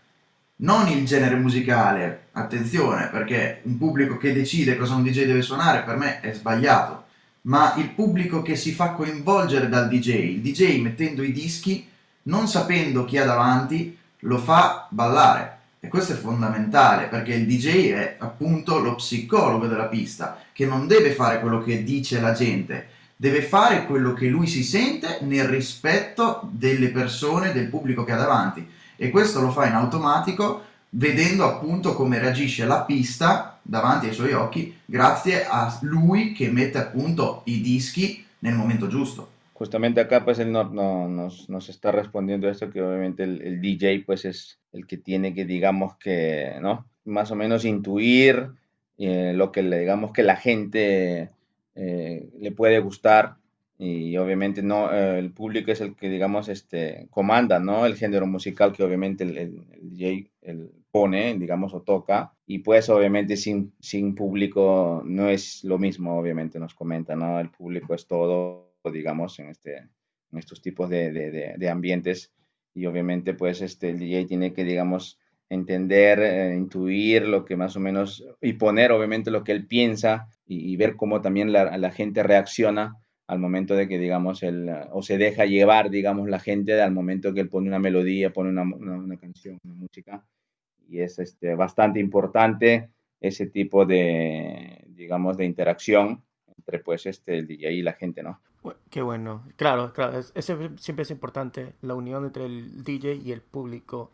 non 0.57 0.87
il 0.87 1.05
genere 1.05 1.35
musicale. 1.35 2.29
Attenzione, 2.31 3.09
perché 3.09 3.59
un 3.63 3.77
pubblico 3.77 4.17
che 4.17 4.33
decide 4.33 4.77
cosa 4.77 4.95
un 4.95 5.03
DJ 5.03 5.25
deve 5.25 5.41
suonare 5.41 5.83
per 5.83 5.97
me 5.97 6.21
è 6.21 6.33
sbagliato, 6.33 7.03
ma 7.41 7.75
il 7.75 7.89
pubblico 7.89 8.41
che 8.41 8.55
si 8.55 8.71
fa 8.71 8.91
coinvolgere 8.91 9.69
dal 9.69 9.87
DJ, 9.87 10.07
il 10.07 10.41
DJ 10.41 10.81
mettendo 10.81 11.21
i 11.21 11.31
dischi 11.31 11.87
non 12.23 12.47
sapendo 12.47 13.05
chi 13.05 13.17
ha 13.17 13.25
davanti, 13.25 13.97
lo 14.19 14.37
fa 14.37 14.87
ballare. 14.89 15.57
E 15.79 15.87
questo 15.87 16.13
è 16.13 16.15
fondamentale 16.15 17.07
perché 17.07 17.33
il 17.33 17.47
DJ 17.47 17.91
è 17.91 18.15
appunto 18.19 18.79
lo 18.79 18.95
psicologo 18.95 19.65
della 19.65 19.85
pista, 19.85 20.37
che 20.53 20.65
non 20.65 20.85
deve 20.85 21.11
fare 21.11 21.39
quello 21.39 21.61
che 21.61 21.83
dice 21.83 22.19
la 22.19 22.33
gente, 22.33 22.87
deve 23.15 23.41
fare 23.41 23.85
quello 23.85 24.13
che 24.13 24.27
lui 24.27 24.47
si 24.47 24.63
sente 24.63 25.19
nel 25.21 25.47
rispetto 25.47 26.47
delle 26.51 26.89
persone, 26.89 27.51
del 27.51 27.67
pubblico 27.67 28.03
che 28.03 28.11
ha 28.11 28.17
davanti. 28.17 28.67
E 28.95 29.09
questo 29.09 29.41
lo 29.41 29.51
fa 29.51 29.65
in 29.65 29.73
automatico 29.73 30.65
vedendo 30.93 31.45
appunto 31.45 31.93
come 31.95 32.19
reagisce 32.19 32.65
la 32.65 32.81
pista 32.81 33.59
davanti 33.61 34.07
ai 34.07 34.13
suoi 34.13 34.33
occhi 34.33 34.77
grazie 34.85 35.45
a 35.47 35.77
lui 35.81 36.33
che 36.33 36.49
mette 36.49 36.77
appunto 36.77 37.41
i 37.45 37.61
dischi 37.61 38.25
nel 38.39 38.55
momento 38.55 38.87
giusto. 38.87 39.29
Justamente 39.61 40.01
acá 40.01 40.25
pues 40.25 40.39
él 40.39 40.51
no, 40.51 40.63
no, 40.63 41.07
nos, 41.07 41.47
nos, 41.47 41.69
está 41.69 41.91
respondiendo 41.91 42.49
esto 42.49 42.71
que 42.71 42.81
obviamente 42.81 43.21
el, 43.21 43.43
el, 43.43 43.61
DJ 43.61 44.01
pues 44.07 44.25
es 44.25 44.59
el 44.71 44.87
que 44.87 44.97
tiene 44.97 45.35
que 45.35 45.45
digamos 45.45 45.97
que, 45.97 46.55
¿no? 46.59 46.89
Más 47.05 47.29
o 47.29 47.35
menos 47.35 47.63
intuir 47.63 48.53
eh, 48.97 49.33
lo 49.35 49.51
que 49.51 49.61
le 49.61 49.81
digamos 49.81 50.13
que 50.13 50.23
la 50.23 50.35
gente 50.35 51.29
eh, 51.75 52.29
le 52.39 52.51
puede 52.53 52.79
gustar 52.79 53.35
y 53.77 54.17
obviamente 54.17 54.63
no, 54.63 54.91
eh, 54.91 55.19
el 55.19 55.31
público 55.31 55.71
es 55.71 55.81
el 55.81 55.95
que 55.95 56.09
digamos 56.09 56.49
este, 56.49 57.05
comanda, 57.11 57.59
¿no? 57.59 57.85
El 57.85 57.97
género 57.97 58.25
musical 58.25 58.73
que 58.73 58.83
obviamente 58.83 59.23
el, 59.25 59.37
el, 59.37 59.67
el 59.73 59.89
DJ 59.91 60.31
pone, 60.89 61.37
digamos, 61.37 61.75
o 61.75 61.83
toca 61.83 62.33
y 62.47 62.57
pues 62.59 62.89
obviamente 62.89 63.37
sin, 63.37 63.73
sin 63.79 64.15
público 64.15 65.03
no 65.05 65.29
es 65.29 65.63
lo 65.63 65.77
mismo, 65.77 66.17
obviamente 66.17 66.57
nos 66.57 66.73
comenta, 66.73 67.15
¿no? 67.15 67.39
El 67.39 67.51
público 67.51 67.93
es 67.93 68.07
todo 68.07 68.70
digamos, 68.89 69.37
en, 69.39 69.49
este, 69.49 69.77
en 69.77 70.37
estos 70.37 70.61
tipos 70.61 70.89
de, 70.89 71.11
de, 71.11 71.55
de, 71.57 71.69
ambientes. 71.69 72.31
Y 72.73 72.85
obviamente, 72.85 73.33
pues, 73.33 73.61
este, 73.61 73.89
el 73.89 73.99
DJ 73.99 74.25
tiene 74.25 74.53
que, 74.53 74.63
digamos, 74.63 75.19
entender, 75.49 76.19
eh, 76.19 76.55
intuir 76.55 77.27
lo 77.27 77.43
que 77.43 77.57
más 77.57 77.75
o 77.75 77.79
menos, 77.79 78.25
y 78.41 78.53
poner, 78.53 78.91
obviamente, 78.91 79.31
lo 79.31 79.43
que 79.43 79.51
él 79.51 79.67
piensa 79.67 80.27
y, 80.45 80.71
y 80.71 80.77
ver 80.77 80.95
cómo 80.95 81.21
también 81.21 81.51
la, 81.51 81.77
la, 81.77 81.91
gente 81.91 82.23
reacciona 82.23 82.95
al 83.27 83.39
momento 83.39 83.75
de 83.75 83.87
que, 83.87 83.99
digamos, 83.99 84.43
él, 84.43 84.69
o 84.91 85.03
se 85.03 85.17
deja 85.17 85.45
llevar, 85.45 85.89
digamos, 85.89 86.29
la 86.29 86.39
gente 86.39 86.81
al 86.81 86.93
momento 86.93 87.33
que 87.33 87.41
él 87.41 87.49
pone 87.49 87.67
una 87.67 87.79
melodía, 87.79 88.31
pone 88.31 88.49
una, 88.49 88.63
una, 88.63 88.97
una 88.97 89.17
canción, 89.17 89.57
una 89.63 89.75
música. 89.75 90.25
Y 90.87 90.99
es 90.99 91.19
este, 91.19 91.55
bastante 91.55 91.99
importante 91.99 92.89
ese 93.19 93.47
tipo 93.47 93.85
de, 93.85 94.83
digamos, 94.87 95.37
de 95.37 95.45
interacción 95.45 96.23
entre, 96.57 96.79
pues, 96.79 97.05
este, 97.05 97.37
el 97.37 97.47
DJ 97.47 97.71
y 97.73 97.81
la 97.81 97.93
gente, 97.93 98.23
¿no? 98.23 98.41
Qué 98.89 99.01
bueno. 99.01 99.43
Claro, 99.55 99.93
claro. 99.93 100.19
Ese 100.19 100.69
siempre 100.77 101.03
es 101.03 101.11
importante, 101.11 101.73
la 101.81 101.95
unión 101.95 102.25
entre 102.25 102.45
el 102.45 102.83
DJ 102.83 103.15
y 103.15 103.31
el 103.31 103.41
público. 103.41 104.11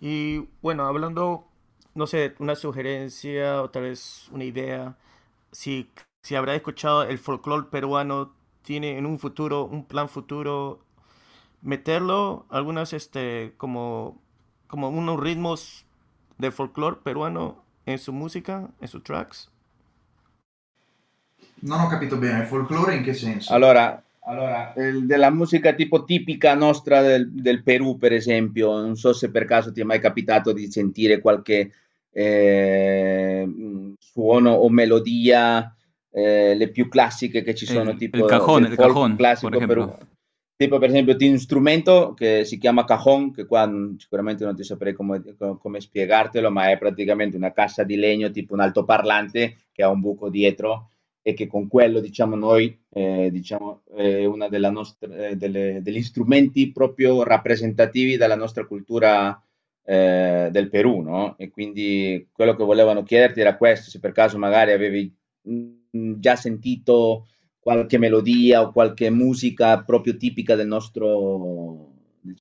Y 0.00 0.48
bueno, 0.62 0.86
hablando, 0.86 1.46
no 1.94 2.06
sé, 2.06 2.34
una 2.38 2.56
sugerencia 2.56 3.62
o 3.62 3.70
tal 3.70 3.82
vez 3.84 4.28
una 4.32 4.44
idea, 4.44 4.96
si, 5.52 5.90
si 6.22 6.34
habrá 6.36 6.54
escuchado 6.54 7.02
el 7.04 7.18
folclore 7.18 7.68
peruano, 7.70 8.32
tiene 8.62 8.98
en 8.98 9.06
un 9.06 9.18
futuro, 9.18 9.64
un 9.64 9.84
plan 9.84 10.08
futuro, 10.08 10.80
meterlo, 11.62 12.46
algunas, 12.50 12.92
este, 12.92 13.54
como, 13.58 14.20
como 14.68 14.88
unos 14.88 15.20
ritmos 15.20 15.86
de 16.38 16.50
folclore 16.50 16.98
peruano 17.02 17.62
en 17.86 17.98
su 17.98 18.12
música, 18.12 18.70
en 18.80 18.88
sus 18.88 19.02
tracks. 19.04 19.50
Non 21.62 21.80
ho 21.80 21.86
capito 21.86 22.16
bene, 22.16 22.40
il 22.40 22.46
folklore 22.46 22.96
in 22.96 23.02
che 23.02 23.14
senso? 23.14 23.52
Allora, 23.52 24.02
allora 24.24 24.72
della 24.74 25.30
musica 25.30 25.72
tipo 25.74 26.04
tipica 26.04 26.54
nostra 26.54 27.02
del, 27.02 27.30
del, 27.30 27.62
Perù, 27.62 27.98
per 27.98 28.12
esempio, 28.12 28.80
non 28.80 28.96
so 28.96 29.12
se 29.12 29.30
per 29.30 29.44
caso 29.44 29.70
ti 29.70 29.80
è 29.80 29.84
mai 29.84 30.00
capitato 30.00 30.52
di 30.52 30.70
sentire 30.70 31.20
qualche 31.20 31.70
eh, 32.10 33.48
suono 33.98 34.50
o 34.50 34.68
melodia, 34.70 35.72
eh, 36.10 36.54
le 36.56 36.70
più 36.70 36.88
classiche 36.88 37.42
che 37.42 37.54
ci 37.54 37.66
sono, 37.66 37.90
il, 37.90 37.96
tipo 37.96 38.16
il 38.16 38.24
cajon, 38.24 38.64
il 38.64 38.74
cajon, 38.74 39.16
classico 39.16 39.56
per 39.56 39.66
Perù. 39.66 39.96
Tipo 40.56 40.78
per 40.78 40.90
esempio 40.90 41.14
di 41.14 41.28
un 41.28 41.38
strumento 41.38 42.12
che 42.14 42.44
si 42.44 42.58
chiama 42.58 42.84
cajon, 42.84 43.32
che 43.32 43.46
qua 43.46 43.70
sicuramente 43.98 44.44
non 44.44 44.56
ti 44.56 44.64
saprei 44.64 44.94
come, 44.94 45.22
come 45.58 45.80
spiegartelo, 45.80 46.50
ma 46.50 46.70
è 46.70 46.78
praticamente 46.78 47.36
una 47.36 47.52
cassa 47.52 47.84
di 47.84 47.96
legno 47.96 48.30
tipo 48.30 48.54
un 48.54 48.60
altoparlante 48.60 49.58
che 49.72 49.82
ha 49.82 49.88
un 49.88 50.00
buco 50.00 50.28
dietro 50.28 50.91
e 51.22 51.34
che 51.34 51.46
con 51.46 51.68
quello 51.68 52.00
diciamo 52.00 52.34
noi 52.34 52.76
eh, 52.90 53.30
diciamo 53.30 53.82
è 53.94 54.24
uno 54.24 54.48
eh, 54.48 55.36
degli 55.36 56.02
strumenti 56.02 56.72
proprio 56.72 57.22
rappresentativi 57.22 58.16
della 58.16 58.34
nostra 58.34 58.66
cultura 58.66 59.40
eh, 59.84 60.48
del 60.50 60.68
Perù 60.68 61.00
no? 61.00 61.36
e 61.38 61.50
quindi 61.50 62.28
quello 62.32 62.56
che 62.56 62.64
volevano 62.64 63.04
chiederti 63.04 63.40
era 63.40 63.56
questo 63.56 63.88
se 63.88 64.00
per 64.00 64.10
caso 64.10 64.36
magari 64.36 64.72
avevi 64.72 65.14
mh, 65.42 66.18
già 66.18 66.34
sentito 66.34 67.28
qualche 67.60 67.98
melodia 67.98 68.62
o 68.62 68.72
qualche 68.72 69.08
musica 69.08 69.80
proprio 69.84 70.16
tipica 70.16 70.56
del 70.56 70.66
nostro 70.66 71.90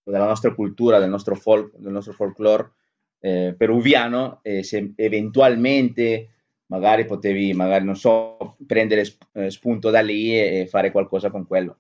della 0.04 0.26
nostra 0.26 0.54
cultura 0.56 1.00
del 1.00 1.10
nostro 1.10 1.36
folk 1.36 1.78
del 1.78 1.92
nostro 1.92 2.14
folklore 2.14 2.72
eh, 3.20 3.54
peruviano 3.56 4.40
e 4.42 4.64
se 4.64 4.94
eventualmente 4.96 6.30
magari 6.72 7.06
potevi, 7.06 7.54
magari 7.54 7.84
non 7.84 7.98
so, 7.98 8.56
prendere 8.66 9.04
eh, 9.34 9.52
spunto 9.52 9.90
da 9.90 10.00
lì 10.00 10.34
e 10.34 10.68
fare 10.70 10.90
qualcosa 10.90 11.30
con 11.30 11.46
quello. 11.46 11.78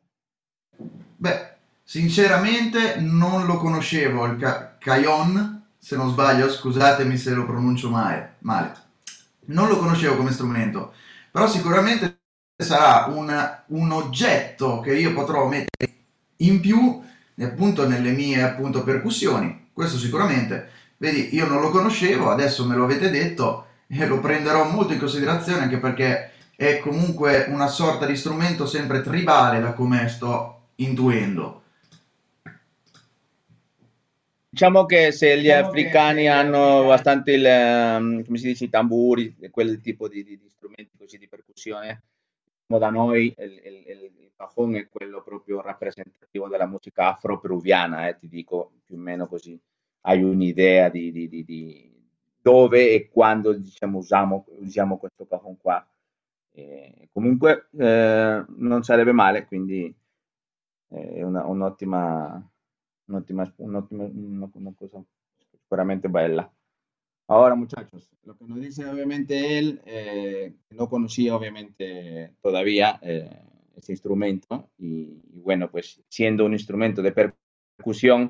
Beh, 1.15 1.49
sinceramente 1.82 2.97
non 2.99 3.45
lo 3.45 3.58
conoscevo, 3.58 4.25
il 4.25 4.38
ca- 4.38 4.75
Cayon, 4.77 5.63
se 5.77 5.95
non 5.95 6.12
sbaglio, 6.12 6.49
scusatemi 6.49 7.15
se 7.17 7.32
lo 7.32 7.45
pronuncio 7.45 7.89
male, 7.89 8.36
male. 8.39 8.73
Non 9.45 9.69
lo 9.69 9.77
conoscevo 9.77 10.17
come 10.17 10.32
strumento, 10.32 10.93
però 11.32 11.47
sicuramente 11.47 12.19
sarà 12.58 13.06
un, 13.06 13.34
un 13.67 13.91
oggetto 13.91 14.82
che 14.82 14.93
io 14.95 15.13
potrò 15.13 15.47
mettere 15.47 15.93
in 16.38 16.60
più 16.60 17.01
appunto 17.39 17.88
nelle 17.88 18.12
mie 18.12 18.41
appunto 18.43 18.84
percussioni, 18.84 19.69
questo 19.71 19.97
sicuramente. 19.97 20.69
Vedi, 20.97 21.34
io 21.34 21.47
non 21.47 21.62
lo 21.62 21.69
conoscevo, 21.71 22.30
adesso 22.30 22.65
me 22.65 22.75
lo 22.75 22.84
avete 22.84 23.10
detto, 23.10 23.65
e 23.93 24.06
lo 24.06 24.19
prenderò 24.19 24.69
molto 24.69 24.93
in 24.93 24.99
considerazione 24.99 25.63
anche 25.63 25.77
perché 25.77 26.32
è 26.56 26.80
comunque 26.80 27.45
una 27.49 27.67
sorta 27.67 28.06
di 28.06 28.15
strumento 28.15 28.65
sempre 28.65 29.01
tribale 29.01 29.60
da 29.60 29.73
come 29.73 30.08
sto 30.08 30.69
intuendo. 30.75 31.63
Diciamo 34.49 34.86
che 34.86 35.12
se 35.12 35.38
gli 35.38 35.43
diciamo 35.43 35.67
africani 35.67 36.23
che... 36.23 36.27
hanno 36.30 36.86
bastante 36.86 37.32
il, 37.34 37.45
ehm, 37.45 38.25
come 38.25 38.38
si 38.38 38.47
dice, 38.47 38.65
i 38.65 38.69
tamburi, 38.69 39.36
quel 39.49 39.82
tipo 39.82 40.08
di, 40.08 40.23
di, 40.23 40.38
di 40.38 40.49
strumenti 40.49 40.97
così 40.97 41.17
di 41.17 41.27
percussione, 41.27 42.04
da 42.65 42.89
noi 42.89 43.34
il, 43.38 43.62
il, 43.63 44.12
il 44.19 44.32
cajon 44.36 44.75
è 44.75 44.88
quello 44.89 45.21
proprio 45.21 45.62
rappresentativo 45.62 46.47
della 46.47 46.65
musica 46.65 47.15
afro-peruviana, 47.15 48.08
eh, 48.08 48.17
ti 48.17 48.27
dico 48.27 48.71
più 48.86 48.95
o 48.95 48.99
meno 48.99 49.27
così, 49.27 49.60
hai 50.01 50.21
un'idea 50.21 50.89
di, 50.89 51.12
di, 51.12 51.27
di 51.27 51.90
dove 52.41 52.93
e 52.93 53.10
quando 53.10 53.54
diciamo, 53.54 53.99
usiamo, 53.99 54.45
usiamo 54.60 54.97
questo 54.97 55.25
cajon 55.25 55.58
qua. 55.58 55.86
E 56.54 57.10
comunque 57.12 57.69
eh, 57.77 58.45
non 58.47 58.84
sarebbe 58.84 59.12
male, 59.12 59.45
quindi 59.45 59.93
è 60.88 61.23
una, 61.23 61.45
un'ottima, 61.45 62.51
un'ottima, 63.06 63.54
un'ottima 63.58 64.04
una, 64.04 64.49
una 64.54 64.73
cosa 64.75 65.01
sicuramente 65.49 66.10
bella. 66.10 66.51
Ahora, 67.27 67.56
muchachos, 67.56 68.10
lo 68.23 68.36
que 68.36 68.45
nos 68.45 68.60
dice 68.60 68.86
obviamente 68.86 69.58
él, 69.58 69.82
eh, 69.86 70.54
no 70.71 70.89
conocía 70.89 71.34
obviamente 71.34 72.36
todavía 72.41 72.99
eh, 73.01 73.30
este 73.73 73.93
instrumento 73.93 74.69
y, 74.77 75.21
y, 75.32 75.39
bueno, 75.39 75.71
pues 75.71 76.04
siendo 76.10 76.45
un 76.45 76.51
instrumento 76.51 77.01
de 77.01 77.13
percusión, 77.77 78.30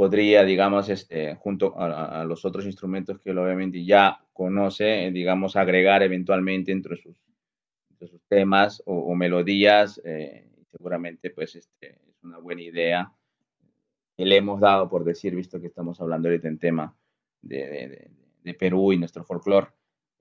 podría, 0.00 0.44
digamos, 0.44 0.88
este, 0.88 1.34
junto 1.34 1.78
a, 1.78 2.24
los 2.24 2.46
otros 2.46 2.64
instrumentos 2.64 3.18
que 3.18 3.32
él 3.32 3.38
obviamente 3.38 3.84
ya 3.84 4.18
conoce, 4.32 5.04
eh, 5.04 5.10
digamos, 5.10 5.56
agregar 5.56 6.02
eventualmente 6.02 6.72
entre 6.72 6.96
sus, 6.96 7.18
sus 7.98 8.22
temas 8.26 8.82
o, 8.86 9.14
melodías. 9.14 10.00
Eh, 10.02 10.48
seguramente, 10.70 11.28
pues, 11.28 11.54
este, 11.54 11.98
es 12.08 12.22
una 12.22 12.38
buena 12.38 12.62
idea. 12.62 13.12
Le 14.16 14.36
hemos 14.38 14.58
dado, 14.58 14.88
por 14.88 15.04
decir, 15.04 15.36
visto 15.36 15.60
que 15.60 15.66
estamos 15.66 16.00
hablando 16.00 16.30
ahorita 16.30 16.48
en 16.48 16.58
tema 16.58 16.96
de, 17.42 18.10
de, 18.42 18.54
Perú 18.54 18.94
y 18.94 18.96
nuestro 18.96 19.22
folclore, 19.22 19.68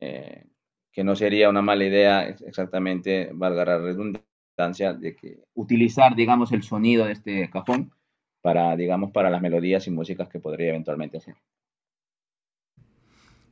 eh, 0.02 0.44
que 0.92 1.06
no 1.06 1.16
sería 1.16 1.50
una 1.50 1.62
mala 1.62 1.86
idea 1.86 2.28
exactamente, 2.28 3.30
valga 3.32 3.64
la 3.64 3.78
redundancia, 3.78 4.94
de 4.94 5.16
que 5.16 5.40
utilizar, 5.54 6.18
digamos, 6.18 6.52
el 6.52 6.64
sonido 6.64 7.06
de 7.06 7.14
este 7.14 7.50
cajón 7.50 7.94
para, 8.42 8.76
digamos, 8.76 9.12
para 9.12 9.30
las 9.30 9.42
melodías 9.42 9.88
y 9.88 9.92
músicas 9.92 10.30
que 10.30 10.40
podría 10.40 10.70
eventualmente 10.70 11.18
hacer. 11.18 11.36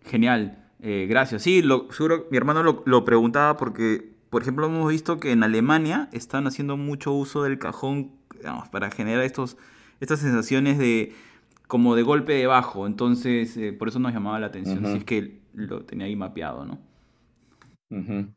Genial, 0.05 0.69
eh, 0.81 1.05
gracias. 1.09 1.43
Sí, 1.43 1.61
lo, 1.61 1.91
seguro 1.91 2.27
mi 2.31 2.37
hermano 2.37 2.63
lo, 2.63 2.83
lo, 2.85 3.03
preguntaba 3.03 3.57
porque, 3.57 4.13
por 4.29 4.41
ejemplo, 4.41 4.67
hemos 4.67 4.89
visto 4.89 5.19
que 5.19 5.31
en 5.31 5.43
Alemania 5.43 6.09
están 6.13 6.47
haciendo 6.47 6.77
mucho 6.77 7.11
uso 7.11 7.43
del 7.43 7.59
cajón 7.59 8.11
digamos, 8.37 8.69
para 8.69 8.91
generar 8.91 9.23
estos, 9.23 9.57
estas 9.99 10.19
sensaciones 10.19 10.77
de 10.77 11.13
como 11.67 11.95
de 11.95 12.03
golpe 12.03 12.33
de 12.33 12.47
bajo. 12.47 12.87
Entonces, 12.87 13.57
eh, 13.57 13.73
por 13.73 13.89
eso 13.89 13.99
nos 13.99 14.13
llamaba 14.13 14.39
la 14.39 14.47
atención, 14.47 14.85
uh 14.85 14.87
-huh. 14.87 14.91
si 14.93 14.97
es 14.99 15.03
que 15.03 15.39
lo 15.53 15.83
tenía 15.83 16.05
ahí 16.05 16.15
mapeado, 16.15 16.65
¿no? 16.65 16.79
Uh 17.89 17.95
-huh. 17.97 18.33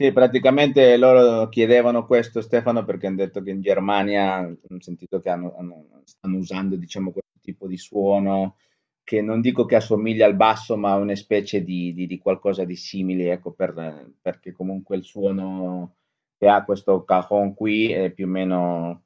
Sì, 0.00 0.12
praticamente 0.12 0.96
loro 0.96 1.50
chiedevano 1.50 2.06
questo 2.06 2.40
Stefano 2.40 2.86
perché 2.86 3.06
hanno 3.06 3.16
detto 3.16 3.42
che 3.42 3.50
in 3.50 3.60
Germania 3.60 4.36
hanno 4.36 4.56
sentito 4.78 5.20
che 5.20 5.28
hanno, 5.28 5.54
hanno, 5.58 6.00
stanno 6.04 6.38
usando 6.38 6.76
diciamo 6.76 7.10
questo 7.10 7.38
tipo 7.42 7.66
di 7.66 7.76
suono 7.76 8.56
che 9.04 9.20
non 9.20 9.42
dico 9.42 9.66
che 9.66 9.76
assomiglia 9.76 10.24
al 10.24 10.36
basso 10.36 10.78
ma 10.78 10.94
una 10.94 11.14
specie 11.14 11.62
di, 11.62 11.92
di, 11.92 12.06
di 12.06 12.16
qualcosa 12.16 12.64
di 12.64 12.76
simile 12.76 13.30
ecco 13.32 13.52
per, 13.52 14.14
perché 14.22 14.52
comunque 14.52 14.96
il 14.96 15.04
suono 15.04 15.96
che 16.38 16.48
ha 16.48 16.64
questo 16.64 17.04
cajon 17.04 17.52
qui 17.52 17.92
è 17.92 18.10
più 18.10 18.24
o 18.24 18.28
meno 18.30 19.04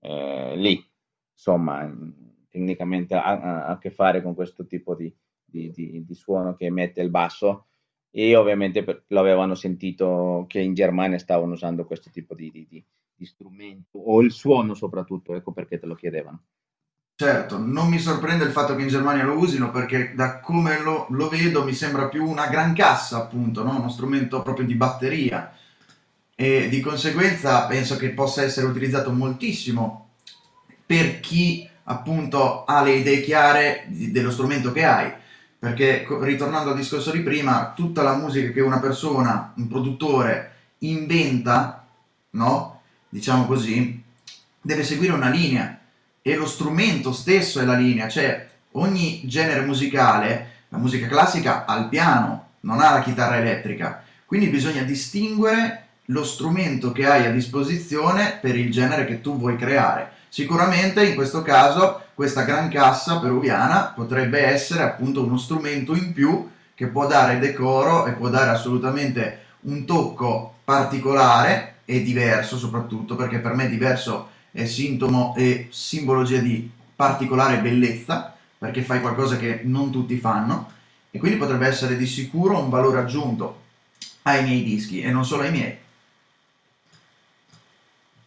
eh, 0.00 0.54
lì. 0.54 0.86
Insomma 1.32 1.90
tecnicamente 2.50 3.14
ha, 3.14 3.22
ha, 3.24 3.66
a 3.68 3.78
che 3.78 3.90
fare 3.90 4.20
con 4.20 4.34
questo 4.34 4.66
tipo 4.66 4.94
di, 4.94 5.10
di 5.46 6.14
suono 6.14 6.54
che 6.56 6.66
emette 6.66 7.00
il 7.00 7.08
basso 7.08 7.68
e 8.18 8.34
ovviamente 8.34 9.04
lo 9.08 9.20
avevano 9.20 9.54
sentito 9.54 10.46
che 10.48 10.58
in 10.58 10.72
Germania 10.72 11.18
stavano 11.18 11.52
usando 11.52 11.84
questo 11.84 12.08
tipo 12.08 12.34
di, 12.34 12.50
di, 12.50 12.82
di, 13.14 13.26
strumento 13.26 13.98
o 13.98 14.22
il 14.22 14.32
suono 14.32 14.72
soprattutto, 14.72 15.34
ecco 15.34 15.52
perché 15.52 15.78
te 15.78 15.84
lo 15.84 15.94
chiedevano. 15.94 16.44
Certo, 17.14 17.58
non 17.58 17.90
mi 17.90 17.98
sorprende 17.98 18.44
il 18.44 18.52
fatto 18.52 18.74
che 18.74 18.80
in 18.80 18.88
Germania 18.88 19.24
lo 19.24 19.36
usino 19.36 19.70
perché 19.70 20.14
da 20.14 20.40
come 20.40 20.80
lo, 20.80 21.06
lo 21.10 21.28
vedo 21.28 21.62
mi 21.62 21.74
sembra 21.74 22.08
più 22.08 22.26
una 22.26 22.46
gran 22.46 22.72
cassa 22.72 23.18
appunto, 23.18 23.62
no? 23.62 23.76
uno 23.76 23.90
strumento 23.90 24.40
proprio 24.40 24.64
di 24.64 24.76
batteria 24.76 25.54
e 26.34 26.70
di 26.70 26.80
conseguenza 26.80 27.66
penso 27.66 27.98
che 27.98 28.12
possa 28.12 28.42
essere 28.42 28.66
utilizzato 28.66 29.12
moltissimo 29.12 30.12
per 30.86 31.20
chi 31.20 31.68
appunto 31.84 32.64
ha 32.64 32.82
le 32.82 32.94
idee 32.94 33.20
chiare 33.20 33.84
dello 33.88 34.30
strumento 34.30 34.72
che 34.72 34.84
hai 34.86 35.24
perché 35.58 36.06
ritornando 36.20 36.70
al 36.70 36.76
discorso 36.76 37.10
di 37.10 37.20
prima, 37.20 37.72
tutta 37.74 38.02
la 38.02 38.16
musica 38.16 38.52
che 38.52 38.60
una 38.60 38.80
persona, 38.80 39.52
un 39.56 39.68
produttore 39.68 40.52
inventa, 40.78 41.86
no? 42.30 42.82
Diciamo 43.08 43.46
così, 43.46 44.02
deve 44.60 44.84
seguire 44.84 45.12
una 45.12 45.30
linea 45.30 45.78
e 46.20 46.34
lo 46.34 46.46
strumento 46.46 47.12
stesso 47.12 47.60
è 47.60 47.64
la 47.64 47.76
linea, 47.76 48.08
cioè 48.08 48.48
ogni 48.72 49.22
genere 49.24 49.60
musicale, 49.60 50.50
la 50.68 50.78
musica 50.78 51.06
classica 51.06 51.64
ha 51.64 51.76
il 51.78 51.88
piano, 51.88 52.48
non 52.60 52.80
ha 52.80 52.92
la 52.92 53.00
chitarra 53.02 53.36
elettrica, 53.36 54.02
quindi 54.26 54.48
bisogna 54.48 54.82
distinguere 54.82 55.84
lo 56.06 56.24
strumento 56.24 56.92
che 56.92 57.06
hai 57.06 57.26
a 57.26 57.30
disposizione 57.30 58.38
per 58.40 58.56
il 58.56 58.70
genere 58.70 59.06
che 59.06 59.20
tu 59.20 59.38
vuoi 59.38 59.56
creare. 59.56 60.10
Sicuramente 60.28 61.04
in 61.04 61.14
questo 61.14 61.42
caso 61.42 62.02
questa 62.16 62.44
gran 62.44 62.70
cassa 62.70 63.18
peruviana 63.18 63.92
potrebbe 63.94 64.40
essere 64.40 64.82
appunto 64.82 65.22
uno 65.22 65.36
strumento 65.36 65.94
in 65.94 66.14
più 66.14 66.48
che 66.74 66.86
può 66.86 67.06
dare 67.06 67.38
decoro 67.38 68.06
e 68.06 68.12
può 68.12 68.30
dare 68.30 68.48
assolutamente 68.48 69.40
un 69.64 69.84
tocco 69.84 70.54
particolare 70.64 71.74
e 71.84 72.02
diverso 72.02 72.56
soprattutto 72.56 73.16
perché 73.16 73.40
per 73.40 73.52
me 73.52 73.68
diverso 73.68 74.30
è 74.50 74.64
sintomo 74.64 75.34
e 75.36 75.68
simbologia 75.70 76.38
di 76.38 76.70
particolare 76.96 77.58
bellezza 77.58 78.34
perché 78.56 78.80
fai 78.80 79.02
qualcosa 79.02 79.36
che 79.36 79.60
non 79.64 79.90
tutti 79.90 80.16
fanno 80.16 80.70
e 81.10 81.18
quindi 81.18 81.36
potrebbe 81.36 81.66
essere 81.66 81.98
di 81.98 82.06
sicuro 82.06 82.58
un 82.58 82.70
valore 82.70 82.98
aggiunto 82.98 83.64
ai 84.22 84.42
miei 84.42 84.62
dischi 84.62 85.02
e 85.02 85.10
non 85.10 85.26
solo 85.26 85.42
ai 85.42 85.50
miei. 85.50 85.76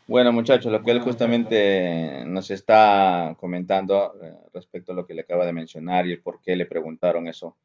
Bueno, 0.10 0.34
muchachos, 0.34 0.72
lo 0.72 0.82
que 0.82 0.90
él 0.90 1.02
justamente 1.02 2.24
nos 2.26 2.50
está 2.50 3.36
comentando 3.40 4.16
eh, 4.20 4.34
respecto 4.52 4.92
a 4.92 4.96
lo 4.96 5.06
que 5.06 5.14
le 5.14 5.22
acaba 5.22 5.46
de 5.46 5.54
mencionar 5.54 6.08
y 6.08 6.14
el 6.14 6.20
por 6.20 6.42
qué 6.42 6.56
le 6.56 6.66
preguntaron 6.66 7.28
eso, 7.28 7.58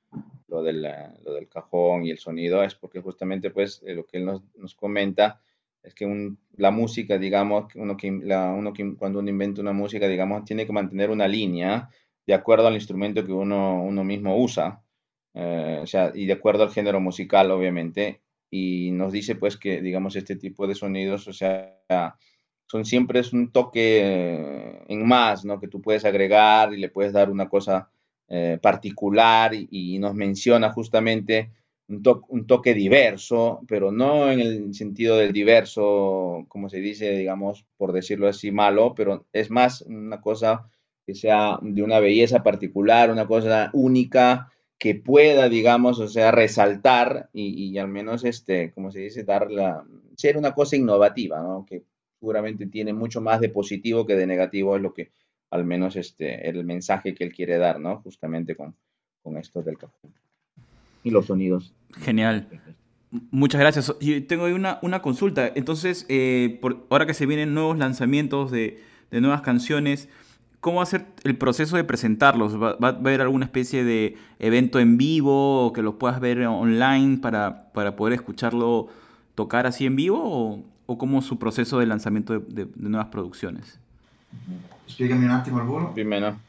lo 0.49 0.63
del, 0.63 0.85
eh, 0.85 1.09
lo 1.25 1.33
del 1.33 1.49
cajón 1.49 2.05
y 2.05 2.11
el 2.11 2.19
sonido, 2.19 2.63
es 2.63 2.75
porque 2.75 3.01
justamente 3.01 3.51
pues 3.51 3.83
eh, 3.87 3.95
lo 3.95 4.05
que 4.05 4.19
él 4.19 4.27
nos, 4.27 4.43
nos 4.57 4.75
comenta 4.75 5.41
es 5.83 5.95
que 5.95 6.35
la 6.59 6.71
música, 6.71 7.17
digamos, 7.17 7.75
uno 7.77 7.97
que, 7.97 8.13
la, 8.13 8.53
uno 8.53 8.75
que 8.75 8.95
cuando 8.95 9.21
uno 9.21 9.31
inventa 9.31 9.63
una 9.63 9.73
música, 9.73 10.07
digamos, 10.07 10.45
tiene 10.45 10.67
que 10.67 10.73
mantener 10.75 11.09
una 11.09 11.27
línea 11.27 11.89
de 12.27 12.35
acuerdo 12.35 12.67
al 12.67 12.75
instrumento 12.75 13.25
que 13.25 13.33
uno, 13.33 13.83
uno 13.83 14.05
mismo 14.05 14.37
usa, 14.37 14.83
o 15.33 15.87
sea, 15.87 16.13
y 16.15 16.27
de 16.27 16.35
acuerdo 16.35 16.65
al 16.65 16.73
género 16.73 17.01
musical, 17.01 17.51
obviamente, 17.51 18.21
y 18.51 18.93
nos 18.93 19.13
dice 19.13 19.35
pues 19.35 19.57
que, 19.57 19.81
digamos, 19.81 20.15
este 20.15 20.37
tipo 20.37 20.67
de 20.67 20.75
sonidos, 20.75 21.27
o 21.27 21.33
sea, 21.33 22.17
son 22.75 22.85
siempre 22.85 23.21
es 23.21 23.33
un 23.33 23.53
toque 23.53 24.83
en 24.89 25.07
más, 25.07 25.45
¿no? 25.45 25.61
Que 25.61 25.69
tú 25.69 25.81
puedes 25.81 26.05
agregar 26.05 26.75
y 26.75 26.79
le 26.79 26.89
puedes 26.89 27.13
dar 27.13 27.31
una 27.31 27.49
cosa 27.49 27.89
eh, 28.27 28.59
particular 28.61 29.53
y, 29.55 29.97
nos 30.01 30.17
menciona 30.17 30.73
justamente 30.73 31.53
un, 31.87 32.03
un, 32.27 32.47
toque 32.49 32.75
diverso, 32.75 33.61
pero 33.69 33.93
no 33.93 34.29
en 34.29 34.41
el 34.41 34.75
sentido 34.75 35.17
del 35.19 35.33
diverso, 35.33 36.47
como 36.49 36.69
se 36.69 36.79
dice, 36.79 37.13
digamos, 37.13 37.65
por 37.77 37.93
decirlo 37.93 38.27
así, 38.27 38.51
malo, 38.51 38.93
pero 38.97 39.25
es 39.33 39.51
más 39.51 39.83
una 39.83 40.21
cosa 40.21 40.69
que 41.07 41.15
sea 41.15 41.61
de 41.63 41.81
una 41.81 42.01
belleza 42.01 42.43
particular, 42.43 43.09
una 43.13 43.29
cosa 43.29 43.71
única, 43.73 44.51
que 44.79 44.97
pueda, 44.97 45.49
digamos, 45.49 46.01
o 46.01 46.09
sea, 46.09 46.33
resaltar 46.33 47.31
y, 47.33 47.71
y 47.71 47.79
al 47.79 47.87
menos, 47.87 48.25
este, 48.25 48.73
como 48.73 48.91
se 48.91 48.99
dice, 48.99 49.23
dar 49.23 49.49
la, 49.49 49.85
ser 50.17 50.37
una 50.37 50.55
cosa 50.55 50.75
innovativa, 50.75 51.41
¿no? 51.41 51.65
Que 51.65 51.85
seguramente 52.25 52.65
tiene 52.67 52.95
mucho 52.95 53.21
más 53.21 53.39
de 53.39 53.51
positivo 53.51 54.07
que 54.07 54.17
de 54.17 54.27
negativo, 54.27 54.75
es 54.77 54.83
lo 54.83 54.95
que 54.95 55.13
al 55.51 55.67
menos 55.67 55.95
este, 55.95 56.49
el 56.49 56.65
mensaje 56.65 57.15
que 57.15 57.23
él 57.23 57.35
quiere 57.35 57.59
dar, 57.59 57.79
¿no? 57.79 58.01
Justamente 58.01 58.57
con, 58.57 58.75
con 59.23 59.37
esto 59.37 59.63
del 59.63 59.77
café. 59.77 60.09
Y 61.03 61.11
los 61.11 61.27
sonidos. 61.27 61.75
Genial. 62.01 62.49
Muchas 63.31 63.61
gracias. 63.61 63.95
Y 64.01 64.23
tengo 64.23 64.47
una, 64.47 64.79
una 64.81 65.03
consulta. 65.03 65.53
Entonces, 65.55 66.07
eh, 66.09 66.59
por, 66.63 66.87
ahora 66.89 67.05
que 67.05 67.13
se 67.13 67.27
vienen 67.27 67.53
nuevos 67.53 67.77
lanzamientos 67.77 68.51
de, 68.51 68.81
de, 69.11 69.21
nuevas 69.21 69.43
canciones, 69.43 70.09
¿cómo 70.61 70.79
va 70.79 70.85
a 70.85 70.87
ser 70.87 71.05
el 71.25 71.37
proceso 71.37 71.77
de 71.77 71.85
presentarlos? 71.85 72.61
¿Va, 72.61 72.77
¿Va, 72.77 72.89
a 72.89 72.93
haber 72.93 73.21
alguna 73.21 73.45
especie 73.45 73.85
de 73.85 74.17
evento 74.39 74.81
en 74.81 74.97
vivo 74.97 75.67
o 75.67 75.75
que 75.75 75.83
los 75.83 75.97
puedas 75.97 76.21
ver 76.21 76.41
online 76.47 77.19
para, 77.19 77.71
para 77.75 77.97
poder 77.97 78.15
escucharlo 78.15 78.89
tocar 79.35 79.67
así 79.67 79.85
en 79.85 79.95
vivo? 79.95 80.23
O, 80.25 80.74
o 80.87 80.97
cómo 80.97 81.21
su 81.21 81.37
processo 81.37 81.79
di 81.79 81.87
lanzamento 81.87 82.39
di 82.39 82.67
nuove 82.75 83.09
produzioni? 83.09 83.61
Spiegami 84.85 85.25
un 85.25 85.31
attimo 85.31 85.59
al 85.61 85.67
volo. 85.67 85.93
Più 85.93 86.03
o 86.03 86.07
meno. 86.07 86.41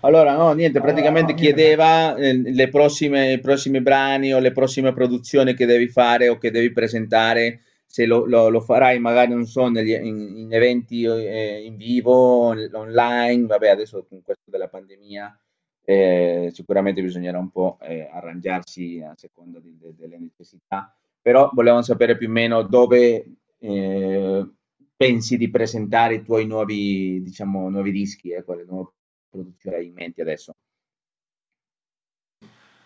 Allora, 0.00 0.36
no, 0.36 0.52
niente, 0.52 0.80
praticamente 0.80 1.32
no, 1.32 1.38
chiedeva 1.38 2.16
eh, 2.16 2.34
le 2.34 2.68
prossime, 2.68 3.34
i 3.34 3.40
prossimi 3.40 3.80
brani 3.80 4.34
o 4.34 4.40
le 4.40 4.50
prossime 4.50 4.92
produzioni 4.92 5.54
che 5.54 5.64
devi 5.64 5.86
fare 5.86 6.28
o 6.28 6.38
che 6.38 6.50
devi 6.50 6.72
presentare, 6.72 7.60
se 7.86 8.04
lo, 8.04 8.26
lo, 8.26 8.48
lo 8.48 8.60
farai 8.60 8.98
magari, 8.98 9.32
non 9.32 9.46
so, 9.46 9.68
negli, 9.68 9.92
in, 9.92 10.38
in, 10.38 10.52
eventi 10.52 11.04
eh, 11.04 11.62
in 11.64 11.76
vivo, 11.76 12.48
online, 12.72 13.46
vabbè, 13.46 13.68
adesso 13.68 14.04
con 14.08 14.22
questo 14.22 14.50
della 14.50 14.66
pandemia 14.66 15.38
eh, 15.84 16.50
sicuramente 16.52 17.02
bisognerà 17.02 17.38
un 17.38 17.50
po' 17.50 17.78
eh, 17.82 18.08
arrangiarsi 18.10 19.04
a 19.06 19.14
seconda 19.16 19.60
di, 19.60 19.76
de, 19.78 19.94
delle 19.96 20.18
necessità, 20.18 20.92
però 21.20 21.50
volevamo 21.52 21.82
sapere 21.82 22.16
più 22.16 22.28
o 22.28 22.32
meno 22.32 22.62
dove 22.62 23.24
eh, 23.64 24.46
pensi 24.94 25.36
di 25.38 25.50
presentare 25.50 26.16
i 26.16 26.22
tuoi 26.22 26.46
nuovi, 26.46 27.22
diciamo, 27.22 27.70
nuovi 27.70 27.90
dischi, 27.90 28.30
eh, 28.30 28.44
quale 28.44 28.64
nuova 28.64 28.90
produzione 29.30 29.76
hai 29.76 29.86
in 29.86 29.94
mente 29.94 30.20
adesso? 30.20 30.54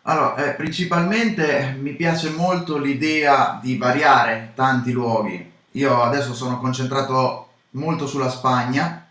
Allora, 0.02 0.36
eh, 0.36 0.54
principalmente 0.54 1.76
mi 1.78 1.94
piace 1.94 2.30
molto 2.30 2.78
l'idea 2.78 3.58
di 3.60 3.76
variare 3.76 4.52
tanti 4.54 4.92
luoghi. 4.92 5.52
Io 5.72 6.00
adesso 6.00 6.32
sono 6.32 6.58
concentrato 6.58 7.48
molto 7.72 8.06
sulla 8.06 8.30
Spagna 8.30 9.06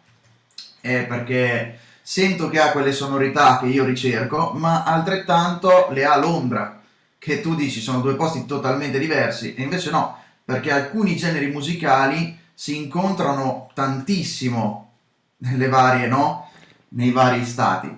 eh, 0.81 1.03
perché 1.03 1.79
sento 2.01 2.49
che 2.49 2.59
ha 2.59 2.71
quelle 2.71 2.93
sonorità 2.93 3.59
che 3.59 3.67
io 3.67 3.83
ricerco, 3.83 4.53
ma 4.53 4.83
altrettanto 4.83 5.89
le 5.91 6.05
ha 6.05 6.17
Londra, 6.17 6.81
che 7.19 7.41
tu 7.41 7.53
dici 7.53 7.81
sono 7.81 7.99
due 7.99 8.15
posti 8.15 8.45
totalmente 8.45 8.97
diversi, 8.97 9.53
e 9.53 9.61
invece 9.61 9.91
no, 9.91 10.17
perché 10.47 10.71
alcuni 10.71 11.17
generi 11.17 11.47
musicali 11.47 12.39
si 12.53 12.77
incontrano 12.77 13.69
tantissimo 13.73 14.91
nelle 15.39 15.67
varie, 15.67 16.07
no? 16.07 16.49
nei 16.91 17.11
vari 17.11 17.45
stati. 17.45 17.93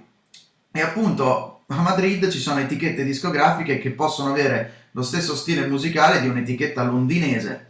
E 0.71 0.81
appunto 0.81 1.61
a 1.67 1.75
Madrid 1.75 2.27
ci 2.27 2.39
sono 2.39 2.59
etichette 2.59 3.03
discografiche 3.03 3.77
che 3.77 3.91
possono 3.91 4.31
avere 4.31 4.87
lo 4.93 5.03
stesso 5.03 5.35
stile 5.35 5.67
musicale 5.67 6.21
di 6.21 6.27
un'etichetta 6.27 6.81
londinese 6.81 7.67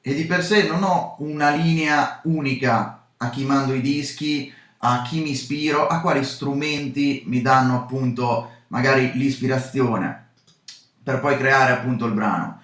e 0.00 0.14
di 0.14 0.24
per 0.24 0.42
sé 0.42 0.66
non 0.66 0.82
ho 0.82 1.16
una 1.18 1.50
linea 1.50 2.22
unica 2.24 3.04
a 3.18 3.28
chi 3.28 3.44
mando 3.44 3.74
i 3.74 3.82
dischi, 3.82 4.50
a 4.78 5.02
chi 5.02 5.20
mi 5.20 5.32
ispiro, 5.32 5.88
a 5.88 6.00
quali 6.00 6.24
strumenti 6.24 7.24
mi 7.26 7.42
danno 7.42 7.76
appunto 7.76 8.50
magari 8.68 9.12
l'ispirazione 9.12 10.28
per 11.02 11.20
poi 11.20 11.36
creare 11.36 11.72
appunto 11.72 12.06
il 12.06 12.14
brano 12.14 12.61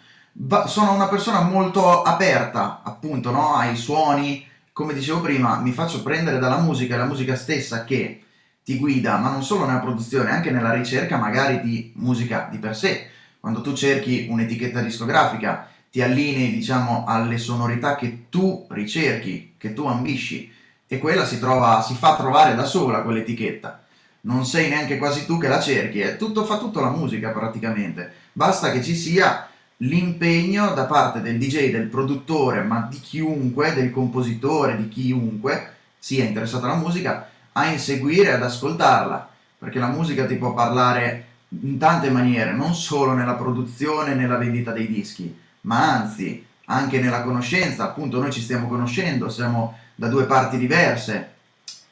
sono 0.66 0.92
una 0.92 1.08
persona 1.08 1.40
molto 1.40 2.02
aperta 2.02 2.80
appunto 2.84 3.30
no? 3.30 3.56
ai 3.56 3.76
suoni, 3.76 4.46
come 4.72 4.94
dicevo 4.94 5.20
prima, 5.20 5.58
mi 5.58 5.72
faccio 5.72 6.02
prendere 6.02 6.38
dalla 6.38 6.58
musica, 6.58 6.94
è 6.94 6.98
la 6.98 7.06
musica 7.06 7.34
stessa 7.34 7.84
che 7.84 8.22
ti 8.62 8.76
guida, 8.76 9.16
ma 9.16 9.30
non 9.30 9.42
solo 9.42 9.66
nella 9.66 9.80
produzione, 9.80 10.30
anche 10.30 10.50
nella 10.50 10.72
ricerca 10.72 11.16
magari 11.16 11.60
di 11.62 11.92
musica 11.96 12.48
di 12.50 12.58
per 12.58 12.76
sé. 12.76 13.08
Quando 13.40 13.62
tu 13.62 13.72
cerchi 13.72 14.26
un'etichetta 14.30 14.80
discografica, 14.80 15.68
ti 15.90 16.02
allinei 16.02 16.50
diciamo 16.50 17.04
alle 17.06 17.38
sonorità 17.38 17.96
che 17.96 18.26
tu 18.28 18.66
ricerchi, 18.68 19.54
che 19.56 19.72
tu 19.72 19.86
ambisci 19.86 20.52
e 20.86 20.98
quella 20.98 21.24
si 21.24 21.38
trova, 21.38 21.82
si 21.82 21.94
fa 21.94 22.14
trovare 22.16 22.54
da 22.54 22.64
sola 22.64 23.02
quell'etichetta. 23.02 23.84
Non 24.20 24.44
sei 24.44 24.68
neanche 24.68 24.98
quasi 24.98 25.24
tu 25.24 25.38
che 25.38 25.48
la 25.48 25.60
cerchi, 25.60 26.00
è 26.00 26.16
tutto, 26.16 26.44
fa 26.44 26.58
tutto 26.58 26.80
la 26.80 26.90
musica 26.90 27.30
praticamente. 27.30 28.12
Basta 28.32 28.70
che 28.70 28.82
ci 28.82 28.94
sia 28.94 29.47
l'impegno 29.78 30.72
da 30.74 30.84
parte 30.84 31.20
del 31.20 31.38
DJ, 31.38 31.70
del 31.70 31.86
produttore, 31.86 32.62
ma 32.62 32.86
di 32.90 33.00
chiunque, 33.00 33.74
del 33.74 33.90
compositore, 33.90 34.76
di 34.76 34.88
chiunque 34.88 35.74
sia 35.98 36.24
interessato 36.24 36.64
alla 36.64 36.74
musica, 36.74 37.28
a 37.52 37.66
inseguire, 37.66 38.32
ad 38.32 38.42
ascoltarla, 38.42 39.28
perché 39.58 39.78
la 39.78 39.88
musica 39.88 40.26
ti 40.26 40.36
può 40.36 40.54
parlare 40.54 41.26
in 41.62 41.78
tante 41.78 42.10
maniere, 42.10 42.52
non 42.52 42.74
solo 42.74 43.12
nella 43.14 43.34
produzione, 43.34 44.14
nella 44.14 44.36
vendita 44.36 44.72
dei 44.72 44.86
dischi, 44.86 45.36
ma 45.62 45.92
anzi 45.92 46.44
anche 46.66 47.00
nella 47.00 47.22
conoscenza, 47.22 47.84
appunto 47.84 48.20
noi 48.20 48.32
ci 48.32 48.42
stiamo 48.42 48.68
conoscendo, 48.68 49.28
siamo 49.28 49.78
da 49.94 50.08
due 50.08 50.24
parti 50.24 50.58
diverse, 50.58 51.34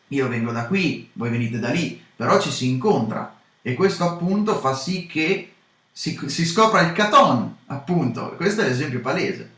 io 0.09 0.29
vengo 0.29 0.53
da 0.53 0.67
qui, 0.67 1.09
voi 1.15 1.31
venite 1.31 1.59
da 1.59 1.71
lì, 1.71 2.01
però 2.15 2.41
ci 2.41 2.51
si 2.51 2.69
incontra. 2.69 3.35
E 3.63 3.75
questo 3.75 4.05
appunto 4.05 4.57
fa 4.59 4.75
sì 4.75 5.07
che 5.07 5.55
si, 5.97 6.15
si 6.29 6.45
scopre 6.45 6.83
il 6.83 6.93
Caton, 6.93 7.57
appunto. 7.69 8.35
Questo 8.37 8.61
è 8.61 8.67
l'esempio 8.67 9.01
palese. 9.01 9.51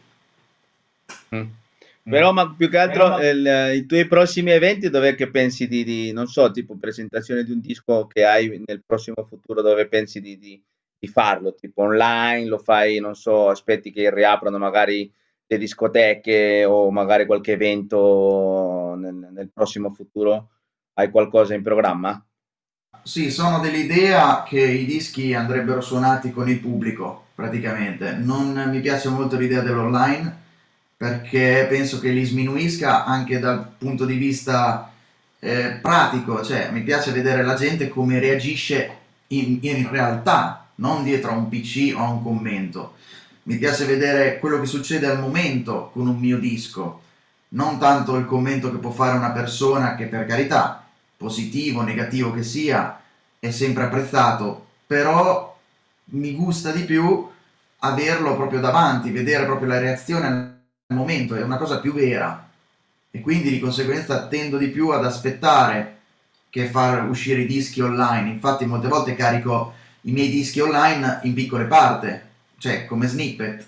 Mm. 1.35 1.47
Però, 2.05 2.33
ma 2.33 2.55
più 2.57 2.71
che 2.71 2.79
altro, 2.79 3.09
ma... 3.09 3.29
il, 3.29 3.73
i 3.75 3.87
tuoi 3.87 4.07
prossimi 4.07 4.53
eventi, 4.53 4.89
dove 4.89 5.17
che 5.17 5.31
pensi 5.31 5.67
di, 5.67 5.83
di, 5.83 6.13
non 6.13 6.29
so, 6.29 6.53
tipo 6.53 6.77
presentazione 6.77 7.43
di 7.43 7.51
un 7.51 7.59
disco 7.59 8.07
che 8.07 8.25
hai 8.25 8.63
nel 8.65 8.85
prossimo 8.87 9.27
futuro, 9.29 9.63
dove 9.63 9.89
pensi 9.89 10.21
di, 10.21 10.39
di, 10.39 10.63
di 10.97 11.09
farlo? 11.09 11.55
Tipo 11.55 11.83
online, 11.83 12.47
lo 12.47 12.59
fai, 12.59 13.01
non 13.01 13.17
so, 13.17 13.49
aspetti 13.49 13.91
che 13.91 14.15
riaprono 14.15 14.59
magari 14.59 15.13
le 15.45 15.59
discoteche 15.59 16.65
o 16.65 16.93
magari 16.93 17.27
qualche 17.27 17.53
evento 17.53 18.95
nel, 18.97 19.29
nel 19.33 19.51
prossimo 19.53 19.91
futuro? 19.91 20.51
Hai 20.93 21.11
qualcosa 21.11 21.55
in 21.55 21.63
programma? 21.65 22.25
Sì, 23.03 23.31
sono 23.31 23.59
dell'idea 23.61 24.45
che 24.47 24.61
i 24.61 24.85
dischi 24.85 25.33
andrebbero 25.35 25.81
suonati 25.81 26.31
con 26.31 26.49
il 26.49 26.59
pubblico, 26.59 27.29
praticamente. 27.35 28.13
Non 28.13 28.69
mi 28.71 28.81
piace 28.81 29.09
molto 29.09 29.37
l'idea 29.37 29.63
dell'online, 29.63 30.37
perché 30.97 31.67
penso 31.69 32.01
che 32.01 32.11
li 32.11 32.25
sminuisca 32.25 33.05
anche 33.05 33.39
dal 33.39 33.67
punto 33.79 34.05
di 34.05 34.17
vista 34.17 34.93
eh, 35.39 35.79
pratico, 35.81 36.45
cioè 36.45 36.71
mi 36.71 36.83
piace 36.83 37.13
vedere 37.13 37.43
la 37.43 37.55
gente 37.55 37.89
come 37.89 38.19
reagisce 38.19 38.97
in, 39.29 39.59
in 39.63 39.89
realtà, 39.91 40.67
non 40.77 41.05
dietro 41.05 41.31
a 41.31 41.37
un 41.37 41.49
PC 41.49 41.95
o 41.97 42.01
a 42.01 42.11
un 42.11 42.23
commento. 42.23 42.95
Mi 43.45 43.57
piace 43.57 43.87
vedere 43.87 44.39
quello 44.39 44.61
che 44.61 44.67
succede 44.67 45.07
al 45.07 45.21
momento 45.21 45.91
con 45.93 46.07
un 46.07 46.19
mio 46.19 46.39
disco, 46.39 47.03
non 47.51 47.79
tanto 47.79 48.17
il 48.17 48.27
commento 48.27 48.71
che 48.71 48.79
può 48.79 48.91
fare 48.91 49.17
una 49.17 49.31
persona 49.31 49.95
che 49.95 50.07
per 50.07 50.27
carità, 50.27 50.88
positivo 51.19 51.83
negativo 51.83 52.33
che 52.33 52.43
sia, 52.43 52.99
è 53.39 53.51
sempre 53.51 53.85
apprezzato, 53.85 54.67
però 54.87 55.59
mi 56.11 56.35
gusta 56.35 56.71
di 56.71 56.85
più 56.85 57.29
averlo 57.81 58.37
proprio 58.37 58.61
davanti, 58.61 59.11
vedere 59.11 59.45
proprio 59.45 59.69
la 59.69 59.79
reazione 59.79 60.27
al 60.27 60.97
momento, 60.97 61.35
è 61.35 61.43
una 61.43 61.59
cosa 61.59 61.81
più 61.81 61.93
vera 61.93 62.49
e 63.11 63.21
quindi 63.21 63.51
di 63.51 63.59
conseguenza 63.59 64.27
tendo 64.29 64.57
di 64.57 64.69
più 64.69 64.91
ad 64.91 65.05
aspettare 65.05 65.97
che 66.51 66.67
far 66.67 67.09
uscire 67.09 67.43
i 67.43 67.47
dischi 67.47 67.81
online. 67.81 68.31
Infatti 68.31 68.65
molte 68.65 68.89
volte 68.89 69.15
carico 69.15 69.75
i 70.03 70.13
miei 70.13 70.31
dischi 70.31 70.61
online 70.61 71.21
in 71.25 71.35
piccole 71.35 71.65
parti, 71.65 72.19
cioè 72.59 72.87
come 72.87 73.07
snippet, 73.07 73.67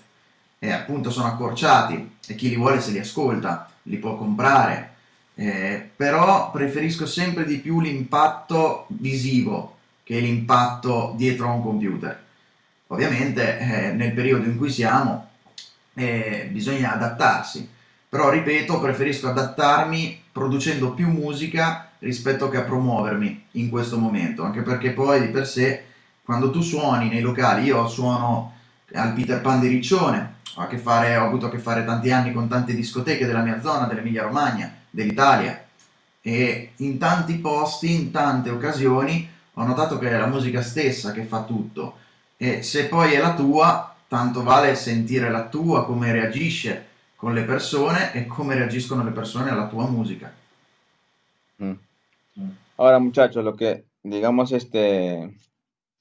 e 0.57 0.71
appunto 0.71 1.11
sono 1.11 1.27
accorciati 1.27 2.17
e 2.27 2.35
chi 2.35 2.49
li 2.49 2.55
vuole 2.55 2.81
se 2.81 2.91
li 2.91 2.99
ascolta, 2.99 3.69
li 3.83 3.97
può 3.97 4.15
comprare. 4.15 4.89
Eh, 5.35 5.89
però 5.95 6.51
preferisco 6.51 7.05
sempre 7.05 7.45
di 7.45 7.57
più 7.57 7.79
l'impatto 7.79 8.85
visivo 8.89 9.77
che 10.03 10.19
l'impatto 10.19 11.13
dietro 11.15 11.47
a 11.47 11.53
un 11.53 11.61
computer. 11.61 12.23
Ovviamente 12.87 13.57
eh, 13.57 13.91
nel 13.93 14.11
periodo 14.11 14.45
in 14.45 14.57
cui 14.57 14.69
siamo 14.69 15.29
eh, 15.93 16.49
bisogna 16.51 16.93
adattarsi, 16.93 17.67
però 18.09 18.29
ripeto, 18.29 18.79
preferisco 18.81 19.29
adattarmi 19.29 20.23
producendo 20.31 20.91
più 20.91 21.09
musica 21.09 21.91
rispetto 21.99 22.49
che 22.49 22.57
a 22.57 22.63
promuovermi 22.63 23.45
in 23.51 23.69
questo 23.69 23.97
momento, 23.97 24.43
anche 24.43 24.61
perché 24.61 24.91
poi 24.91 25.21
di 25.21 25.27
per 25.27 25.47
sé 25.47 25.85
quando 26.23 26.51
tu 26.51 26.61
suoni 26.61 27.09
nei 27.09 27.21
locali, 27.21 27.65
io 27.65 27.87
suono 27.87 28.53
al 28.93 29.13
Peter 29.13 29.41
Pan 29.41 29.59
di 29.59 29.67
Riccione, 29.67 30.35
ho, 30.55 30.67
fare, 30.77 31.15
ho 31.15 31.25
avuto 31.25 31.45
a 31.45 31.49
che 31.49 31.59
fare 31.59 31.85
tanti 31.85 32.11
anni 32.11 32.33
con 32.33 32.47
tante 32.47 32.73
discoteche 32.73 33.25
della 33.25 33.41
mia 33.41 33.61
zona, 33.61 33.85
dell'Emilia 33.85 34.23
Romagna, 34.23 34.73
dell'Italia 34.91 35.65
e 36.21 36.73
in 36.77 36.99
tanti 36.99 37.35
posti, 37.39 37.91
in 37.91 38.11
tante 38.11 38.51
occasioni 38.51 39.27
ho 39.53 39.65
notato 39.65 39.97
che 39.97 40.09
è 40.09 40.17
la 40.17 40.27
musica 40.27 40.61
stessa 40.61 41.11
che 41.11 41.23
fa 41.23 41.43
tutto 41.43 41.97
e 42.37 42.61
se 42.61 42.87
poi 42.87 43.13
è 43.13 43.19
la 43.19 43.33
tua, 43.33 43.95
tanto 44.07 44.43
vale 44.43 44.75
sentire 44.75 45.29
la 45.29 45.47
tua, 45.47 45.85
come 45.85 46.11
reagisce 46.11 46.87
con 47.15 47.33
le 47.33 47.43
persone 47.43 48.13
e 48.13 48.25
come 48.25 48.55
reagiscono 48.55 49.03
le 49.03 49.11
persone 49.11 49.51
alla 49.51 49.67
tua 49.67 49.87
música. 49.87 50.33
Mm. 51.61 51.73
Ahora, 52.77 52.97
muchachos, 52.97 53.43
lo 53.43 53.55
que, 53.55 53.85
digamos, 54.01 54.51
este, 54.53 55.35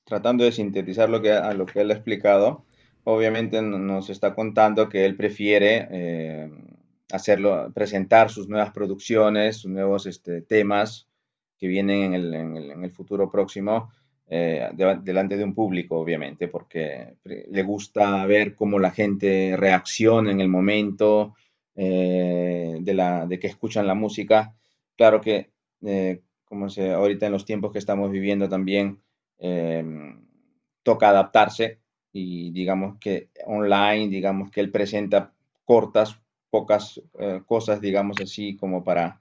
tratando 0.05 0.45
de 0.45 0.53
sintetizar 0.53 1.11
lo 1.11 1.21
que, 1.21 1.31
a 1.31 1.53
lo 1.53 1.67
que 1.67 1.83
él 1.83 1.91
ha 1.91 1.95
explicado, 1.95 2.65
obviamente 3.05 3.61
nos 3.61 4.09
está 4.09 4.35
contando 4.35 4.89
que 4.89 5.05
él 5.05 5.15
prefiere 5.15 5.89
eh, 5.91 6.51
hacerlo, 7.13 7.73
presentar 7.75 8.31
sus 8.31 8.49
nuevas 8.49 8.73
producciones, 8.73 9.59
sus 9.59 9.71
nuevos 9.71 10.07
este, 10.07 10.43
temas 10.43 11.09
que 11.59 11.67
vienen 11.69 12.15
en 12.15 12.15
el, 12.15 12.35
en 12.35 12.85
el 12.85 12.91
futuro 12.91 13.31
próximo, 13.31 13.91
eh, 14.33 14.71
delante 15.03 15.37
de 15.37 15.43
un 15.43 15.57
público, 15.57 15.99
obviamente, 15.99 16.47
porque 16.47 17.17
le 17.25 17.63
gusta 17.65 18.25
ver 18.27 18.55
cómo 18.55 18.79
la 18.79 18.93
gente 18.93 19.57
reacciona 19.57 20.31
en 20.31 20.41
el 20.41 20.49
momento 20.49 21.35
eh, 21.75 22.79
de, 22.81 22.95
la, 22.95 23.27
de 23.27 23.41
que 23.41 23.49
escuchan 23.49 23.89
la 23.89 23.95
música. 23.95 24.55
Claro 24.97 25.21
que, 25.21 25.51
eh, 25.85 26.23
como 26.45 26.69
se, 26.71 26.93
ahorita 26.93 27.27
en 27.27 27.33
los 27.33 27.45
tiempos 27.45 27.73
que 27.73 27.81
estamos 27.81 28.13
viviendo 28.13 28.49
también, 28.49 29.01
toca 30.83 31.09
adaptarse 31.09 31.81
y 32.13 32.53
digamos 32.53 32.99
que 33.01 33.31
online, 33.47 34.09
digamos 34.09 34.51
que 34.51 34.61
él 34.61 34.71
presenta 34.71 35.33
cortas, 35.65 36.21
pocas 36.51 37.01
cosas, 37.47 37.81
digamos 37.81 38.17
así, 38.21 38.57
como 38.57 38.83
para 38.85 39.21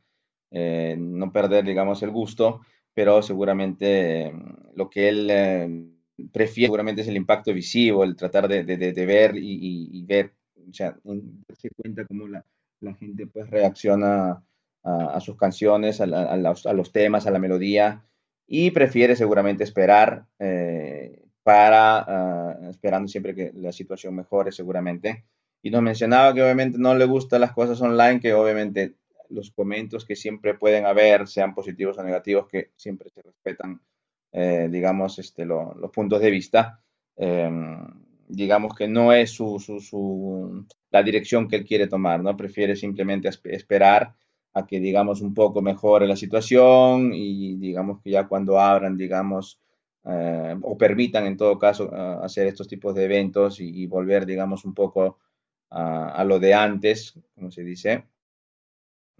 no 0.52 1.32
perder, 1.32 1.64
digamos, 1.66 2.02
el 2.04 2.12
gusto 2.12 2.62
pero 3.00 3.22
seguramente 3.22 4.30
mm, 4.30 4.76
lo 4.76 4.90
que 4.90 5.08
él 5.08 5.30
eh, 5.32 5.86
prefiere 6.34 6.68
seguramente 6.68 7.02
es 7.02 7.08
el 7.08 7.16
impacto 7.16 7.54
visivo, 7.54 8.04
el 8.04 8.18
tratar 8.18 8.50
de, 8.50 8.64
ver 9.06 9.36
y, 9.38 10.04
ver, 10.06 10.34
o 10.70 10.74
sea, 10.74 10.98
darse 11.04 11.70
cuenta 11.70 12.06
cómo 12.06 12.28
la, 12.28 12.44
gente 12.96 13.26
pues 13.28 13.50
reacciona 13.50 14.44
a, 14.84 15.20
sus 15.22 15.38
canciones, 15.38 16.02
a, 16.02 16.06
los, 16.06 16.92
temas, 16.92 17.26
a 17.26 17.32
la 17.32 17.40
melodía 17.40 18.04
y 18.46 18.72
prefiere 18.72 19.16
seguramente 19.16 19.64
esperar 19.64 20.26
eh, 20.38 21.24
para, 21.42 22.00
ah, 22.00 22.60
esperando 22.70 23.08
siempre 23.08 23.34
que 23.34 23.54
la 23.54 23.72
situación 23.72 24.14
mejore 24.14 24.52
seguramente. 24.52 25.24
Y 25.62 25.70
nos 25.72 25.82
mencionaba 25.82 26.34
que 26.34 26.42
obviamente 26.42 26.78
no 26.78 26.96
le 26.96 27.06
gustan 27.06 27.42
las 27.42 27.54
cosas 27.54 27.82
online, 27.82 28.20
que 28.20 28.34
obviamente 28.34 28.96
los 29.30 29.52
comentarios 29.52 30.06
que 30.06 30.16
siempre 30.16 30.54
pueden 30.56 30.86
haber, 30.86 31.28
sean 31.28 31.54
positivos 31.54 31.98
o 31.98 32.04
negativos, 32.04 32.48
que 32.48 32.72
siempre 32.76 33.10
se 33.10 33.22
respetan, 33.22 33.82
eh, 34.32 34.68
digamos, 34.72 35.20
este, 35.20 35.46
los 35.46 35.92
puntos 35.94 36.22
de 36.22 36.32
vista. 36.32 36.82
Em, 37.16 37.86
digamos 38.28 38.76
que 38.76 38.88
no 38.88 39.12
es 39.12 39.32
su, 39.32 39.60
su, 39.60 40.66
la 40.92 41.04
dirección 41.04 41.48
que 41.48 41.58
él 41.58 41.66
quiere 41.66 41.88
tomar, 41.88 42.22
¿no? 42.22 42.38
Prefiere 42.38 42.76
simplemente 42.76 43.30
esperar 43.44 44.16
a 44.54 44.66
que, 44.66 44.80
digamos, 44.80 45.22
un 45.22 45.34
poco 45.34 45.62
mejore 45.62 46.08
la 46.08 46.16
situación 46.16 47.12
y, 47.14 47.56
digamos, 47.56 48.02
que 48.02 48.12
ya 48.12 48.28
cuando 48.28 48.60
abran, 48.60 48.98
digamos, 48.98 49.60
eh, 50.06 50.56
o 50.62 50.78
permitan 50.78 51.26
en 51.26 51.38
todo 51.38 51.60
caso 51.60 51.92
hacer 52.24 52.48
estos 52.48 52.68
tipos 52.68 52.96
de 52.96 53.06
eventos 53.06 53.60
y, 53.60 53.86
volver, 53.88 54.26
digamos, 54.26 54.66
un 54.66 54.74
poco 54.74 55.18
a, 55.70 56.10
a, 56.10 56.24
lo 56.24 56.40
de 56.40 56.54
antes, 56.54 57.14
como 57.36 57.52
se 57.52 57.64
dice, 57.64 58.06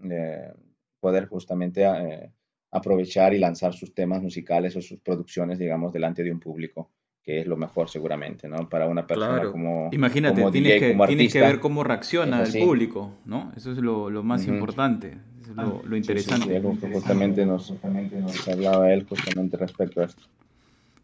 eh, 0.02 0.52
poder 0.98 1.26
justamente 1.28 1.82
eh, 1.84 2.30
aprovechar 2.70 3.34
y 3.34 3.38
lanzar 3.38 3.74
sus 3.74 3.94
temas 3.94 4.22
musicales 4.22 4.76
o 4.76 4.82
sus 4.82 5.00
producciones, 5.00 5.58
digamos, 5.58 5.92
delante 5.92 6.22
de 6.22 6.30
un 6.30 6.40
público, 6.40 6.90
que 7.22 7.40
es 7.40 7.46
lo 7.46 7.56
mejor 7.56 7.88
seguramente, 7.88 8.48
¿no? 8.48 8.68
Para 8.68 8.86
una 8.86 9.06
persona 9.06 9.50
como 9.50 9.88
Imagínate, 9.92 10.44
tienes, 10.50 10.80
que, 10.80 10.98
tienes 11.06 11.32
que 11.32 11.40
ver 11.40 11.60
cómo 11.60 11.84
reacciona 11.84 12.42
el 12.42 12.52
público, 12.52 13.14
¿no? 13.24 13.52
Eso 13.56 13.72
es 13.72 13.78
lo, 13.78 14.10
lo 14.10 14.22
más 14.22 14.46
importante, 14.46 15.16
es 15.40 15.48
lo, 15.56 15.82
lo 15.84 15.96
interesante. 15.96 16.60
justamente, 16.92 17.44
nos, 17.46 17.72
nos 17.82 18.48
hablaba 18.48 18.92
él 18.92 19.06
justamente 19.08 19.56
respecto 19.56 20.02
a 20.02 20.04
esto. 20.04 20.22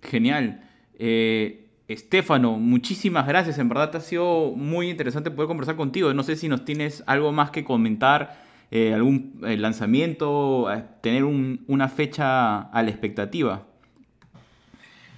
Genial. 0.03 0.63
Eh, 0.99 1.66
Estefano, 1.89 2.59
muchísimas 2.59 3.27
gracias. 3.27 3.59
En 3.59 3.69
verdad 3.69 3.91
te 3.91 3.99
ha 3.99 4.01
sido 4.01 4.53
muy 4.57 4.91
interesante 4.91 5.31
poder 5.31 5.49
conversar 5.49 5.77
contigo. 5.77 6.13
No 6.13 6.23
sé 6.23 6.37
si 6.37 6.49
nos 6.49 6.65
tienes 6.65 7.05
algo 7.07 7.31
más 7.33 7.51
que 7.51 7.65
comentar 7.65 8.45
eh, 8.71 8.93
algún 8.93 9.41
eh, 9.45 9.57
lanzamento, 9.57 10.67
tener 11.01 11.23
un, 11.23 11.63
una 11.69 11.89
fecha 11.89 12.71
all'aspettativa? 12.71 13.65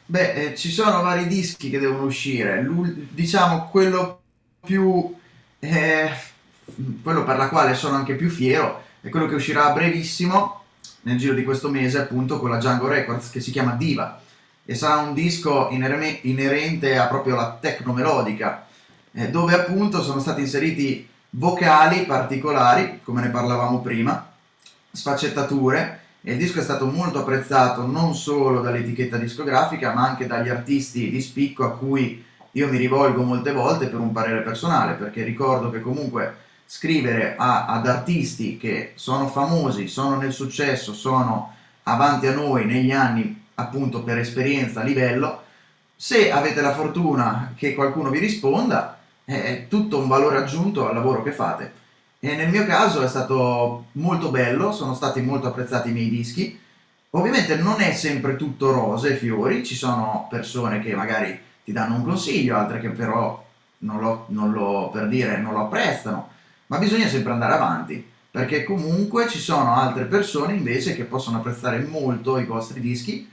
Beh, 0.04 0.32
eh, 0.32 0.56
ci 0.56 0.70
sono 0.70 1.02
vari 1.02 1.26
dischi 1.26 1.70
che 1.70 1.78
devono 1.78 2.04
uscire. 2.04 2.66
diciamo 3.10 3.68
quello 3.68 4.20
più. 4.60 5.14
Eh, 5.60 6.10
quello 7.02 7.24
per 7.24 7.36
la 7.38 7.48
quale 7.48 7.74
sono 7.74 7.96
anche 7.96 8.14
più 8.14 8.28
fiero 8.28 8.84
è 9.00 9.08
quello 9.08 9.26
che 9.26 9.34
uscirà 9.34 9.66
a 9.66 9.72
brevissimo, 9.72 10.64
nel 11.02 11.16
giro 11.16 11.34
di 11.34 11.44
questo 11.44 11.70
mese, 11.70 11.98
appunto 11.98 12.38
con 12.38 12.50
la 12.50 12.58
Django 12.58 12.88
Records, 12.88 13.30
che 13.30 13.40
si 13.40 13.50
chiama 13.50 13.74
Diva. 13.74 14.20
E 14.70 14.74
sarà 14.74 15.00
un 15.00 15.14
disco 15.14 15.70
inerente 15.70 16.98
a 16.98 17.06
proprio 17.06 17.36
la 17.36 17.56
tecno 17.58 17.94
melodica, 17.94 18.66
eh, 19.12 19.30
dove 19.30 19.54
appunto 19.54 20.02
sono 20.02 20.20
stati 20.20 20.42
inseriti 20.42 21.08
vocali 21.30 22.04
particolari, 22.04 23.00
come 23.02 23.22
ne 23.22 23.30
parlavamo 23.30 23.80
prima, 23.80 24.30
sfaccettature, 24.90 26.00
e 26.20 26.32
il 26.32 26.36
disco 26.36 26.60
è 26.60 26.62
stato 26.62 26.84
molto 26.84 27.20
apprezzato 27.20 27.86
non 27.86 28.14
solo 28.14 28.60
dall'etichetta 28.60 29.16
discografica, 29.16 29.94
ma 29.94 30.06
anche 30.06 30.26
dagli 30.26 30.50
artisti 30.50 31.08
di 31.08 31.22
spicco 31.22 31.64
a 31.64 31.72
cui 31.72 32.22
io 32.50 32.68
mi 32.68 32.76
rivolgo 32.76 33.22
molte 33.22 33.52
volte 33.52 33.86
per 33.86 34.00
un 34.00 34.12
parere 34.12 34.42
personale, 34.42 34.96
perché 34.96 35.22
ricordo 35.22 35.70
che 35.70 35.80
comunque 35.80 36.36
scrivere 36.66 37.36
a, 37.38 37.64
ad 37.64 37.86
artisti 37.86 38.58
che 38.58 38.92
sono 38.96 39.28
famosi, 39.28 39.88
sono 39.88 40.16
nel 40.16 40.34
successo, 40.34 40.92
sono 40.92 41.54
avanti 41.84 42.26
a 42.26 42.34
noi 42.34 42.66
negli 42.66 42.92
anni 42.92 43.37
appunto 43.58 44.02
per 44.02 44.18
esperienza 44.18 44.82
livello, 44.82 45.42
se 45.94 46.30
avete 46.30 46.60
la 46.60 46.72
fortuna 46.72 47.54
che 47.56 47.74
qualcuno 47.74 48.10
vi 48.10 48.20
risponda, 48.20 48.98
è 49.24 49.66
tutto 49.68 49.98
un 49.98 50.08
valore 50.08 50.38
aggiunto 50.38 50.88
al 50.88 50.94
lavoro 50.94 51.22
che 51.22 51.32
fate. 51.32 51.72
E 52.20 52.34
nel 52.34 52.50
mio 52.50 52.64
caso 52.64 53.02
è 53.02 53.08
stato 53.08 53.86
molto 53.92 54.30
bello, 54.30 54.72
sono 54.72 54.94
stati 54.94 55.20
molto 55.20 55.48
apprezzati 55.48 55.90
i 55.90 55.92
miei 55.92 56.08
dischi. 56.08 56.58
Ovviamente 57.10 57.56
non 57.56 57.80
è 57.80 57.92
sempre 57.92 58.36
tutto 58.36 58.70
rose 58.70 59.14
e 59.14 59.16
fiori, 59.16 59.64
ci 59.64 59.74
sono 59.74 60.26
persone 60.30 60.80
che 60.80 60.94
magari 60.94 61.38
ti 61.64 61.72
danno 61.72 61.96
un 61.96 62.04
consiglio, 62.04 62.56
altre 62.56 62.80
che 62.80 62.90
però 62.90 63.44
non 63.78 63.98
lo, 64.00 64.26
non 64.28 64.52
lo 64.52 64.90
per 64.92 65.08
dire 65.08 65.38
non 65.38 65.52
lo 65.52 65.62
apprezzano. 65.62 66.30
ma 66.66 66.78
bisogna 66.78 67.08
sempre 67.08 67.32
andare 67.32 67.54
avanti, 67.54 68.06
perché 68.30 68.62
comunque 68.62 69.28
ci 69.28 69.38
sono 69.38 69.74
altre 69.74 70.04
persone 70.04 70.54
invece 70.54 70.94
che 70.94 71.04
possono 71.04 71.38
apprezzare 71.38 71.78
molto 71.80 72.38
i 72.38 72.44
vostri 72.44 72.80
dischi 72.80 73.28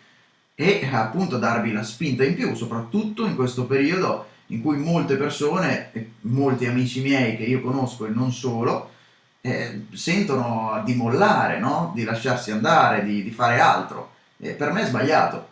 e 0.56 0.90
appunto 0.92 1.38
darvi 1.38 1.74
la 1.74 1.84
spinta 1.84 2.24
in 2.24 2.34
più, 2.34 2.56
soprattutto 2.56 3.26
in 3.26 3.36
questo 3.36 3.66
periodo 3.66 4.28
in 4.48 4.62
cui 4.62 4.78
molte 4.78 5.18
persone, 5.18 5.92
molti 6.22 6.66
amici 6.66 7.02
miei 7.02 7.36
che 7.36 7.44
io 7.44 7.62
conosco 7.62 8.06
e 8.06 8.10
non 8.10 8.32
solo, 8.32 8.92
eh, 9.42 9.86
sentono 9.94 10.82
di 10.86 10.96
mollare, 10.96 11.60
no? 11.60 11.92
di 11.94 12.04
lasciarsi 12.04 12.52
andare, 12.52 13.04
di, 13.04 13.24
di 13.24 13.32
fare 13.32 13.60
altro. 13.60 14.14
E 14.38 14.52
per 14.52 14.72
me 14.72 14.84
è 14.84 14.86
sbagliato, 14.86 15.50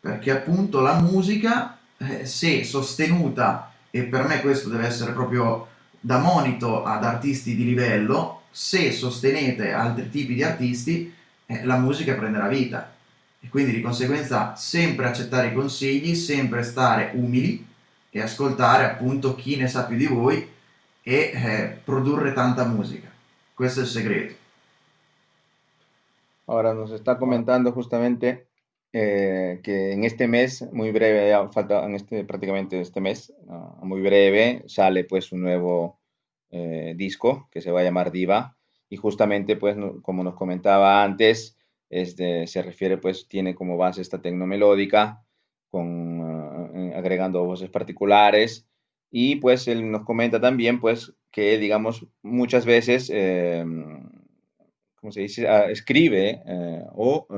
perché 0.00 0.30
appunto 0.30 0.80
la 0.80 1.00
musica, 1.00 1.78
eh, 1.96 2.26
se 2.26 2.64
sostenuta, 2.64 3.72
e 3.90 4.02
per 4.02 4.26
me 4.26 4.40
questo 4.40 4.68
deve 4.68 4.86
essere 4.86 5.12
proprio 5.12 5.68
da 6.00 6.18
monito 6.18 6.84
ad 6.84 7.04
artisti 7.04 7.54
di 7.54 7.64
livello, 7.64 8.42
se 8.50 8.92
sostenete 8.92 9.72
altri 9.72 10.10
tipi 10.10 10.34
di 10.34 10.42
artisti, 10.42 11.12
eh, 11.46 11.64
la 11.64 11.76
musica 11.76 12.14
prenderà 12.14 12.48
vita. 12.48 12.93
E 13.44 13.48
quindi 13.48 13.72
di 13.72 13.82
conseguenza 13.82 14.54
sempre 14.54 15.06
accettare 15.06 15.48
i 15.48 15.52
consigli, 15.52 16.14
sempre 16.14 16.62
stare 16.62 17.10
umili 17.14 17.64
e 18.08 18.20
ascoltare 18.22 18.84
appunto 18.84 19.34
chi 19.34 19.56
ne 19.56 19.68
sa 19.68 19.84
più 19.84 19.98
di 19.98 20.06
voi 20.06 20.48
e 21.02 21.32
eh, 21.34 21.78
produrre 21.84 22.32
tanta 22.32 22.64
musica. 22.64 23.12
Questo 23.52 23.80
è 23.80 23.82
il 23.82 23.88
segreto. 23.88 24.34
Ahora 26.46 26.72
nos 26.72 26.90
está 26.90 27.16
comentando 27.16 27.72
justamente 27.72 28.48
eh, 28.92 29.60
que 29.62 29.92
en 29.92 30.04
este 30.04 30.26
mes, 30.26 30.62
muy 30.72 30.90
breve, 30.92 31.32
falta 31.52 31.84
en 31.84 31.94
este 31.94 32.24
prácticamente 32.24 32.80
este 32.80 33.00
uh, 33.00 33.84
muy 33.84 34.00
breve, 34.00 34.62
sale 34.66 35.04
pues 35.04 35.32
un 35.32 35.42
nuevo 35.42 35.98
eh, 36.50 36.94
disco 36.96 37.48
que 37.50 37.60
se 37.60 37.70
va 37.70 37.80
a 37.80 37.84
llamar 37.84 38.10
Diva 38.10 38.56
y 38.88 38.96
justamente 38.96 39.56
pues 39.56 39.76
como 40.02 40.22
nos 40.22 40.34
comentaba 40.34 41.02
antes, 41.02 41.56
este, 41.94 42.46
se 42.46 42.62
refiere 42.62 42.98
pues 42.98 43.28
tiene 43.28 43.54
como 43.54 43.76
base 43.76 44.02
esta 44.02 44.20
tecnomelódica 44.20 45.24
con 45.70 46.20
uh, 46.20 46.96
agregando 46.96 47.44
voces 47.44 47.70
particulares 47.70 48.66
y 49.10 49.36
pues 49.36 49.68
él 49.68 49.90
nos 49.90 50.04
comenta 50.04 50.40
también 50.40 50.80
pues 50.80 51.14
que 51.30 51.56
digamos 51.58 52.06
muchas 52.22 52.66
veces 52.66 53.10
eh, 53.12 53.64
como 54.96 55.12
se 55.12 55.20
dice 55.20 55.44
uh, 55.44 55.70
escribe 55.70 56.42
eh, 56.46 56.84
o 56.94 57.28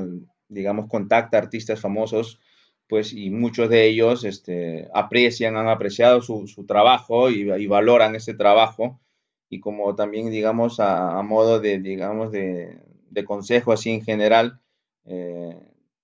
digamos, 0.49 0.89
contacta 0.89 1.39
artistas 1.39 1.81
famosos, 1.81 2.41
pues, 2.89 3.13
y 3.13 3.31
muchos 3.31 3.69
de 3.69 3.87
ellos 3.87 4.25
este, 4.25 4.89
aprecian, 4.95 5.57
han 5.57 5.69
apreciado 5.69 6.23
su, 6.23 6.47
trabajo 6.69 7.31
y, 7.31 7.67
valoran 7.67 8.15
ese 8.15 8.35
trabajo. 8.35 9.01
Y 9.49 9.61
como 9.61 9.95
también, 9.97 10.31
digamos, 10.31 10.79
a 10.79 11.21
modo 11.23 11.61
de, 11.61 11.81
digamos, 11.81 12.31
de, 12.31 12.79
de, 13.17 13.25
consejo 13.25 13.73
así 13.73 13.91
en 13.91 14.03
general, 14.03 14.61
eh, 15.05 15.59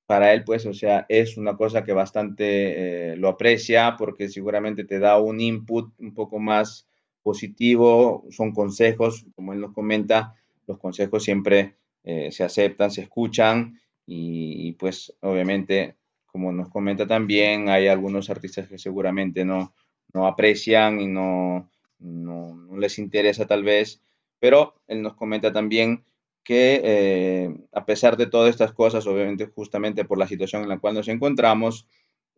para 0.06 0.32
él, 0.32 0.44
pues, 0.44 0.66
o 0.66 0.74
sea, 0.74 1.06
es 1.08 1.36
una 1.36 1.56
cosa 1.56 1.84
que 1.84 1.92
bastante 1.92 3.12
eh, 3.12 3.16
lo 3.16 3.28
aprecia 3.28 3.96
porque 3.96 4.28
seguramente 4.28 4.84
te 4.84 4.98
da 4.98 5.18
un 5.18 5.40
input 5.40 5.92
un 5.98 6.12
poco 6.12 6.38
más 6.38 6.86
positivo, 7.22 8.26
son 8.30 8.52
consejos, 8.52 9.24
como 9.34 9.52
él 9.52 9.60
nos 9.60 9.72
comenta, 9.72 10.34
los 10.66 10.78
consejos 10.78 11.24
siempre 11.24 11.76
eh, 12.04 12.30
se 12.32 12.44
aceptan, 12.44 12.90
se 12.90 13.02
escuchan 13.02 13.80
y, 14.06 14.72
pues 14.72 15.14
obviamente, 15.20 15.96
como 16.26 16.52
nos 16.52 16.68
comenta 16.68 17.06
también, 17.06 17.68
hay 17.68 17.86
algunos 17.88 18.28
artistas 18.28 18.68
que 18.68 18.78
seguramente 18.78 19.44
no, 19.44 19.72
no 20.12 20.26
aprecian 20.26 21.00
y 21.00 21.06
no, 21.06 21.70
no, 22.00 22.54
no, 22.54 22.76
les 22.76 22.98
interesa 22.98 23.46
tal 23.46 23.62
vez, 23.62 24.02
pero 24.40 24.74
él 24.88 25.02
nos 25.02 25.14
comenta 25.14 25.52
también 25.52 26.04
que 26.44 26.80
eh, 26.84 27.54
a 27.72 27.84
pesar 27.84 28.16
de 28.16 28.26
todas 28.26 28.50
estas 28.50 28.72
cosas, 28.72 29.06
obviamente 29.06 29.46
justamente 29.46 30.04
por 30.04 30.18
la 30.18 30.26
situación 30.26 30.62
en 30.62 30.68
la 30.68 30.78
cual 30.78 30.94
nos 30.94 31.08
encontramos, 31.08 31.86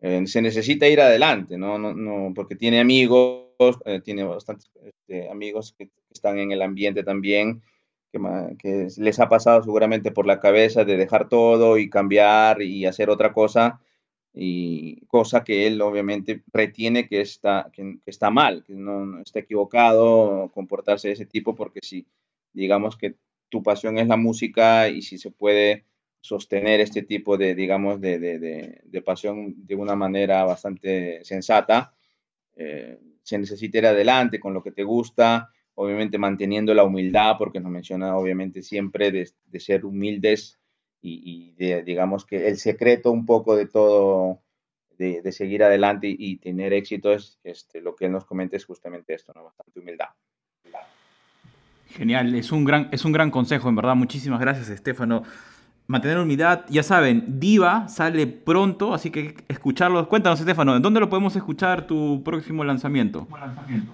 eh, 0.00 0.26
se 0.26 0.42
necesita 0.42 0.88
ir 0.88 1.00
adelante, 1.00 1.56
¿no? 1.56 1.78
no, 1.78 1.94
no 1.94 2.32
porque 2.34 2.56
tiene 2.56 2.80
amigos, 2.80 3.78
eh, 3.86 4.00
tiene 4.04 4.24
bastantes 4.24 4.70
este, 4.82 5.30
amigos 5.30 5.74
que 5.78 5.90
están 6.10 6.38
en 6.38 6.52
el 6.52 6.62
ambiente 6.62 7.02
también 7.02 7.62
que, 8.58 8.88
les 8.96 9.20
ha 9.20 9.28
pasado 9.28 9.62
seguramente 9.62 10.10
por 10.12 10.26
la 10.26 10.40
cabeza 10.40 10.84
de 10.84 10.96
dejar 10.96 11.28
todo 11.28 11.78
y 11.78 11.90
cambiar 11.90 12.62
y 12.62 12.86
hacer 12.86 13.10
otra 13.10 13.32
cosa, 13.32 13.80
y 14.32 15.04
cosa 15.06 15.44
que 15.44 15.66
él 15.66 15.80
obviamente 15.80 16.42
retiene 16.52 17.08
que 17.08 17.20
está, 17.20 17.70
que, 17.72 17.98
está 18.06 18.30
mal, 18.30 18.64
que 18.64 18.74
no, 18.74 19.20
está 19.20 19.40
equivocado 19.40 20.50
comportarse 20.52 21.08
de 21.08 21.14
ese 21.14 21.26
tipo, 21.26 21.54
porque 21.54 21.80
si 21.82 22.06
digamos 22.52 22.96
que 22.96 23.16
tu 23.48 23.62
pasión 23.62 23.98
es 23.98 24.08
la 24.08 24.16
música 24.16 24.88
y 24.88 25.02
si 25.02 25.18
se 25.18 25.30
puede 25.30 25.84
sostener 26.20 26.80
este 26.80 27.02
tipo 27.02 27.36
de, 27.36 27.54
digamos, 27.54 28.00
de, 28.00 28.18
de, 28.18 28.80
de, 28.82 29.02
pasión 29.02 29.54
de 29.66 29.74
una 29.74 29.94
manera 29.94 30.42
bastante 30.44 31.22
sensata, 31.22 31.94
eh, 32.56 32.98
se 33.22 33.36
necesita 33.36 33.78
ir 33.78 33.86
adelante 33.86 34.40
con 34.40 34.54
lo 34.54 34.62
que 34.62 34.72
te 34.72 34.84
gusta, 34.84 35.50
obviamente 35.74 36.16
manteniendo 36.16 36.72
la 36.72 36.84
humildad, 36.84 37.36
porque 37.38 37.60
nos 37.60 37.70
menciona 37.70 38.16
obviamente 38.16 38.62
siempre 38.62 39.10
de, 39.10 39.30
de 39.44 39.60
ser 39.60 39.84
humildes 39.84 40.58
y, 41.02 41.20
y, 41.24 41.52
de, 41.52 41.82
digamos 41.82 42.24
que 42.24 42.48
el 42.48 42.56
secreto 42.56 43.10
un 43.10 43.26
poco 43.26 43.54
de 43.54 43.66
todo, 43.66 44.40
de, 44.96 45.20
de 45.20 45.32
seguir 45.32 45.62
adelante 45.62 46.08
y, 46.08 46.16
y, 46.18 46.36
tener 46.38 46.72
éxito 46.72 47.12
es 47.12 47.38
este, 47.44 47.82
lo 47.82 47.94
que 47.94 48.06
él 48.06 48.12
nos 48.12 48.24
comenta 48.24 48.56
es 48.56 48.64
justamente 48.64 49.12
esto, 49.12 49.32
¿no? 49.34 49.44
bastante 49.44 49.78
humildad. 49.78 50.08
Genial, 51.96 52.34
es 52.34 52.50
un, 52.50 52.64
gran, 52.64 52.88
es 52.90 53.04
un 53.04 53.12
gran 53.12 53.30
consejo, 53.30 53.68
en 53.68 53.76
verdad. 53.76 53.94
Muchísimas 53.94 54.40
gracias, 54.40 54.68
Estefano. 54.68 55.22
Mantener 55.86 56.18
humildad, 56.18 56.62
ya 56.68 56.82
saben, 56.82 57.38
Diva 57.38 57.88
sale 57.88 58.26
pronto, 58.26 58.94
así 58.94 59.10
que 59.10 59.36
escucharlo. 59.48 60.08
Cuéntanos, 60.08 60.40
Estefano, 60.40 60.80
¿dónde 60.80 60.98
lo 60.98 61.08
podemos 61.08 61.36
escuchar 61.36 61.86
tu 61.86 62.22
próximo 62.24 62.64
lanzamiento? 62.64 63.28
lanzamiento. 63.38 63.92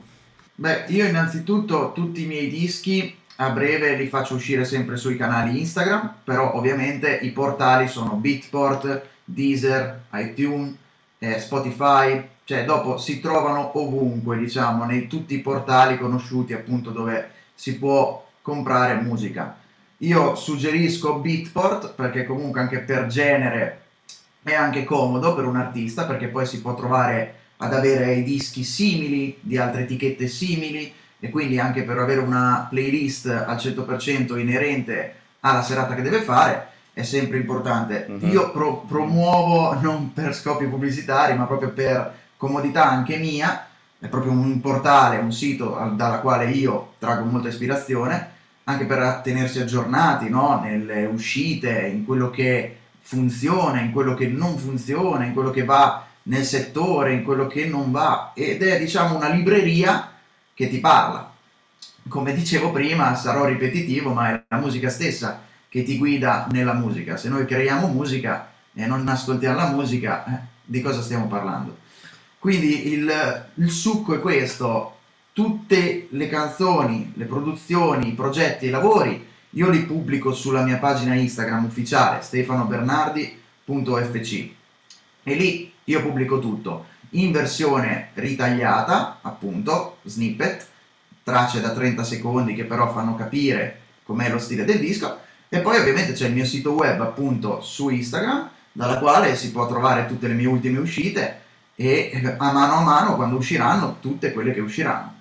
Beh, 0.54 0.84
io 0.88 1.06
innanzitutto 1.06 1.92
tutti 1.94 2.22
i 2.22 2.26
miei 2.26 2.48
dischi 2.48 3.14
a 3.36 3.50
breve 3.50 3.96
li 3.96 4.06
faccio 4.06 4.34
uscire 4.34 4.64
sempre 4.64 4.96
sui 4.96 5.16
canali 5.16 5.58
Instagram, 5.58 6.14
però 6.24 6.54
ovviamente 6.54 7.18
i 7.22 7.30
portali 7.30 7.88
sono 7.88 8.14
Beatport, 8.14 9.02
Deezer, 9.24 10.02
iTunes, 10.14 10.74
eh, 11.18 11.38
Spotify, 11.38 12.22
cioè 12.44 12.64
dopo 12.64 12.98
si 12.98 13.20
trovano 13.20 13.78
ovunque, 13.78 14.38
diciamo, 14.38 14.84
nei 14.84 15.06
tutti 15.06 15.34
i 15.34 15.40
portali 15.40 15.98
conosciuti 15.98 16.52
appunto 16.52 16.90
dove 16.90 17.38
si 17.60 17.76
può 17.76 18.26
comprare 18.40 19.02
musica. 19.02 19.54
Io 19.98 20.34
suggerisco 20.34 21.16
Beatport 21.16 21.92
perché 21.92 22.24
comunque 22.24 22.58
anche 22.58 22.78
per 22.78 23.06
genere 23.06 23.82
è 24.42 24.54
anche 24.54 24.84
comodo 24.84 25.34
per 25.34 25.44
un 25.44 25.56
artista 25.56 26.06
perché 26.06 26.28
poi 26.28 26.46
si 26.46 26.62
può 26.62 26.74
trovare 26.74 27.34
ad 27.58 27.74
avere 27.74 28.14
i 28.14 28.22
dischi 28.22 28.64
simili 28.64 29.36
di 29.40 29.58
altre 29.58 29.82
etichette 29.82 30.26
simili 30.26 30.90
e 31.20 31.28
quindi 31.28 31.58
anche 31.58 31.82
per 31.82 31.98
avere 31.98 32.20
una 32.20 32.66
playlist 32.70 33.26
al 33.26 33.56
100% 33.56 34.38
inerente 34.38 35.14
alla 35.40 35.60
serata 35.60 35.94
che 35.94 36.00
deve 36.00 36.22
fare 36.22 36.68
è 36.94 37.02
sempre 37.02 37.36
importante. 37.36 38.06
Uh-huh. 38.08 38.26
Io 38.26 38.52
pro- 38.52 38.86
promuovo 38.88 39.78
non 39.78 40.14
per 40.14 40.34
scopi 40.34 40.64
pubblicitari 40.64 41.36
ma 41.36 41.44
proprio 41.44 41.72
per 41.72 42.10
comodità 42.38 42.88
anche 42.88 43.18
mia, 43.18 43.66
è 44.00 44.08
proprio 44.08 44.32
un 44.32 44.60
portale, 44.60 45.18
un 45.18 45.32
sito 45.32 45.78
dalla 45.94 46.20
quale 46.20 46.50
io 46.50 46.94
traggo 46.98 47.24
molta 47.24 47.48
ispirazione 47.48 48.38
anche 48.64 48.86
per 48.86 49.20
tenersi 49.22 49.60
aggiornati 49.60 50.28
no? 50.28 50.60
nelle 50.62 51.04
uscite, 51.04 51.86
in 51.86 52.04
quello 52.04 52.30
che 52.30 52.76
funziona, 53.00 53.80
in 53.80 53.92
quello 53.92 54.14
che 54.14 54.28
non 54.28 54.56
funziona, 54.56 55.24
in 55.24 55.32
quello 55.32 55.50
che 55.50 55.64
va 55.64 56.06
nel 56.24 56.44
settore, 56.44 57.12
in 57.12 57.24
quello 57.24 57.46
che 57.46 57.66
non 57.66 57.90
va 57.90 58.32
ed 58.34 58.62
è 58.62 58.78
diciamo 58.78 59.16
una 59.16 59.28
libreria 59.28 60.12
che 60.54 60.68
ti 60.68 60.78
parla. 60.78 61.32
Come 62.08 62.32
dicevo 62.32 62.70
prima, 62.70 63.14
sarò 63.14 63.44
ripetitivo, 63.44 64.12
ma 64.12 64.30
è 64.30 64.42
la 64.48 64.58
musica 64.58 64.88
stessa 64.88 65.42
che 65.68 65.82
ti 65.82 65.98
guida 65.98 66.46
nella 66.50 66.72
musica. 66.72 67.16
Se 67.16 67.28
noi 67.28 67.44
creiamo 67.44 67.88
musica 67.88 68.50
e 68.72 68.86
non 68.86 69.06
ascoltiamo 69.06 69.56
la 69.56 69.70
musica, 69.70 70.24
eh, 70.26 70.46
di 70.64 70.80
cosa 70.80 71.02
stiamo 71.02 71.26
parlando? 71.26 71.78
Quindi 72.40 72.92
il, 72.94 73.46
il 73.56 73.70
succo 73.70 74.14
è 74.14 74.18
questo, 74.18 74.96
tutte 75.34 76.06
le 76.08 76.26
canzoni, 76.26 77.12
le 77.16 77.26
produzioni, 77.26 78.08
i 78.08 78.14
progetti, 78.14 78.64
i 78.64 78.70
lavori, 78.70 79.28
io 79.50 79.68
li 79.68 79.84
pubblico 79.84 80.32
sulla 80.32 80.62
mia 80.62 80.78
pagina 80.78 81.12
Instagram 81.12 81.66
ufficiale, 81.66 82.22
stefanobernardi.fc 82.22 84.48
e 85.22 85.34
lì 85.34 85.70
io 85.84 86.00
pubblico 86.00 86.38
tutto. 86.38 86.86
In 87.10 87.30
versione 87.30 88.08
ritagliata, 88.14 89.18
appunto, 89.20 89.98
snippet, 90.04 90.66
tracce 91.22 91.60
da 91.60 91.72
30 91.72 92.02
secondi 92.04 92.54
che 92.54 92.64
però 92.64 92.90
fanno 92.90 93.16
capire 93.16 93.80
com'è 94.02 94.30
lo 94.30 94.38
stile 94.38 94.64
del 94.64 94.78
disco. 94.78 95.18
E 95.50 95.58
poi 95.58 95.76
ovviamente 95.76 96.14
c'è 96.14 96.28
il 96.28 96.32
mio 96.32 96.46
sito 96.46 96.72
web 96.72 97.02
appunto 97.02 97.60
su 97.60 97.90
Instagram 97.90 98.48
dalla 98.72 98.98
quale 98.98 99.36
si 99.36 99.50
può 99.50 99.68
trovare 99.68 100.06
tutte 100.06 100.26
le 100.26 100.32
mie 100.32 100.46
ultime 100.46 100.78
uscite 100.78 101.48
e 101.82 102.12
a 102.38 102.52
mano 102.52 102.74
a 102.74 102.82
mano 102.82 103.16
quando 103.16 103.38
usciranno 103.38 103.96
tutte 104.00 104.34
quelle 104.34 104.52
che 104.52 104.60
usciranno. 104.60 105.14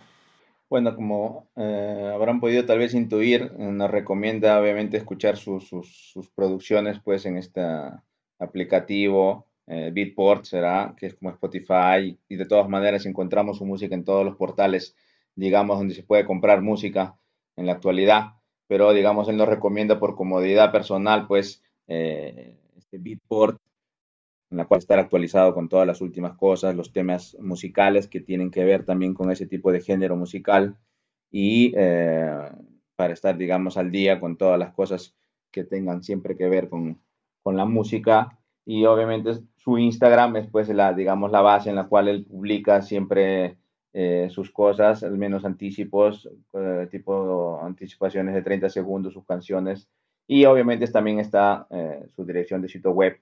Bueno, 0.68 0.93
como 0.93 1.47
eh, 1.55 2.12
habrán 2.14 2.41
podido 2.41 2.66
tal 2.66 2.80
vez 2.80 2.93
intuir, 2.93 3.53
nos 3.57 3.89
recomienda 3.89 4.60
obviamente 4.60 4.97
escuchar 4.97 5.38
sus, 5.38 5.70
sus, 5.70 6.30
producciones 6.36 6.99
pues 6.99 7.26
en 7.26 7.38
este 7.38 7.62
aplicativo 8.39 9.47
eh, 9.68 9.89
Beatport, 9.93 10.43
será, 10.43 10.93
que 10.97 11.05
es 11.05 11.16
como 11.16 11.32
Spotify, 11.32 12.20
y 12.28 12.36
de 12.36 12.45
todas 12.45 12.68
maneras 12.68 13.05
encontramos 13.05 13.57
su 13.57 13.66
música 13.66 13.95
en 13.95 14.03
todos 14.03 14.26
los 14.26 14.36
portales, 14.36 14.95
digamos, 15.36 15.78
donde 15.78 15.95
se 15.95 16.03
puede 16.03 16.26
comprar 16.26 16.62
música 16.62 17.16
en 17.55 17.68
la 17.68 17.72
actualidad, 17.72 18.34
pero 18.68 18.91
digamos, 18.91 19.30
él 19.30 19.38
nos 19.38 19.47
recomienda 19.47 19.97
por 19.97 20.18
comodidad 20.18 20.74
personal 20.74 21.26
pues 21.26 21.64
eh, 21.88 22.57
este 22.76 22.97
Beatport 22.97 23.62
en 24.52 24.58
la 24.58 24.66
cual 24.66 24.80
estar 24.80 25.00
actualizado 25.00 25.54
con 25.54 25.70
todas 25.70 25.86
las 25.86 26.02
últimas 26.02 26.36
cosas, 26.36 26.76
los 26.76 26.91
temas 26.91 27.38
musicales 27.39 28.08
que 28.08 28.20
tienen 28.20 28.50
que 28.50 28.66
ver 28.66 28.84
también 28.84 29.14
con 29.14 29.32
ese 29.32 29.45
tipo 29.45 29.72
de 29.72 29.82
género 29.82 30.16
musical 30.16 30.76
y 31.32 31.72
eh, 31.76 32.50
para 32.95 33.14
estar, 33.14 33.38
digamos, 33.38 33.78
al 33.78 33.91
día 33.91 34.20
con 34.20 34.38
todas 34.38 34.58
las 34.58 34.74
cosas 34.74 35.16
que 35.52 35.64
tengan 35.64 36.04
siempre 36.04 36.36
que 36.36 36.50
ver 36.50 36.70
con, 36.70 37.00
con 37.43 37.58
la 37.58 37.66
música. 37.66 38.39
Y 38.66 38.86
obviamente 38.86 39.34
su 39.56 39.78
Instagram 39.78 40.36
es 40.38 40.47
pues 40.47 40.70
la, 40.70 40.93
digamos, 40.93 41.32
la 41.32 41.41
base 41.41 41.70
en 41.70 41.76
la 41.76 41.88
cual 41.88 42.08
él 42.08 42.26
publica 42.26 42.82
siempre 42.82 43.58
eh, 43.93 44.28
sus 44.32 44.52
cosas, 44.52 45.04
al 45.04 45.18
menos 45.18 45.45
anticipos, 45.45 46.30
eh, 46.54 46.88
tipo 46.89 47.60
anticipaciones 47.62 48.34
de 48.34 48.41
30 48.41 48.70
segundos, 48.70 49.14
sus 49.14 49.26
canciones. 49.26 49.88
Y 50.28 50.45
obviamente 50.45 50.86
también 50.88 51.20
está 51.20 51.68
su 52.16 52.24
dirección 52.24 52.62
de 52.62 52.70
sitio 52.70 52.91
web 52.91 53.20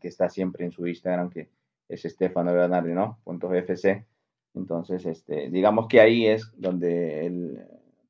que, 0.00 0.08
está 0.08 0.28
siempre 0.28 0.64
en 0.64 0.72
su 0.72 0.86
Instagram, 0.86 1.30
que 1.30 1.48
es 1.88 2.02
Stefano 2.02 2.52
¿no? 2.82 3.18
Punto 3.24 3.52
FC. 3.52 4.04
Entonces, 4.54 5.04
este, 5.04 5.50
digamos 5.50 5.88
que 5.88 6.00
ahí 6.00 6.26
es 6.26 6.50
donde 6.56 7.26
él, 7.26 7.58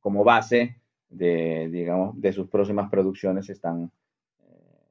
como 0.01 0.25
base 0.25 0.77
de, 1.09 1.69
digamos, 1.71 2.21
de 2.21 2.33
sus 2.33 2.49
próximas 2.49 2.91
producciones 2.91 3.49
están, 3.49 3.91
eh, 4.43 4.87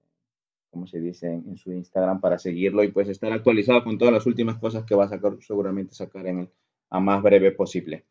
como 0.71 0.87
se 0.87 0.99
dice, 0.99 1.31
en, 1.31 1.57
su 1.57 1.71
Instagram 1.71 2.19
para 2.19 2.39
seguirlo 2.39 2.83
y 2.83 2.91
pues 2.91 3.07
estar 3.07 3.31
actualizado 3.31 3.83
con 3.83 3.97
todas 3.97 4.13
las 4.13 4.25
últimas 4.25 4.57
cosas 4.57 4.83
que 4.83 4.95
va 4.95 5.05
a 5.05 5.09
sacar, 5.09 5.37
seguramente 5.41 5.93
sacar 5.93 6.27
en 6.27 6.39
el 6.39 6.49
a 6.89 6.99
más 6.99 7.23
breve 7.23 7.51
posible. 7.51 8.05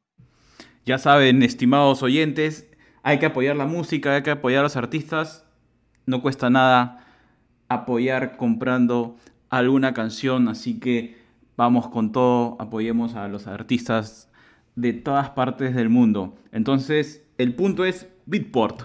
Ya 0.85 0.99
saben, 0.99 1.43
estimados 1.45 2.03
oyentes, 2.03 2.69
hay 3.05 3.21
que 3.21 3.27
apoyar 3.27 3.55
la 3.55 3.67
música, 3.67 4.17
hay 4.17 4.23
que 4.25 4.33
apoyar 4.33 4.61
a 4.61 4.63
los 4.65 4.77
artistas, 4.77 5.47
no 6.05 6.21
cuesta 6.21 6.51
nada 6.51 7.12
apoyar 7.73 8.37
comprando 8.37 9.17
alguna 9.51 9.95
canción, 9.95 10.49
así 10.49 10.79
que 10.81 11.17
vamos 11.57 11.89
con 11.89 12.13
todo, 12.13 12.57
apoyemos 12.59 13.15
a 13.15 13.29
los 13.29 13.47
artistas 13.47 14.29
de 14.75 14.93
todas 14.93 15.31
partes 15.31 15.75
del 15.75 15.89
mundo. 15.89 16.35
Entonces, 16.53 17.25
el 17.39 17.55
punto 17.55 17.85
es 17.85 18.09
Beatport. 18.27 18.85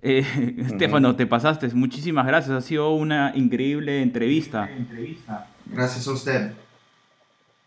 Eh, 0.00 0.24
Estefano, 0.58 1.14
te 1.14 1.26
pasaste, 1.26 1.68
muchísimas 1.74 2.26
gracias, 2.26 2.56
ha 2.56 2.60
sido 2.60 2.90
una 2.94 3.32
increíble 3.34 4.02
entrevista. 4.02 4.68
Gracias 5.66 6.08
a 6.08 6.12
usted. 6.12 6.52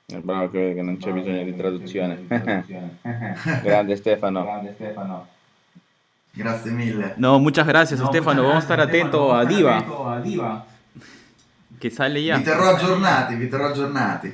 Bravo 0.07 0.51
que, 0.51 0.75
no 0.83 0.97
c'è 0.97 1.11
bisogno 1.11 1.43
di 1.43 1.55
traduzione. 1.55 2.27
Grande 3.63 3.95
Stefano. 3.95 4.43
Grande 4.43 4.73
Stefano. 4.73 5.27
Gracias 6.35 6.73
mille. 6.73 7.13
No, 7.17 7.39
muchas 7.39 7.65
gracias, 7.65 7.99
Estefano. 7.99 8.43
Vamos 8.43 8.57
a 8.57 8.59
estar 8.59 8.79
atentos 8.81 9.33
a 9.33 9.45
Diva. 9.45 10.65
Que 11.79 11.89
sale 11.89 12.23
ya. 12.23 12.37
Vi 12.37 12.43
terrò 12.43 12.69
aggiornati, 12.69 13.35
vi 13.35 13.47
terrò 13.47 13.67
aggiornati. 13.67 14.33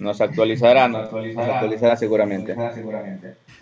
Nos 0.00 0.20
actualizará, 0.20 0.88
nos 0.88 1.12
actualizará, 1.12 1.96
seguramente. 1.96 2.56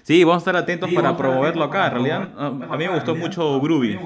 Sí, 0.03 0.23
vamos 0.25 0.37
a 0.37 0.51
estar 0.51 0.57
atentos 0.57 0.91
para 0.93 1.17
promoverlo 1.17 1.65
acá. 1.65 1.87
En 1.87 1.93
realidad, 1.93 2.29
a 2.39 2.51
mí 2.77 2.89
me 2.89 2.95
gustó 2.95 3.15
mucho 3.17 3.61
Groovy. 3.61 3.99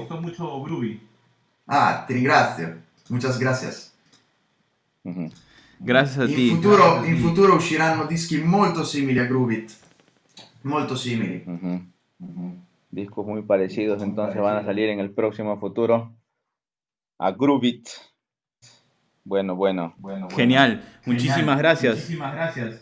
Ah, 1.67 2.03
te 2.07 2.13
ringrazio. 2.13 2.75
Muchas 3.09 3.37
gracias. 3.37 3.93
Gracias 5.79 6.17
a 6.17 6.25
ti. 6.25 6.49
In 6.49 6.55
futuro, 6.55 7.05
in 7.05 7.17
futuro 7.17 7.55
usciranno 7.55 8.05
dischi 8.05 8.37
molto 8.41 8.83
simili 8.83 9.19
a 9.19 9.25
Groovit. 9.25 9.71
Molto 10.61 10.95
simili. 10.95 11.43
Discos 12.95 13.25
muy 13.25 13.43
parecidos, 13.43 14.01
entonces 14.01 14.41
van 14.41 14.57
a 14.57 14.63
salir 14.63 14.89
en 14.89 14.99
el 14.99 15.11
próximo 15.11 15.59
futuro. 15.59 16.15
A 17.19 17.31
Groovit. 17.31 17.87
Bueno, 19.23 19.55
bueno. 19.55 19.93
bueno 19.97 20.29
Genial. 20.29 20.83
Muchísimas 21.05 21.57
gracias. 21.57 21.95
Muchísimas 21.95 22.33
gracias. 22.33 22.81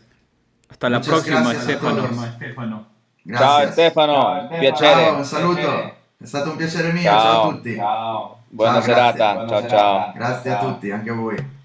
Hasta 0.69 0.89
la 0.89 1.01
próxima, 1.01 1.53
Stefano. 1.55 2.87
Ciao 3.25 3.71
Stefano, 3.71 4.49
piacere. 4.59 4.75
Ciao, 4.75 5.17
un 5.17 5.25
saluto. 5.25 5.93
È 6.17 6.25
stato 6.25 6.51
un 6.51 6.57
piacere 6.57 6.91
mio, 6.91 7.03
ciao, 7.03 7.21
ciao 7.21 7.49
a 7.49 7.53
tutti. 7.53 7.75
Ciao. 7.75 8.37
Buona 8.49 8.73
ciao, 8.73 8.81
serata, 8.81 9.47
ciao 9.47 9.67
ciao. 9.67 10.11
Grazie 10.13 10.51
a 10.51 10.59
tutti, 10.59 10.91
anche 10.91 11.09
a 11.09 11.13
voi. 11.13 11.62